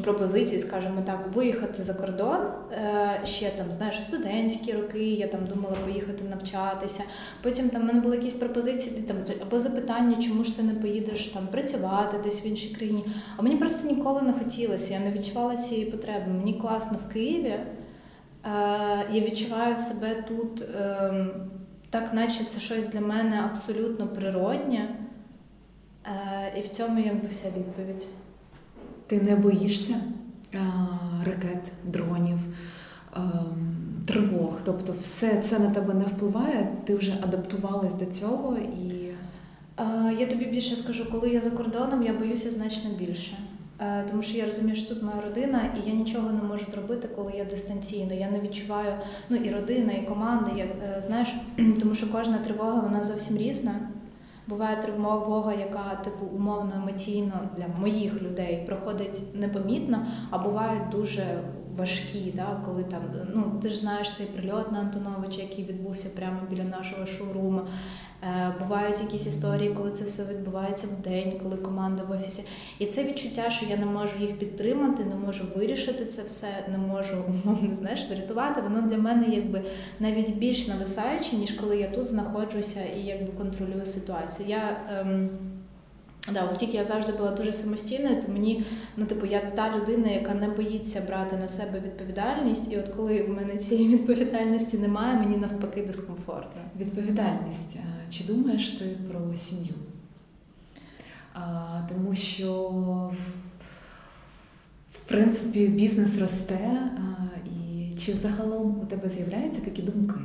пропозиції, 0.05 0.59
скажімо 0.59 1.03
так, 1.07 1.29
виїхати 1.35 1.83
за 1.83 1.95
кордон 1.95 2.39
е, 2.73 3.21
ще 3.25 3.51
там, 3.51 3.73
знаєш, 3.73 4.05
студентські 4.05 4.73
роки, 4.73 5.05
я 5.05 5.27
там 5.27 5.41
думала 5.47 5.75
поїхати 5.85 6.25
навчатися. 6.31 7.03
Потім 7.43 7.69
там 7.69 7.83
в 7.83 7.85
мене 7.85 8.01
були 8.01 8.17
якісь 8.17 8.35
пропозиції 8.35 9.03
там 9.03 9.17
або 9.43 9.59
запитання, 9.59 10.23
чому 10.23 10.45
ж 10.45 10.57
ти 10.57 10.63
не 10.63 10.75
поїдеш 10.75 11.27
там 11.27 11.47
працювати 11.47 12.17
десь 12.25 12.45
в 12.45 12.47
іншій 12.47 12.75
країні. 12.75 13.05
А 13.37 13.43
мені 13.43 13.57
просто 13.57 13.89
ніколи 13.89 14.23
не 14.23 14.33
хотілося, 14.33 14.95
я 14.95 15.01
не 15.01 15.11
відчувала 15.11 15.57
цієї 15.57 15.91
потреби. 15.91 16.27
Мені 16.29 16.55
класно 16.55 16.99
в 17.09 17.13
Києві. 17.13 17.49
Е, 17.49 17.67
я 19.13 19.21
відчуваю 19.21 19.77
себе 19.77 20.25
тут, 20.29 20.65
ем, 20.81 21.31
так 21.91 22.15
наче 22.15 22.45
це 22.45 22.61
щось 22.61 22.85
для 22.85 23.01
мене 23.01 23.43
абсолютно 23.51 24.07
природнє. 24.07 24.97
Е, 26.07 26.59
і 26.59 26.61
в 26.61 26.69
цьому 26.69 27.01
якби 27.01 27.29
вся 27.33 27.49
відповідь. 27.49 28.07
Ти 29.11 29.21
не 29.21 29.37
боїшся 29.37 29.95
а, 30.55 30.59
ракет, 31.25 31.73
дронів, 31.85 32.39
а, 33.13 33.21
тривог. 34.07 34.61
Тобто, 34.65 34.95
все 35.01 35.41
це 35.41 35.59
на 35.59 35.71
тебе 35.71 35.95
не 35.95 36.05
впливає, 36.05 36.69
ти 36.85 36.95
вже 36.95 37.13
адаптувалась 37.23 37.95
до 37.95 38.07
цього 38.07 38.57
і. 38.57 39.01
Я 40.19 40.27
тобі 40.27 40.45
більше 40.45 40.77
скажу, 40.77 41.11
коли 41.11 41.31
я 41.31 41.41
за 41.41 41.51
кордоном, 41.51 42.03
я 42.03 42.13
боюся 42.13 42.51
значно 42.51 42.91
більше. 42.99 43.39
Тому 44.11 44.23
що 44.23 44.39
я 44.39 44.47
розумію, 44.47 44.77
що 44.77 44.95
тут 44.95 45.03
моя 45.03 45.21
родина, 45.21 45.75
і 45.77 45.89
я 45.89 45.95
нічого 45.95 46.31
не 46.33 46.43
можу 46.43 46.65
зробити, 46.65 47.09
коли 47.17 47.33
я 47.37 47.45
дистанційно. 47.45 48.15
Я 48.15 48.31
не 48.31 48.41
відчуваю 48.41 48.95
ну 49.29 49.37
і 49.37 49.51
родина, 49.51 49.93
і 49.93 50.07
команда. 50.07 50.51
Як 50.57 50.69
е, 50.83 51.03
знаєш, 51.03 51.29
тому 51.81 51.95
що 51.95 52.13
кожна 52.13 52.39
тривога 52.39 52.81
вона 52.81 53.05
зовсім 53.05 53.39
різна. 53.39 53.75
Буває 54.47 54.76
травмового, 54.82 55.53
яка 55.53 55.95
типу 56.05 56.26
умовно 56.26 56.72
емоційно 56.76 57.32
для 57.57 57.66
моїх 57.80 58.22
людей 58.22 58.64
проходить 58.66 59.22
непомітно, 59.34 60.07
а 60.30 60.38
бувають 60.38 60.88
дуже 60.88 61.43
важкі, 61.76 62.32
да, 62.36 62.62
коли 62.64 62.84
там 62.84 63.03
ну 63.34 63.61
ти 63.62 63.70
ж 63.70 63.78
знаєш 63.78 64.12
цей 64.12 64.26
прильот 64.26 64.72
на 64.72 64.78
Антоновича, 64.80 65.43
який 65.43 65.64
відбувся 65.64 66.09
прямо 66.16 66.41
біля 66.51 66.64
нашого 66.64 67.07
шоуруму. 67.07 67.61
Е, 68.23 68.55
Бувають 68.61 69.01
якісь 69.01 69.27
історії, 69.27 69.75
коли 69.77 69.91
це 69.91 70.05
все 70.05 70.25
відбувається 70.25 70.87
в 70.87 71.03
день, 71.03 71.41
коли 71.43 71.57
команда 71.57 72.03
в 72.03 72.11
офісі. 72.11 72.45
І 72.79 72.87
це 72.87 73.05
відчуття, 73.05 73.51
що 73.51 73.66
я 73.66 73.77
не 73.77 73.87
можу 73.87 74.18
їх 74.21 74.39
підтримати, 74.39 75.05
не 75.05 75.14
можу 75.14 75.45
вирішити 75.57 76.07
це 76.07 76.23
все, 76.23 76.47
не 76.73 76.79
можу 76.79 77.16
умовно 77.45 77.75
знаєш, 77.75 78.07
врятувати. 78.11 78.61
Воно 78.61 78.83
для 78.83 78.99
мене 78.99 79.35
якби 79.35 79.62
навіть 80.01 80.37
більш 80.37 80.68
нависаюче, 80.68 81.37
ніж 81.37 81.51
коли 81.51 81.77
я 81.77 81.89
тут 81.89 82.07
знаходжуся 82.07 82.81
і 82.97 83.01
якби 83.01 83.33
контролюю 83.33 83.87
ситуацію. 83.87 84.49
Я 84.49 84.81
ем, 85.01 85.31
Да, 86.33 86.45
оскільки 86.47 86.77
я 86.77 86.85
завжди 86.85 87.12
була 87.12 87.31
дуже 87.31 87.53
самостійною, 87.53 88.23
то 88.23 88.33
мені, 88.33 88.64
ну 88.97 89.07
типу, 89.07 89.27
я 89.27 89.41
та 89.41 89.77
людина, 89.77 90.09
яка 90.09 90.35
не 90.35 90.49
боїться 90.49 91.03
брати 91.07 91.37
на 91.37 91.49
себе 91.49 91.81
відповідальність, 91.85 92.73
і 92.73 92.77
от 92.79 92.89
коли 92.89 93.23
в 93.23 93.31
мене 93.31 93.57
цієї 93.57 93.89
відповідальності 93.95 94.79
немає, 94.79 95.18
мені 95.18 95.37
навпаки 95.37 95.83
дискомфортно. 95.83 96.62
Відповідальність. 96.81 97.79
Чи 98.11 98.25
думаєш 98.25 98.71
ти 98.71 98.85
про 98.85 99.37
сім'ю? 99.37 99.75
Тому 101.89 102.15
що, 102.15 102.71
в 104.93 105.09
принципі, 105.09 105.67
бізнес 105.67 106.19
росте, 106.19 106.91
і 107.47 107.95
чи 107.99 108.13
загалом 108.13 108.81
у 108.83 108.87
тебе 108.87 109.09
з'являються 109.09 109.63
такі 109.63 109.83
думки? 109.83 110.21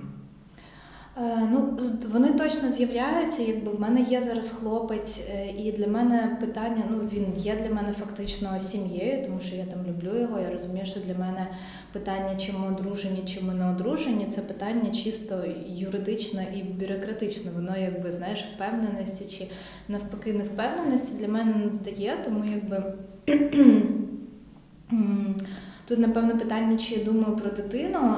Е, 1.17 1.49
ну, 1.51 1.79
вони 2.11 2.27
точно 2.27 2.69
з'являються. 2.69 3.43
Якби 3.43 3.71
в 3.71 3.79
мене 3.79 4.01
є 4.01 4.21
зараз 4.21 4.49
хлопець, 4.49 5.29
е, 5.29 5.47
і 5.57 5.71
для 5.71 5.87
мене 5.87 6.37
питання, 6.41 6.83
ну 6.91 6.97
він 7.13 7.33
є 7.37 7.55
для 7.55 7.75
мене 7.75 7.93
фактично 7.99 8.59
сім'єю, 8.59 9.25
тому 9.25 9.39
що 9.39 9.55
я 9.55 9.65
там 9.65 9.79
люблю 9.87 10.19
його. 10.19 10.39
Я 10.39 10.49
розумію, 10.51 10.85
що 10.85 10.99
для 10.99 11.13
мене 11.13 11.47
питання, 11.91 12.35
чи 12.35 12.53
ми 12.53 12.67
одружені, 12.67 13.23
чи 13.25 13.41
ми 13.41 13.53
не 13.53 13.69
одружені, 13.69 14.25
це 14.25 14.41
питання 14.41 14.91
чисто 14.91 15.43
юридичне 15.67 16.47
і 16.55 16.63
бюрократичне. 16.63 17.51
Воно 17.55 17.77
якби 17.77 18.11
знаєш, 18.11 18.45
впевненості 18.55 19.37
чи 19.37 19.47
навпаки 19.87 20.33
невпевненості 20.33 21.13
для 21.19 21.27
мене 21.27 21.53
не 21.53 21.91
дає, 21.91 22.17
тому 22.25 22.43
якби. 22.45 22.93
Тут, 25.87 25.99
напевно, 25.99 26.37
питання, 26.37 26.77
чи 26.77 26.95
я 26.95 27.05
думаю 27.05 27.35
про 27.35 27.49
дитину. 27.51 28.15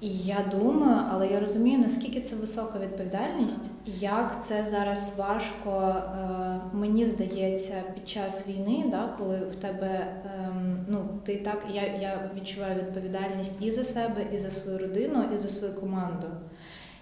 Я 0.00 0.44
думаю, 0.50 1.02
але 1.10 1.28
я 1.28 1.40
розумію, 1.40 1.78
наскільки 1.78 2.20
це 2.20 2.36
висока 2.36 2.78
відповідальність, 2.78 3.70
як 4.00 4.44
це 4.44 4.64
зараз 4.64 5.14
важко, 5.18 5.70
е, 5.70 6.60
мені 6.72 7.06
здається, 7.06 7.82
під 7.94 8.08
час 8.08 8.48
війни, 8.48 8.84
да, 8.90 9.14
коли 9.18 9.36
в 9.36 9.54
тебе 9.54 10.06
ем, 10.24 10.86
ну 10.88 11.08
ти 11.24 11.36
так, 11.36 11.66
я 11.74 11.82
я 11.82 12.30
відчуваю 12.36 12.76
відповідальність 12.76 13.62
і 13.62 13.70
за 13.70 13.84
себе, 13.84 14.26
і 14.32 14.36
за 14.36 14.50
свою 14.50 14.78
родину, 14.78 15.24
і 15.34 15.36
за 15.36 15.48
свою 15.48 15.74
команду. 15.74 16.26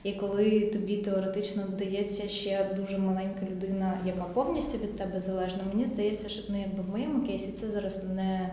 І 0.03 0.13
коли 0.13 0.61
тобі 0.61 0.97
теоретично 0.97 1.63
додається 1.69 2.29
ще 2.29 2.71
дуже 2.77 2.99
маленька 2.99 3.47
людина, 3.51 4.01
яка 4.07 4.25
повністю 4.25 4.79
від 4.79 4.97
тебе 4.97 5.19
залежна, 5.19 5.63
мені 5.73 5.85
здається, 5.85 6.29
що 6.29 6.43
ну, 6.49 6.61
якби 6.61 6.83
в 6.83 6.91
моєму 6.91 7.27
кейсі 7.27 7.53
це 7.53 7.69
зараз 7.69 8.05
не 8.05 8.51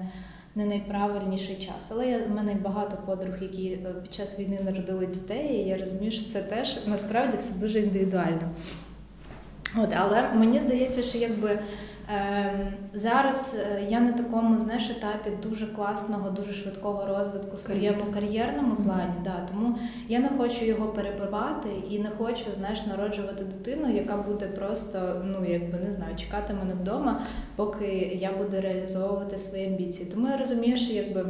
не 0.56 0.66
найправильніший 0.66 1.56
час. 1.56 1.92
Але 1.92 2.08
я, 2.08 2.26
в 2.26 2.32
мене 2.32 2.56
багато 2.56 2.98
подруг, 3.06 3.34
які 3.42 3.70
е, 3.70 3.94
під 4.02 4.14
час 4.14 4.40
війни 4.40 4.60
народили 4.64 5.08
дітей, 5.08 5.56
і 5.56 5.68
я 5.68 5.78
розумію, 5.78 6.12
що 6.12 6.30
це 6.30 6.42
теж 6.42 6.88
насправді 6.88 7.38
все 7.38 7.60
дуже 7.60 7.80
індивідуально. 7.80 8.50
От, 9.78 9.90
Але 9.96 10.30
мені 10.34 10.60
здається, 10.60 11.04
що 11.04 11.18
якби 11.18 11.60
Ем, 12.10 12.74
зараз 12.94 13.66
е, 13.72 13.84
я 13.90 14.00
на 14.00 14.12
такому 14.12 14.60
знаєш, 14.60 14.90
етапі 14.90 15.30
дуже 15.44 15.68
класного, 15.68 16.30
дуже 16.30 16.54
швидкого 16.54 17.06
розвитку 17.06 17.58
своєму 17.58 18.06
кар'єрному 18.14 18.76
плані. 18.76 19.14
Да, 19.24 19.48
Тому 19.52 19.78
я 20.08 20.20
не 20.20 20.30
хочу 20.30 20.66
його 20.66 20.88
перебивати 20.88 21.70
і 21.90 22.00
не 22.00 22.10
хочу 22.18 22.54
знаєш, 22.54 22.86
народжувати 22.86 23.44
дитину, 23.44 23.96
яка 23.96 24.18
буде 24.18 24.48
просто, 24.48 25.22
ну 25.26 25.46
якби 25.52 25.80
не 25.80 25.94
знаю, 25.94 26.16
чекати 26.16 26.54
мене 26.54 26.74
вдома, 26.74 27.22
поки 27.56 27.88
я 28.22 28.32
буду 28.32 28.62
реалізовувати 28.62 29.38
свої 29.38 29.68
амбіції. 29.68 30.12
Тому 30.14 30.28
я 30.30 30.38
розумію, 30.38 30.78
що 30.78 30.94
якби 30.94 31.26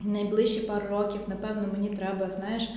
найближчі 0.00 0.60
пару 0.60 0.86
років, 0.90 1.20
напевно, 1.26 1.62
мені 1.72 1.88
треба, 1.88 2.30
знаєш. 2.30 2.68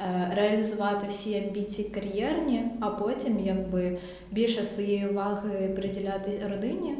Е, 0.00 0.32
реалізувати 0.34 1.06
всі 1.08 1.38
амбіції 1.38 1.88
кар'єрні, 1.88 2.70
а 2.80 2.90
потім 2.90 3.40
якби 3.40 3.98
більше 4.30 4.64
своєї 4.64 5.06
уваги 5.06 5.68
приділяти 5.76 6.42
родині. 6.50 6.98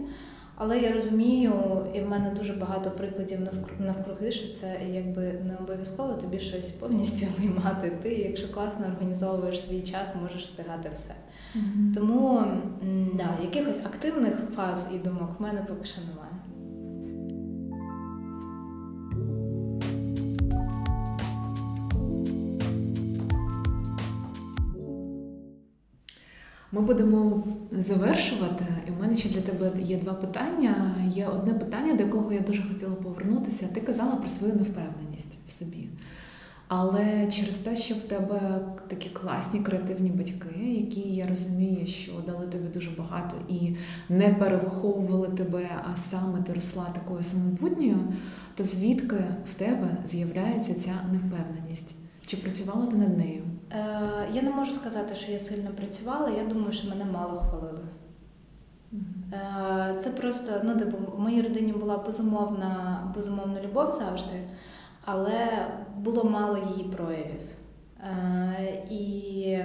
Але 0.59 0.79
я 0.79 0.93
розумію, 0.93 1.53
і 1.95 2.01
в 2.01 2.09
мене 2.09 2.31
дуже 2.31 2.53
багато 2.53 2.91
прикладів 2.91 3.39
навкруги, 3.79 4.31
що 4.31 4.53
це 4.53 4.81
якби 4.93 5.23
не 5.23 5.57
обов'язково 5.61 6.13
тобі 6.13 6.41
щось 6.41 6.71
повністю 6.71 7.27
виймати. 7.39 7.93
Ти, 8.03 8.15
якщо 8.15 8.53
класно 8.53 8.87
організовуєш 8.87 9.61
свій 9.61 9.83
час, 9.83 10.17
можеш 10.23 10.43
встигати 10.43 10.91
все. 10.93 11.15
Mm-hmm. 11.57 11.95
Тому 11.95 12.45
да, 13.15 13.29
якихось 13.43 13.79
активних 13.85 14.35
фаз 14.57 14.91
і 14.95 14.99
думок 14.99 15.31
в 15.39 15.43
мене 15.43 15.65
поки 15.69 15.85
що 15.85 16.01
немає. 16.01 16.33
Ми 26.73 26.81
будемо 26.81 27.45
завершувати, 27.73 28.67
і 28.89 28.91
в 28.91 29.01
мене 29.01 29.17
ще 29.17 29.29
для 29.29 29.41
тебе 29.41 29.73
є 29.83 29.97
два 29.97 30.13
питання. 30.13 30.95
Є 31.15 31.27
одне 31.27 31.55
питання, 31.55 31.95
до 31.95 32.05
якого 32.05 32.33
я 32.33 32.41
дуже 32.41 32.63
хотіла 32.63 32.95
повернутися. 32.95 33.69
Ти 33.75 33.81
казала 33.81 34.17
про 34.17 34.29
свою 34.29 34.55
невпевненість 34.55 35.39
в 35.49 35.53
собі. 35.53 35.89
Але 36.69 37.27
через 37.27 37.55
те, 37.55 37.77
що 37.77 37.95
в 37.95 38.03
тебе 38.03 38.61
такі 38.89 39.09
класні 39.09 39.61
креативні 39.61 40.11
батьки, 40.11 40.61
які 40.61 41.01
я 41.01 41.27
розумію, 41.27 41.87
що 41.87 42.13
дали 42.27 42.47
тобі 42.47 42.69
дуже 42.75 42.91
багато 42.91 43.37
і 43.49 43.77
не 44.09 44.29
перевиховували 44.29 45.29
тебе, 45.29 45.69
а 45.93 45.97
саме 45.97 46.43
ти 46.43 46.53
росла 46.53 46.85
такою 46.85 47.25
самобутньою, 47.25 47.99
то 48.55 48.65
звідки 48.65 49.25
в 49.51 49.55
тебе 49.55 49.97
з'являється 50.07 50.75
ця 50.75 50.95
невпевненість? 51.13 52.06
Чи 52.27 52.37
працювала 52.37 52.87
ти 52.87 52.97
над 52.97 53.19
нею? 53.19 53.43
Е, 53.73 54.29
Я 54.33 54.43
не 54.43 54.51
можу 54.51 54.73
сказати, 54.73 55.15
що 55.15 55.33
я 55.33 55.39
сильно 55.39 55.71
працювала. 55.71 56.31
Я 56.31 56.45
думаю, 56.47 56.73
що 56.73 56.89
мене 56.89 57.05
мало 57.05 57.41
хвалили. 57.41 57.81
Е, 59.33 59.95
Це 59.99 60.11
просто, 60.11 60.53
ну, 60.65 60.77
типу, 60.79 60.97
в 61.17 61.21
моїй 61.21 61.43
родині 61.43 61.73
була 61.73 61.97
безумовна, 61.97 63.01
безумовна 63.17 63.61
любов 63.63 63.91
завжди, 63.91 64.41
але 65.05 65.67
було 65.99 66.25
мало 66.25 66.59
її 66.59 66.85
проявів. 66.85 67.41
Е, 68.01 68.83
І 68.91 69.59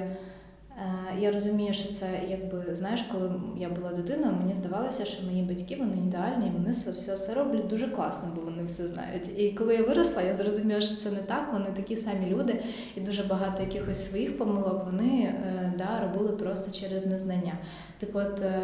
я 1.20 1.32
розумію, 1.32 1.74
що 1.74 1.94
це 1.94 2.08
якби 2.30 2.76
знаєш, 2.76 3.02
коли 3.12 3.32
я 3.58 3.70
була 3.70 3.94
дитиною, 3.94 4.34
мені 4.40 4.54
здавалося, 4.54 5.06
що 5.06 5.26
мої 5.26 5.44
батьки 5.44 5.76
вони 5.80 5.94
ідеальні, 5.94 6.52
вони 6.58 6.70
все 6.72 6.92
все, 6.92 7.34
роблять 7.34 7.68
дуже 7.68 7.88
класно, 7.88 8.30
бо 8.36 8.42
вони 8.42 8.64
все 8.64 8.88
знають. 8.88 9.40
І 9.40 9.52
коли 9.52 9.76
я 9.76 9.84
виросла, 9.84 10.22
я 10.22 10.36
зрозуміла, 10.36 10.82
що 10.82 10.96
це 10.96 11.12
не 11.12 11.20
так. 11.20 11.50
Вони 11.54 11.66
такі 11.76 11.96
самі 11.96 12.26
люди, 12.30 12.64
і 12.96 13.02
дуже 13.02 13.24
багато 13.24 13.64
якихось 13.64 14.10
своїх 14.10 14.38
помилок 14.38 14.86
вони 14.86 15.24
е, 15.24 15.74
да, 15.78 16.00
робили 16.00 16.32
просто 16.32 16.72
через 16.72 17.06
незнання. 17.06 17.54
Так 17.98 18.10
от 18.14 18.42
е, 18.42 18.62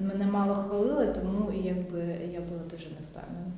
мене 0.00 0.26
мало 0.26 0.54
хвалили, 0.54 1.06
тому 1.06 1.52
якби 1.64 2.00
я 2.32 2.40
була 2.40 2.60
дуже 2.70 2.86
невпевнена. 2.88 3.52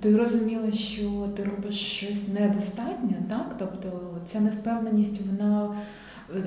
Ти 0.00 0.16
розуміла, 0.16 0.72
що 0.72 1.28
ти 1.36 1.44
робиш 1.44 1.74
щось 1.74 2.28
недостатньо, 2.28 3.14
так? 3.28 3.56
Тобто 3.58 4.18
ця 4.24 4.40
невпевненість, 4.40 5.26
вона. 5.26 5.74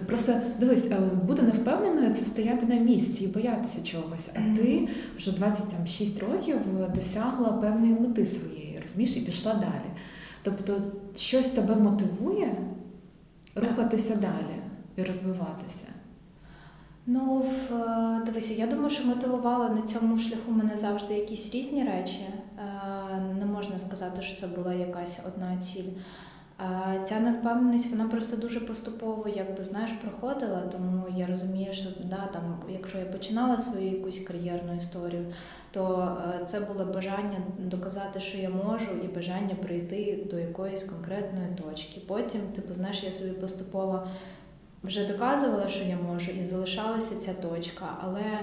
Просто 0.08 0.34
дивись, 0.60 0.88
е, 0.92 1.00
бути 1.28 1.42
невпевненою 1.42 2.14
це 2.14 2.26
стояти 2.26 2.66
на 2.66 2.76
місці 2.76 3.24
і 3.24 3.28
боятися 3.28 3.84
чогось. 3.84 4.32
А 4.36 4.56
ти 4.56 4.88
вже 5.18 5.32
26 5.32 6.20
років 6.20 6.58
досягла 6.96 7.48
певної 7.48 7.94
мети 7.94 8.26
своєї, 8.26 8.80
розумієш, 8.82 9.18
і 9.18 9.20
пішла 9.22 9.54
далі. 9.54 9.92
Тобто, 10.44 10.82
щось 11.16 11.48
тебе 11.48 11.76
мотивує 11.76 12.56
рухатися 13.56 14.16
далі 14.16 14.62
і 14.96 15.04
розвиватися. 15.04 15.86
Ну, 17.06 17.46
е, 17.72 18.22
дивися, 18.26 18.54
я 18.54 18.68
думаю, 18.68 18.90
що 18.90 19.08
мотивувала 19.08 19.70
на 19.70 19.82
цьому 19.82 20.18
шляху 20.18 20.52
мене 20.52 20.78
завжди 20.78 21.14
якісь 21.14 21.54
різні 21.54 21.84
речі. 21.84 22.20
Е, 22.22 23.22
не 23.40 23.46
можна 23.46 23.78
сказати, 23.78 24.22
що 24.22 24.42
це 24.42 24.48
була 24.48 24.74
якась 24.74 25.20
одна 25.28 25.58
ціль. 25.58 25.90
Ця 27.04 27.20
невпевненість 27.20 27.92
вона 27.92 28.10
просто 28.10 28.38
дуже 28.38 28.60
поступово, 28.60 29.26
якби 29.36 29.64
знаєш, 29.64 29.92
проходила. 29.92 30.62
Тому 30.62 31.06
я 31.16 31.28
розумію, 31.28 31.74
що 31.74 31.90
да, 32.04 32.30
там, 32.34 32.64
якщо 32.70 32.98
я 32.98 33.06
починала 33.06 33.58
свою 33.58 33.92
якусь 33.92 34.20
кар'єрну 34.20 34.76
історію, 34.78 35.26
то 35.72 36.16
е, 36.42 36.46
це 36.46 36.60
було 36.60 36.86
бажання 36.86 37.38
доказати, 37.60 38.20
що 38.20 38.38
я 38.38 38.50
можу, 38.50 38.92
і 39.04 39.08
бажання 39.08 39.56
прийти 39.56 40.28
до 40.32 40.40
якоїсь 40.40 40.84
конкретної 40.84 41.48
точки. 41.66 42.02
Потім, 42.08 42.42
типу, 42.42 42.74
знаєш, 42.74 43.04
я 43.04 43.12
собі 43.12 43.32
поступово 43.32 44.08
вже 44.84 45.08
доказувала, 45.08 45.68
що 45.68 45.84
я 45.86 45.98
можу, 45.98 46.32
і 46.32 46.44
залишалася 46.44 47.16
ця 47.16 47.34
точка. 47.34 47.86
Але 48.02 48.40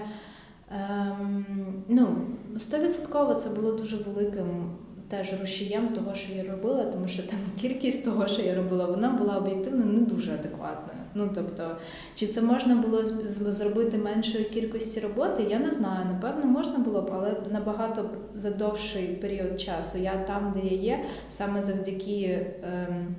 ем, 0.71 1.85
ну, 1.89 2.17
стовідсотково 2.57 3.35
це 3.35 3.51
було 3.51 3.73
дуже 3.73 3.97
великим 3.97 4.77
теж 5.09 5.41
рушієм 5.41 5.89
того, 5.89 6.15
що 6.15 6.33
я 6.33 6.53
робила, 6.53 6.85
тому 6.85 7.09
що 7.09 7.23
там 7.23 7.39
кількість 7.61 8.05
того, 8.05 8.29
що 8.29 8.43
я 8.43 8.55
робила, 8.55 8.87
вона 8.87 9.11
була 9.11 9.37
об'єктивно 9.37 9.85
не 9.85 10.01
дуже 10.01 10.33
адекватною. 10.33 10.99
Ну 11.15 11.31
тобто, 11.35 11.77
чи 12.15 12.27
це 12.27 12.43
можна 12.43 12.75
було 12.75 13.05
зробити 13.05 13.99
меншої 13.99 14.45
кількості 14.45 15.01
роботи? 15.01 15.47
Я 15.51 15.59
не 15.59 15.71
знаю. 15.71 16.07
Напевно, 16.13 16.45
можна 16.45 16.79
було 16.79 17.03
б, 17.03 17.11
але 17.15 17.37
набагато 17.51 18.11
за 18.35 18.51
довший 18.51 19.07
період 19.07 19.61
часу. 19.61 19.99
Я 19.99 20.17
там, 20.27 20.55
де 20.57 20.69
я 20.69 20.77
є, 20.77 21.05
саме 21.31 21.61
завдяки 21.61 22.47
ем, 22.63 23.17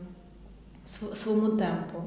своєму 1.13 1.47
темпу. 1.47 2.03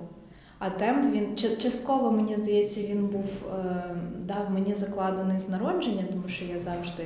А 0.58 0.70
темп 0.70 1.14
він 1.14 1.36
частково, 1.36 2.10
мені 2.10 2.36
здається, 2.36 2.80
він 2.80 3.06
був 3.06 3.24
ем, 3.50 4.00
дав 4.26 4.50
мені 4.50 4.74
закладений 4.74 5.38
з 5.38 5.48
народження, 5.48 6.04
тому 6.12 6.28
що 6.28 6.44
я 6.44 6.58
завжди 6.58 7.04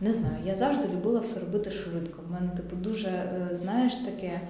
не 0.00 0.12
знаю, 0.12 0.36
я 0.44 0.56
завжди 0.56 0.88
любила 0.88 1.20
все 1.20 1.40
робити 1.40 1.70
швидко. 1.70 2.22
У 2.28 2.32
мене, 2.32 2.48
типу, 2.56 2.76
дуже, 2.76 3.08
е, 3.08 3.48
знаєш, 3.52 3.96
таке. 3.96 4.40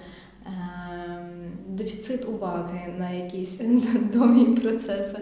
Ем, 0.47 1.37
дефіцит 1.69 2.25
уваги 2.29 2.95
на 2.99 3.11
якісь 3.11 3.61
довгі 4.13 4.61
процеси. 4.61 5.19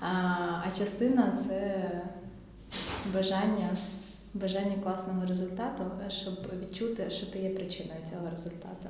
А 0.00 0.70
частина 0.78 1.38
це 1.48 1.90
бажання 3.14 3.76
бажання 4.34 4.76
класного 4.82 5.26
результату, 5.26 5.84
щоб 6.08 6.34
відчути, 6.62 7.10
що 7.10 7.26
ти 7.26 7.38
є 7.38 7.50
причиною 7.50 8.00
цього 8.10 8.30
результату. 8.30 8.88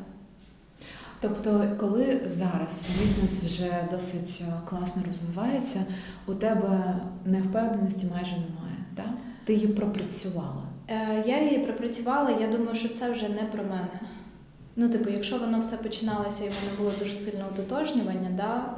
Тобто, 1.21 1.77
коли 1.81 2.21
зараз 2.27 2.89
бізнес 3.01 3.43
вже 3.43 3.89
досить 3.91 4.45
класно 4.69 5.03
розвивається, 5.07 5.85
у 6.27 6.35
тебе 6.35 7.01
невпевненості 7.25 8.07
майже 8.15 8.33
немає? 8.33 8.62
Ти 9.45 9.55
її 9.55 9.67
пропрацювала? 9.67 10.63
Е, 10.89 11.25
я 11.27 11.43
її 11.43 11.59
пропрацювала, 11.59 12.31
я 12.31 12.49
думаю, 12.49 12.75
що 12.75 12.89
це 12.89 13.13
вже 13.13 13.29
не 13.29 13.43
про 13.43 13.63
мене. 13.63 14.01
Ну, 14.77 14.89
типу, 14.89 15.11
якщо 15.11 15.39
воно 15.39 15.61
все 15.61 15.77
починалося 15.77 16.45
і 16.45 16.49
воно 16.49 16.79
було 16.79 16.93
дуже 16.99 17.15
сильне 17.15 17.45
утотожнювання, 17.53 18.31
да, 18.37 18.75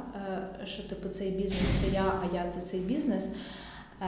е, 0.61 0.65
що 0.65 0.83
типу 0.83 1.09
цей 1.09 1.31
бізнес 1.31 1.69
це 1.75 1.91
я, 1.93 2.13
а 2.21 2.35
я 2.35 2.49
це 2.49 2.61
цей 2.61 2.79
бізнес, 2.79 3.29
е, 4.01 4.07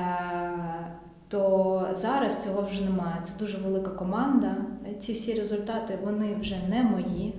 то 1.27 1.89
зараз 1.93 2.43
цього 2.43 2.67
вже 2.71 2.83
немає. 2.83 3.15
Це 3.21 3.31
дуже 3.39 3.57
велика 3.57 3.89
команда. 3.91 4.55
Ці 4.99 5.13
всі 5.13 5.33
результати 5.33 5.99
вони 6.03 6.37
вже 6.41 6.55
не 6.69 6.83
мої. 6.83 7.33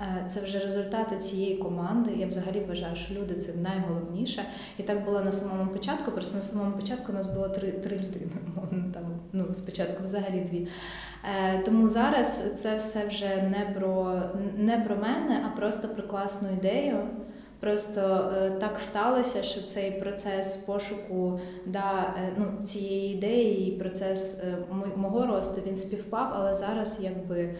Е, 0.00 0.24
це 0.28 0.40
вже 0.40 0.58
результати 0.58 1.16
цієї 1.16 1.56
команди. 1.56 2.10
Я 2.16 2.26
взагалі 2.26 2.64
вважаю, 2.68 2.96
що 2.96 3.14
люди 3.14 3.34
це 3.34 3.52
найголовніше. 3.54 4.44
І 4.78 4.82
так 4.82 5.04
було 5.04 5.20
на 5.20 5.32
самому 5.32 5.70
початку. 5.70 6.10
Просто 6.10 6.34
на 6.34 6.40
самому 6.40 6.76
початку 6.76 7.12
у 7.12 7.14
нас 7.14 7.26
було 7.26 7.48
три 7.48 7.72
три 7.72 7.96
людини. 7.96 8.30
Там 8.94 9.02
ну 9.32 9.54
спочатку 9.54 10.02
взагалі 10.02 10.40
дві. 10.40 10.68
Е, 11.24 11.62
тому 11.64 11.88
зараз 11.88 12.54
це 12.62 12.76
все 12.76 13.06
вже 13.06 13.26
не 13.26 13.74
про 13.78 14.22
не 14.56 14.78
про 14.78 14.96
мене, 14.96 15.46
а 15.46 15.56
просто 15.56 15.88
про 15.88 16.02
класну 16.02 16.48
ідею. 16.52 16.98
Просто 17.60 18.32
е, 18.36 18.50
так 18.50 18.78
сталося, 18.78 19.42
що 19.42 19.62
цей 19.62 19.90
процес 19.90 20.56
пошуку 20.56 21.40
да, 21.66 22.14
ну, 22.36 22.64
цієї 22.64 23.14
ідеї, 23.14 23.68
і 23.68 23.78
процес 23.78 24.44
мого 24.96 25.26
росту 25.26 25.62
він 25.66 25.76
співпав, 25.76 26.32
але 26.34 26.54
зараз 26.54 26.98
якби. 27.00 27.54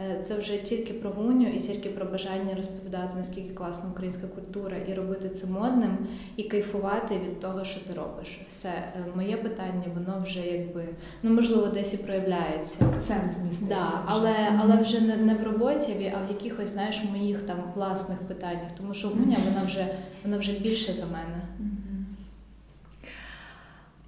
Е, 0.00 0.22
це 0.22 0.38
вже 0.38 0.58
тільки 0.58 0.92
про 0.92 1.10
гуню 1.10 1.48
і 1.48 1.58
тільки 1.58 1.88
про 1.88 2.04
бажання 2.06 2.54
розповідати, 2.56 3.14
наскільки 3.16 3.54
класна 3.54 3.90
українська 3.90 4.26
культура, 4.26 4.76
і 4.88 4.94
робити 4.94 5.28
це 5.28 5.46
модним, 5.46 5.98
і 6.36 6.42
кайфувати 6.42 7.14
від 7.14 7.40
того, 7.40 7.64
що 7.64 7.80
ти 7.80 7.92
робиш. 7.94 8.40
Все 8.48 8.68
е, 8.68 9.04
моє 9.14 9.36
питання, 9.36 9.84
воно 9.94 10.22
вже 10.24 10.40
якби 10.40 10.88
ну 11.22 11.30
можливо 11.30 11.66
десь 11.66 11.94
і 11.94 11.96
проявляється. 11.96 12.84
Акцент 12.96 13.32
змістився. 13.32 13.66
Да, 13.68 14.02
але 14.06 14.34
але 14.62 14.76
вже 14.76 15.00
не, 15.00 15.16
не 15.16 15.34
в 15.34 15.44
роботі, 15.44 16.12
а 16.16 16.26
в 16.26 16.28
якихось 16.28 16.70
знаєш 16.70 17.02
моїх 17.12 17.42
там 17.42 17.56
власних 17.74 18.18
питаннях, 18.18 18.72
тому 18.76 18.94
що 18.94 19.08
гуня 19.08 19.36
вона 19.48 19.66
вже 19.66 19.86
вона 20.24 20.38
вже 20.38 20.52
більше 20.52 20.92
за 20.92 21.04
мене. 21.06 21.42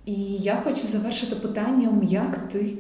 І 0.07 0.14
я 0.37 0.57
хочу 0.57 0.87
завершити 0.87 1.37
питанням, 1.37 2.03
як 2.03 2.37
ти 2.37 2.74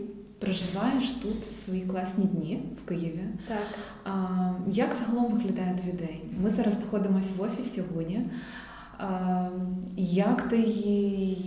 проживаєш 0.44 1.10
тут 1.10 1.56
свої 1.56 1.82
класні 1.82 2.24
дні 2.24 2.62
в 2.84 2.88
Києві. 2.88 3.24
Так. 3.48 3.58
А, 4.04 4.50
Як 4.70 4.94
загалом 4.94 5.32
виглядає 5.32 5.78
твій 5.82 5.92
день? 5.92 6.20
Ми 6.42 6.50
зараз 6.50 6.74
знаходимося 6.74 7.30
в 7.36 7.42
офісі 7.42 7.82
Гуні. 7.94 8.20
А, 8.98 9.48
Як 9.96 10.42
ти 10.42 10.56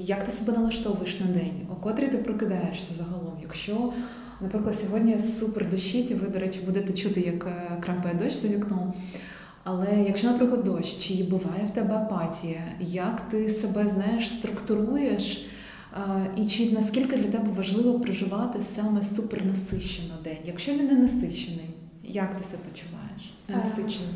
як 0.05 0.23
ти 0.23 0.31
себе 0.31 0.53
налаштовуєш 0.53 1.19
на 1.19 1.25
день? 1.25 1.67
О 1.71 1.75
котрі 1.75 2.07
ти 2.07 2.17
прокидаєшся 2.17 2.93
загалом? 2.93 3.33
Якщо, 3.41 3.93
наприклад, 4.41 4.79
сьогодні 4.79 5.19
супер 5.19 5.69
дощить, 5.69 6.11
і 6.11 6.13
ви, 6.13 6.27
до 6.27 6.39
речі, 6.39 6.59
будете 6.65 6.93
чути, 6.93 7.21
як 7.21 7.45
е, 7.45 7.77
крапає 7.81 8.15
дощ 8.15 8.35
за 8.35 8.47
вікном. 8.47 8.93
Але 9.63 10.03
якщо, 10.07 10.27
наприклад, 10.27 10.63
дощ, 10.63 10.97
чи 10.97 11.23
буває 11.23 11.65
в 11.65 11.71
тебе 11.71 11.95
апатія, 11.95 12.61
як 12.79 13.21
ти 13.21 13.49
себе 13.49 13.87
знаєш, 13.87 14.29
структуруєш? 14.29 15.45
І 16.35 16.45
чи 16.45 16.71
наскільки 16.71 17.17
для 17.17 17.31
тебе 17.31 17.51
важливо 17.51 17.99
проживати 17.99 18.61
саме 18.61 19.03
супернасичено 19.03 20.13
день? 20.23 20.37
Якщо 20.45 20.71
він 20.73 20.87
не 20.87 20.93
насичений, 20.93 21.69
як 22.03 22.37
ти 22.37 22.43
себе 22.43 22.63
почуваєш? 22.69 23.33
Насичений? 23.47 24.13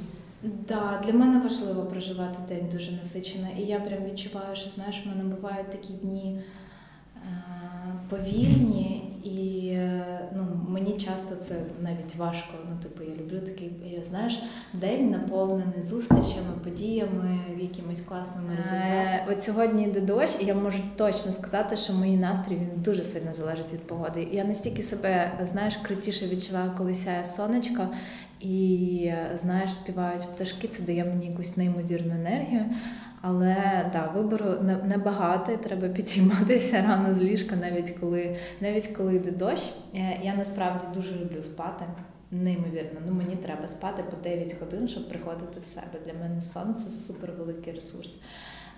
Так, 0.65 1.03
для 1.05 1.13
мене 1.13 1.39
важливо 1.39 1.85
проживати 1.85 2.39
день 2.47 2.69
дуже 2.71 2.91
насичено. 2.91 3.47
І 3.59 3.61
я 3.61 3.79
прям 3.79 4.05
відчуваю, 4.05 4.55
що 4.55 4.69
знаєш, 4.69 5.01
в 5.05 5.09
мене 5.09 5.35
бувають 5.35 5.69
такі 5.69 5.93
дні 5.93 6.39
повільні, 8.09 8.97
і 9.23 9.77
ну, 10.35 10.47
мені 10.67 10.97
часто 10.97 11.35
це 11.35 11.55
навіть 11.81 12.15
важко. 12.15 12.53
Ну, 12.69 12.77
типу, 12.83 13.03
я 13.03 13.15
люблю 13.15 13.39
такий, 13.39 13.71
знаєш, 14.09 14.43
день 14.73 15.11
наповнений 15.11 15.81
зустрічами, 15.81 16.53
подіями, 16.63 17.39
якимись 17.59 18.01
класними 18.01 18.53
е, 18.53 18.57
результатами. 18.57 18.93
Е, 18.93 19.25
От 19.31 19.43
сьогодні 19.43 19.83
йде 19.83 20.01
дощ, 20.01 20.35
і 20.39 20.45
я 20.45 20.55
можу 20.55 20.79
точно 20.95 21.31
сказати, 21.31 21.77
що 21.77 21.93
мій 21.93 22.17
настрій 22.17 22.55
він 22.55 22.69
дуже 22.75 23.03
сильно 23.03 23.33
залежить 23.33 23.73
від 23.73 23.87
погоди. 23.87 24.27
Я 24.31 24.43
настільки 24.43 24.83
себе 24.83 25.31
знаєш, 25.51 25.75
крутіше 25.75 26.27
відчуваю, 26.27 26.71
коли 26.77 26.95
сяє 26.95 27.25
сонечко. 27.25 27.87
І 28.41 29.13
знаєш, 29.35 29.73
співають 29.73 30.27
пташки, 30.35 30.67
це 30.67 30.83
дає 30.83 31.05
мені 31.05 31.27
якусь 31.27 31.57
неймовірну 31.57 32.15
енергію. 32.15 32.65
Але 33.21 33.55
да, 33.93 34.07
вибору 34.15 34.45
небагато, 34.83 35.51
і 35.51 35.57
треба 35.57 35.87
підійматися 35.87 36.81
рано 36.87 37.13
з 37.13 37.21
ліжка, 37.21 37.55
навіть 37.55 37.89
коли 37.89 38.35
навіть 38.61 38.87
коли 38.87 39.15
йде 39.15 39.31
дощ. 39.31 39.73
Е, 39.95 40.19
я 40.23 40.35
насправді 40.35 40.85
дуже 40.93 41.15
люблю 41.15 41.41
спати. 41.41 41.85
Неймовірно, 42.31 42.99
ну 43.07 43.13
мені 43.13 43.35
треба 43.35 43.67
спати 43.67 44.03
по 44.11 44.17
9 44.17 44.59
годин, 44.59 44.87
щоб 44.87 45.09
приходити 45.09 45.59
в 45.59 45.63
себе. 45.63 45.99
Для 46.05 46.13
мене 46.13 46.41
сон 46.41 46.75
це 46.75 46.89
супер 46.89 47.31
великий 47.31 47.73
ресурс 47.73 48.21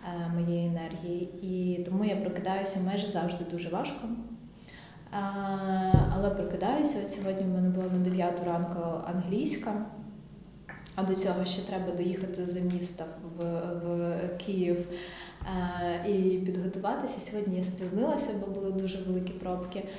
е, 0.03 0.30
моєї 0.30 0.68
енергії. 0.68 1.30
І 1.41 1.84
тому 1.84 2.05
я 2.05 2.16
прокидаюся 2.16 2.80
майже 2.86 3.07
завжди 3.07 3.43
дуже 3.51 3.70
важко. 3.70 4.07
Але 6.16 6.30
прокидаюся. 6.30 6.99
От 7.03 7.11
сьогодні 7.11 7.43
в 7.43 7.49
мене 7.49 7.70
була 7.70 7.88
на 7.88 7.99
9 7.99 8.43
ранку 8.45 8.80
англійська. 9.07 9.74
А 10.95 11.03
до 11.03 11.16
цього 11.16 11.45
ще 11.45 11.61
треба 11.61 11.91
доїхати 11.97 12.45
за 12.45 12.59
міста 12.59 13.05
в 13.38 13.43
в 13.86 14.18
Київ 14.38 14.88
е, 16.05 16.11
і 16.11 16.39
підготуватися. 16.45 17.20
Сьогодні 17.20 17.57
я 17.57 17.64
спізнилася, 17.64 18.30
бо 18.39 18.47
були 18.47 18.72
дуже 18.72 19.03
великі 19.03 19.34
пробки. 19.34 19.80
Е, 19.80 19.89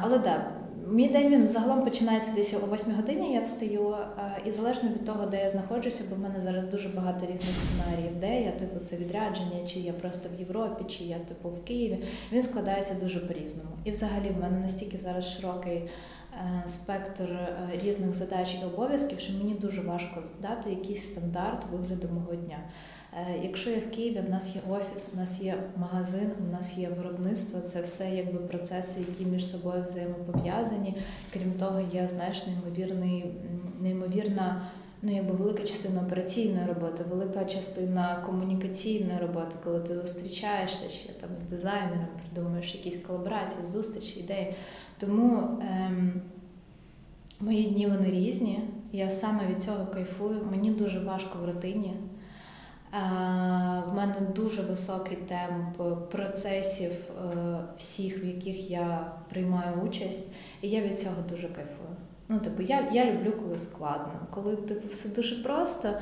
але 0.00 0.18
да, 0.18 0.50
мій 0.88 1.08
день 1.08 1.32
він 1.32 1.46
загалом 1.46 1.84
починається 1.84 2.32
десь 2.32 2.54
о 2.54 2.74
8 2.74 2.94
годині. 2.94 3.34
Я 3.34 3.40
встаю, 3.40 3.96
е, 4.18 4.42
і 4.46 4.50
залежно 4.50 4.88
від 4.88 5.04
того, 5.04 5.26
де 5.26 5.42
я 5.42 5.48
знаходжуся, 5.48 6.04
бо 6.10 6.16
в 6.16 6.18
мене 6.18 6.40
зараз 6.40 6.64
дуже 6.64 6.88
багато 6.88 7.26
різних 7.26 7.56
сценаріїв, 7.56 8.20
де 8.20 8.42
я 8.42 8.50
типу 8.50 8.80
це 8.80 8.96
відрядження, 8.96 9.66
чи 9.66 9.80
я 9.80 9.92
просто 9.92 10.28
в 10.36 10.40
Європі, 10.40 10.84
чи 10.88 11.04
я 11.04 11.18
типу 11.18 11.48
в 11.48 11.64
Києві. 11.64 12.04
Він 12.32 12.42
складається 12.42 12.94
дуже 12.94 13.20
по-різному. 13.20 13.70
І 13.84 13.90
взагалі 13.90 14.30
в 14.38 14.40
мене 14.40 14.58
настільки 14.58 14.98
зараз 14.98 15.24
широкий. 15.24 15.82
Е, 16.34 16.68
спектр 16.68 17.22
е, 17.22 17.70
різних 17.84 18.14
задач 18.14 18.56
і 18.62 18.64
обов'язків, 18.64 19.20
що 19.20 19.32
мені 19.32 19.54
дуже 19.54 19.80
важко 19.80 20.22
здати 20.38 20.70
якийсь 20.70 21.04
стандарт 21.04 21.64
вигляду 21.72 22.08
мого 22.14 22.34
дня. 22.34 22.58
Е, 23.12 23.40
якщо 23.42 23.70
я 23.70 23.78
в 23.78 23.90
Києві, 23.90 24.20
в 24.26 24.30
нас 24.30 24.56
є 24.56 24.62
офіс, 24.70 25.10
у 25.14 25.16
нас 25.16 25.42
є 25.42 25.54
магазин, 25.76 26.30
у 26.48 26.52
нас 26.52 26.78
є 26.78 26.88
виробництво, 26.88 27.60
це 27.60 27.82
все 27.82 28.10
якби 28.10 28.38
процеси, 28.38 29.00
які 29.00 29.24
між 29.24 29.46
собою 29.46 29.82
взаємопов'язані. 29.82 30.94
Крім 31.32 31.52
того, 31.52 31.80
є 31.92 32.08
знаєш, 32.08 32.46
неймовірний, 32.46 33.24
неймовірна. 33.80 34.62
Ну, 35.02 35.16
якби 35.16 35.34
велика 35.34 35.62
частина 35.62 36.00
операційної 36.00 36.66
роботи, 36.66 37.04
велика 37.10 37.44
частина 37.44 38.22
комунікаційної 38.26 39.18
роботи, 39.20 39.56
коли 39.64 39.80
ти 39.80 39.96
зустрічаєшся 39.96 40.88
ще 40.88 41.12
там 41.12 41.30
з 41.36 41.42
дизайнером, 41.42 42.06
придумуєш 42.22 42.74
якісь 42.74 42.96
колаборації, 43.06 43.66
зустрічі, 43.66 44.20
ідеї. 44.20 44.54
Тому 44.98 45.58
ем, 45.60 46.22
мої 47.40 47.64
дні 47.64 47.86
вони 47.86 48.10
різні. 48.10 48.60
Я 48.92 49.10
саме 49.10 49.46
від 49.46 49.62
цього 49.62 49.86
кайфую. 49.86 50.46
Мені 50.50 50.70
дуже 50.70 51.00
важко 51.00 51.38
в 51.38 51.46
рутині. 51.46 51.92
В 52.92 53.94
мене 53.94 54.14
дуже 54.36 54.62
високий 54.62 55.16
темп 55.16 55.76
процесів 56.10 56.90
е, 56.90 57.58
всіх, 57.78 58.24
в 58.24 58.26
яких 58.26 58.70
я 58.70 59.12
приймаю 59.28 59.74
участь, 59.86 60.32
і 60.62 60.68
я 60.68 60.80
від 60.80 60.98
цього 60.98 61.16
дуже 61.28 61.48
кайфую. 61.48 61.96
Ну, 62.32 62.38
типу, 62.38 62.62
я 62.62 62.88
я 62.92 63.12
люблю, 63.12 63.32
коли 63.42 63.58
складно, 63.58 64.12
коли 64.30 64.56
типу, 64.56 64.88
все 64.88 65.08
дуже 65.08 65.42
просто. 65.42 65.92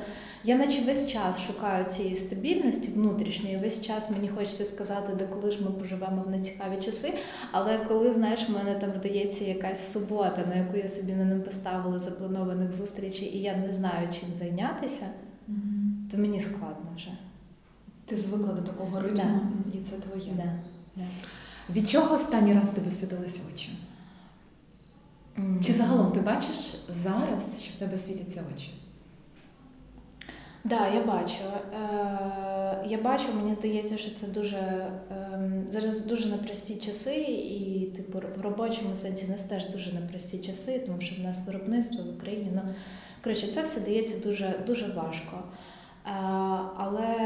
Я 0.43 0.57
наче 0.57 0.81
весь 0.81 1.11
час 1.11 1.41
шукаю 1.41 1.85
цієї 1.85 2.15
стабільності 2.15 2.91
внутрішньої, 2.91 3.57
весь 3.57 3.85
час 3.85 4.11
мені 4.11 4.27
хочеться 4.27 4.65
сказати, 4.65 5.13
де 5.17 5.27
коли 5.27 5.51
ж 5.51 5.63
ми 5.63 5.71
поживемо 5.71 6.23
в 6.27 6.29
нецікаві 6.29 6.81
часи. 6.81 7.13
Але 7.51 7.77
коли, 7.77 8.13
знаєш, 8.13 8.49
в 8.49 8.51
мене 8.51 8.75
там 8.75 8.91
вдається 8.91 9.45
якась 9.45 9.91
субота, 9.91 10.45
на 10.49 10.55
яку 10.55 10.77
я 10.77 10.87
собі 10.87 11.13
не 11.13 11.35
поставила 11.35 11.99
запланованих 11.99 12.73
зустрічей, 12.73 13.27
і 13.27 13.41
я 13.41 13.57
не 13.57 13.73
знаю, 13.73 14.07
чим 14.19 14.33
зайнятися, 14.33 15.05
то 16.11 16.17
мені 16.17 16.39
складно 16.39 16.91
вже. 16.95 17.17
Ти 18.05 18.15
звикла 18.15 18.53
до 18.53 18.61
такого 18.61 19.01
ритму, 19.01 19.17
Да. 19.65 19.79
і 19.79 19.83
це 19.83 19.95
твоє. 19.95 20.31
Да. 20.37 20.53
Да. 20.95 21.03
Від 21.73 21.89
чого 21.89 22.15
останній 22.15 22.53
раз 22.53 22.71
тебе 22.71 22.91
світилися 22.91 23.39
очі? 23.53 23.69
Чи 25.65 25.73
загалом 25.73 26.11
ти 26.11 26.19
бачиш 26.19 26.77
зараз, 27.03 27.63
що 27.63 27.73
в 27.75 27.79
тебе 27.79 27.97
світяться 27.97 28.43
очі? 28.55 28.69
Так, 30.61 30.69
да, 30.79 30.87
я 30.87 31.03
бачу. 31.03 31.35
Е, 31.73 32.85
Я 32.89 32.97
бачу, 33.03 33.25
мені 33.35 33.53
здається, 33.55 33.97
що 33.97 34.11
це 34.15 34.27
дуже 34.27 34.91
ем, 35.33 35.65
зараз 35.69 36.05
дуже 36.05 36.29
непрості 36.29 36.75
часи, 36.75 37.15
і 37.31 37.93
типу 37.95 38.21
в 38.37 38.41
робочому 38.41 38.95
сенсі 38.95 39.27
нас 39.27 39.43
теж 39.43 39.69
дуже 39.69 39.93
непрості 39.93 40.37
часи, 40.39 40.79
тому 40.85 41.01
що 41.01 41.15
в 41.15 41.19
нас 41.19 41.47
виробництво 41.47 42.03
в 42.03 42.15
Україні. 42.15 42.51
Ну 42.55 42.61
коротше, 43.23 43.47
це 43.47 43.63
все 43.63 43.79
дається 43.81 44.19
дуже 44.29 44.63
дуже 44.67 44.87
важко. 44.87 45.43
Е, 46.09 46.13
Але 46.77 47.17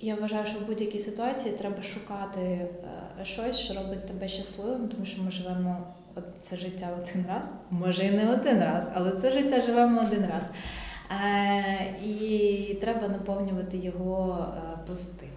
я 0.00 0.14
вважаю, 0.14 0.46
що 0.46 0.58
в 0.58 0.66
будь-якій 0.66 0.98
ситуації 0.98 1.54
треба 1.54 1.82
шукати 1.82 2.40
е, 2.40 3.24
щось, 3.24 3.58
що 3.58 3.74
робить 3.74 4.06
тебе 4.06 4.28
щасливим, 4.28 4.88
тому 4.88 5.04
що 5.04 5.22
ми 5.22 5.30
живемо 5.30 5.86
це 6.40 6.56
життя 6.56 6.88
один 7.02 7.26
раз, 7.28 7.54
може 7.70 8.06
і 8.06 8.10
не 8.10 8.32
один 8.32 8.58
раз, 8.58 8.90
але 8.94 9.12
це 9.12 9.30
життя 9.30 9.60
живемо 9.60 10.00
один 10.00 10.22
раз. 10.22 10.50
Е, 11.10 11.94
І 12.04 12.78
треба 12.80 13.08
наповнювати 13.08 13.76
його 13.76 14.46
позитивом. 14.86 15.35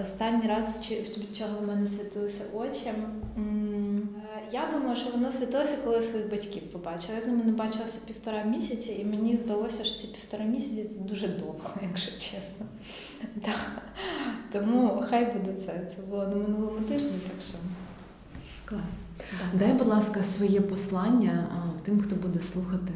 Останній 0.00 0.48
раз, 0.48 0.90
від 0.90 1.36
чого 1.36 1.58
в 1.62 1.66
мене 1.66 1.86
світилися 1.86 2.44
очі. 2.54 2.86
е, 2.86 2.92
Я 4.52 4.70
думаю, 4.72 4.96
що 4.96 5.10
воно 5.10 5.32
світилося, 5.32 5.76
коли 5.84 6.02
своїх 6.02 6.30
батьків 6.30 6.62
побачила. 6.72 7.14
Я 7.14 7.20
з 7.20 7.26
ними 7.26 7.44
не 7.44 7.52
бачилася 7.52 7.98
півтора 8.06 8.42
місяці, 8.42 8.96
і 9.00 9.04
мені 9.04 9.36
здалося, 9.36 9.84
що 9.84 9.98
ці 9.98 10.06
півтора 10.06 10.44
місяці 10.44 10.84
це 10.88 11.00
дуже 11.00 11.28
довго, 11.28 11.70
якщо 11.82 12.10
чесно. 12.12 12.66
Так. 13.44 13.82
Тому 14.52 15.04
хай 15.10 15.32
буде 15.32 15.52
це. 15.60 15.86
Це 15.96 16.02
було 16.02 16.26
на 16.26 16.36
минулому 16.36 16.80
тижні, 16.88 17.10
так 17.10 17.42
що. 17.48 17.58
Клас. 18.64 18.92
да. 19.18 19.58
Дай, 19.58 19.72
будь 19.72 19.86
ласка, 19.86 20.22
своє 20.22 20.60
послання 20.60 21.48
тим, 21.84 22.00
хто 22.00 22.16
буде 22.16 22.40
слухати. 22.40 22.92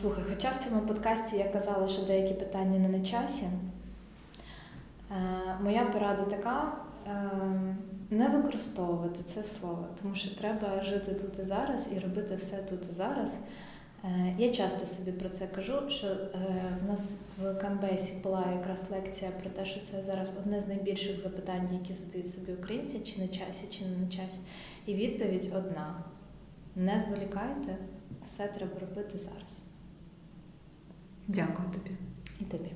Слухай, 0.00 0.24
хоча 0.28 0.50
в 0.50 0.64
цьому 0.64 0.80
подкасті 0.80 1.36
я 1.36 1.44
казала, 1.44 1.88
що 1.88 2.02
деякі 2.02 2.34
питання 2.34 2.78
не 2.78 2.88
на 2.88 3.04
часі. 3.04 3.46
Е, 5.10 5.14
Моя 5.62 5.84
порада 5.84 6.22
така: 6.22 6.72
е, 7.06 7.30
не 8.10 8.28
використовувати 8.28 9.22
це 9.22 9.42
слово, 9.42 9.86
тому 10.02 10.14
що 10.14 10.34
треба 10.34 10.84
жити 10.84 11.14
тут 11.14 11.38
і 11.38 11.42
зараз 11.42 11.92
і 11.96 11.98
робити 11.98 12.34
все 12.34 12.56
тут 12.56 12.90
і 12.90 12.94
зараз. 12.94 13.38
Е, 14.04 14.34
Я 14.38 14.52
часто 14.52 14.86
собі 14.86 15.18
про 15.18 15.28
це 15.28 15.46
кажу, 15.46 15.74
що 15.88 16.06
в 16.84 16.88
нас 16.88 17.20
в 17.42 17.54
Камбесі 17.54 18.12
була 18.22 18.44
якраз 18.52 18.90
лекція 18.90 19.30
про 19.30 19.50
те, 19.50 19.64
що 19.64 19.80
це 19.80 20.02
зараз 20.02 20.34
одне 20.38 20.60
з 20.60 20.68
найбільших 20.68 21.20
запитань, 21.20 21.68
які 21.72 21.92
задають 21.92 22.30
собі 22.30 22.52
українці, 22.52 23.00
чи 23.00 23.20
на 23.20 23.28
часі, 23.28 23.66
чи 23.70 23.84
не 23.84 23.96
на 23.96 24.08
часі. 24.08 24.38
І 24.86 24.94
відповідь 24.94 25.52
одна: 25.56 25.94
не 26.76 27.00
зволікайте, 27.00 27.76
все 28.24 28.48
треба 28.48 28.78
робити 28.80 29.18
зараз. 29.18 29.64
Дякую 31.28 31.68
тобі. 31.70 31.90
І 32.40 32.44
тобі. 32.44 32.72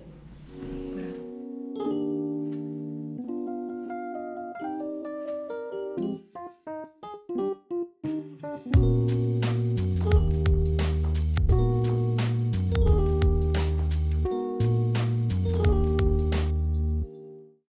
Ура. 8.74 8.97